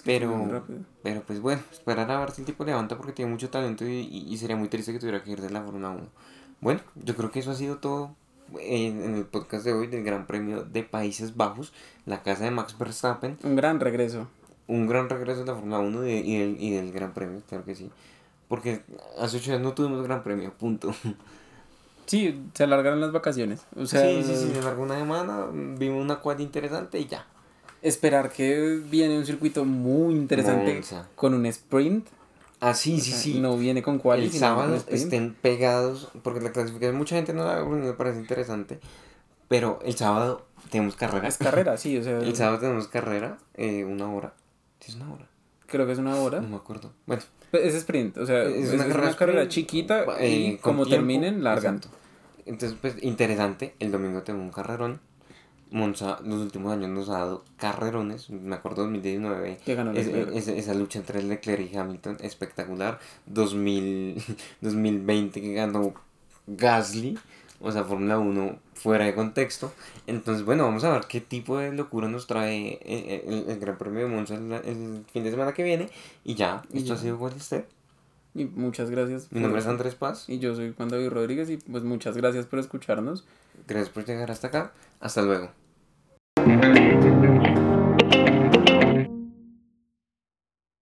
pero, 0.03 0.63
pero 1.03 1.21
pues 1.21 1.39
bueno, 1.39 1.61
esperar 1.71 2.09
a 2.11 2.19
ver 2.19 2.31
si 2.31 2.41
el 2.41 2.45
tipo 2.45 2.63
levanta 2.63 2.97
porque 2.97 3.11
tiene 3.11 3.31
mucho 3.31 3.49
talento 3.49 3.85
y, 3.85 4.07
y, 4.27 4.37
sería 4.37 4.55
muy 4.55 4.67
triste 4.67 4.93
que 4.93 4.99
tuviera 4.99 5.23
que 5.23 5.31
ir 5.31 5.41
de 5.41 5.49
la 5.49 5.61
Fórmula 5.61 5.89
1. 5.89 6.07
Bueno, 6.61 6.81
yo 6.95 7.15
creo 7.15 7.31
que 7.31 7.39
eso 7.39 7.51
ha 7.51 7.55
sido 7.55 7.77
todo 7.77 8.15
en, 8.59 9.03
en, 9.03 9.15
el 9.15 9.25
podcast 9.25 9.65
de 9.65 9.73
hoy 9.73 9.87
del 9.87 10.03
Gran 10.03 10.27
Premio 10.27 10.63
de 10.63 10.83
Países 10.83 11.35
Bajos, 11.35 11.73
la 12.05 12.21
casa 12.21 12.45
de 12.45 12.51
Max 12.51 12.77
Verstappen. 12.77 13.37
Un 13.43 13.55
gran 13.55 13.79
regreso. 13.79 14.27
Un 14.67 14.87
gran 14.87 15.09
regreso 15.09 15.41
de 15.41 15.47
la 15.47 15.55
Fórmula 15.55 15.79
1 15.79 16.07
y, 16.07 16.11
y, 16.11 16.39
del, 16.39 16.57
y 16.59 16.71
del 16.71 16.91
Gran 16.91 17.13
Premio, 17.13 17.41
claro 17.47 17.65
que 17.65 17.75
sí. 17.75 17.89
Porque 18.47 18.81
hace 19.19 19.37
ocho 19.37 19.51
años 19.51 19.63
no 19.63 19.73
tuvimos 19.73 20.03
Gran 20.03 20.23
Premio, 20.23 20.53
punto. 20.53 20.93
Sí, 22.05 22.43
se 22.55 22.63
alargaron 22.63 22.99
las 23.01 23.11
vacaciones. 23.11 23.61
O 23.75 23.85
sea, 23.85 24.01
sí, 24.01 24.23
sí, 24.23 24.35
sí, 24.35 24.51
se 24.51 24.59
alargó 24.59 24.81
una 24.81 24.97
semana, 24.97 25.45
vimos 25.53 26.03
una 26.03 26.15
cuadra 26.15 26.41
interesante 26.41 26.99
y 26.99 27.05
ya 27.05 27.27
esperar 27.81 28.31
que 28.31 28.81
viene 28.89 29.17
un 29.17 29.25
circuito 29.25 29.65
muy 29.65 30.15
interesante 30.15 30.81
con 31.15 31.33
un 31.33 31.45
sprint. 31.47 32.07
Ah, 32.61 32.73
sí, 32.73 32.99
sí, 32.99 33.11
sí. 33.13 33.39
No 33.39 33.57
viene 33.57 33.81
con 33.81 33.99
cuál. 33.99 34.21
El 34.21 34.31
sábado 34.31 34.83
estén 34.89 35.33
pegados, 35.33 36.09
porque 36.23 36.41
la 36.41 36.51
clasificación 36.51 36.97
mucha 36.97 37.15
gente 37.15 37.33
no 37.33 37.45
la 37.45 37.63
me 37.63 37.93
parece 37.93 38.19
interesante, 38.19 38.79
pero 39.47 39.79
el 39.85 39.95
sábado 39.95 40.45
tenemos 40.69 40.95
carrera. 40.95 41.27
Es 41.27 41.37
carrera, 41.37 41.77
sí, 41.77 41.97
o 41.97 42.03
sea. 42.03 42.19
El 42.19 42.35
sábado 42.35 42.59
tenemos 42.59 42.87
carrera, 42.87 43.37
eh, 43.55 43.85
una 43.85 44.11
hora. 44.13 44.33
¿Sí 44.79 44.91
es 44.91 44.97
una 44.97 45.13
hora? 45.13 45.29
Creo 45.67 45.85
que 45.85 45.93
es 45.93 45.99
una 45.99 46.15
hora. 46.15 46.41
No 46.41 46.49
me 46.49 46.55
acuerdo. 46.57 46.91
Bueno. 47.05 47.23
Pues, 47.51 47.65
es 47.65 47.75
sprint, 47.75 48.17
o 48.17 48.25
sea, 48.25 48.43
es, 48.43 48.71
una, 48.73 49.15
carrera, 49.15 49.47
chiquita 49.47 50.05
y 50.21 50.51
eh, 50.51 50.59
como 50.61 50.85
terminen, 50.85 51.43
largan. 51.43 51.81
Entonces, 52.45 52.77
pues, 52.79 52.95
interesante. 53.01 53.75
El 53.79 53.91
domingo 53.91 54.21
tenemos 54.21 54.45
un 54.45 54.51
carrerón. 54.51 54.99
Monza 55.71 56.19
los 56.23 56.41
últimos 56.41 56.73
años 56.73 56.89
nos 56.89 57.09
ha 57.09 57.19
dado 57.19 57.43
carrerones, 57.57 58.29
me 58.29 58.55
acuerdo 58.55 58.83
2019, 58.83 59.59
esa 59.65 60.73
lucha 60.73 60.99
entre 60.99 61.21
Leclerc 61.21 61.71
y 61.71 61.77
Hamilton, 61.77 62.17
espectacular, 62.21 62.99
2000, 63.27 64.23
2020 64.61 65.41
que 65.41 65.53
ganó 65.53 65.93
Gasly, 66.47 67.17
o 67.59 67.71
sea, 67.71 67.83
Fórmula 67.83 68.17
1 68.17 68.59
fuera 68.73 69.05
de 69.05 69.13
contexto. 69.13 69.73
Entonces, 70.07 70.45
bueno, 70.45 70.63
vamos 70.63 70.83
a 70.83 70.91
ver 70.91 71.03
qué 71.07 71.21
tipo 71.21 71.57
de 71.57 71.73
locura 71.73 72.07
nos 72.07 72.25
trae 72.25 72.79
eh, 72.81 73.45
el, 73.47 73.59
Gran 73.59 73.77
Premio 73.77 74.01
de 74.01 74.07
Monza 74.07 74.35
el, 74.35 75.05
fin 75.11 75.23
de 75.23 75.31
semana 75.31 75.53
que 75.53 75.63
viene. 75.63 75.89
Y 76.23 76.35
ya, 76.35 76.63
esto 76.73 76.93
ha 76.93 76.97
sido 76.97 77.19
usted 77.21 77.65
Y 78.33 78.45
muchas 78.45 78.89
gracias. 78.89 79.31
Mi 79.31 79.41
nombre 79.41 79.59
es 79.59 79.67
Andrés 79.67 79.95
Paz. 79.95 80.25
Y 80.29 80.39
yo 80.39 80.55
soy 80.55 80.73
Juan 80.75 80.89
David 80.89 81.09
Rodríguez. 81.09 81.49
Y 81.49 81.57
pues 81.57 81.83
muchas 81.83 82.15
gracias 82.15 82.45
por 82.45 82.59
escucharnos. 82.59 83.25
Gracias 83.67 83.89
por 83.89 84.05
llegar 84.05 84.31
hasta 84.31 84.47
acá. 84.47 84.71
Hasta 85.01 85.21
luego. 85.21 85.51
Mm-hmm. 86.45 87.08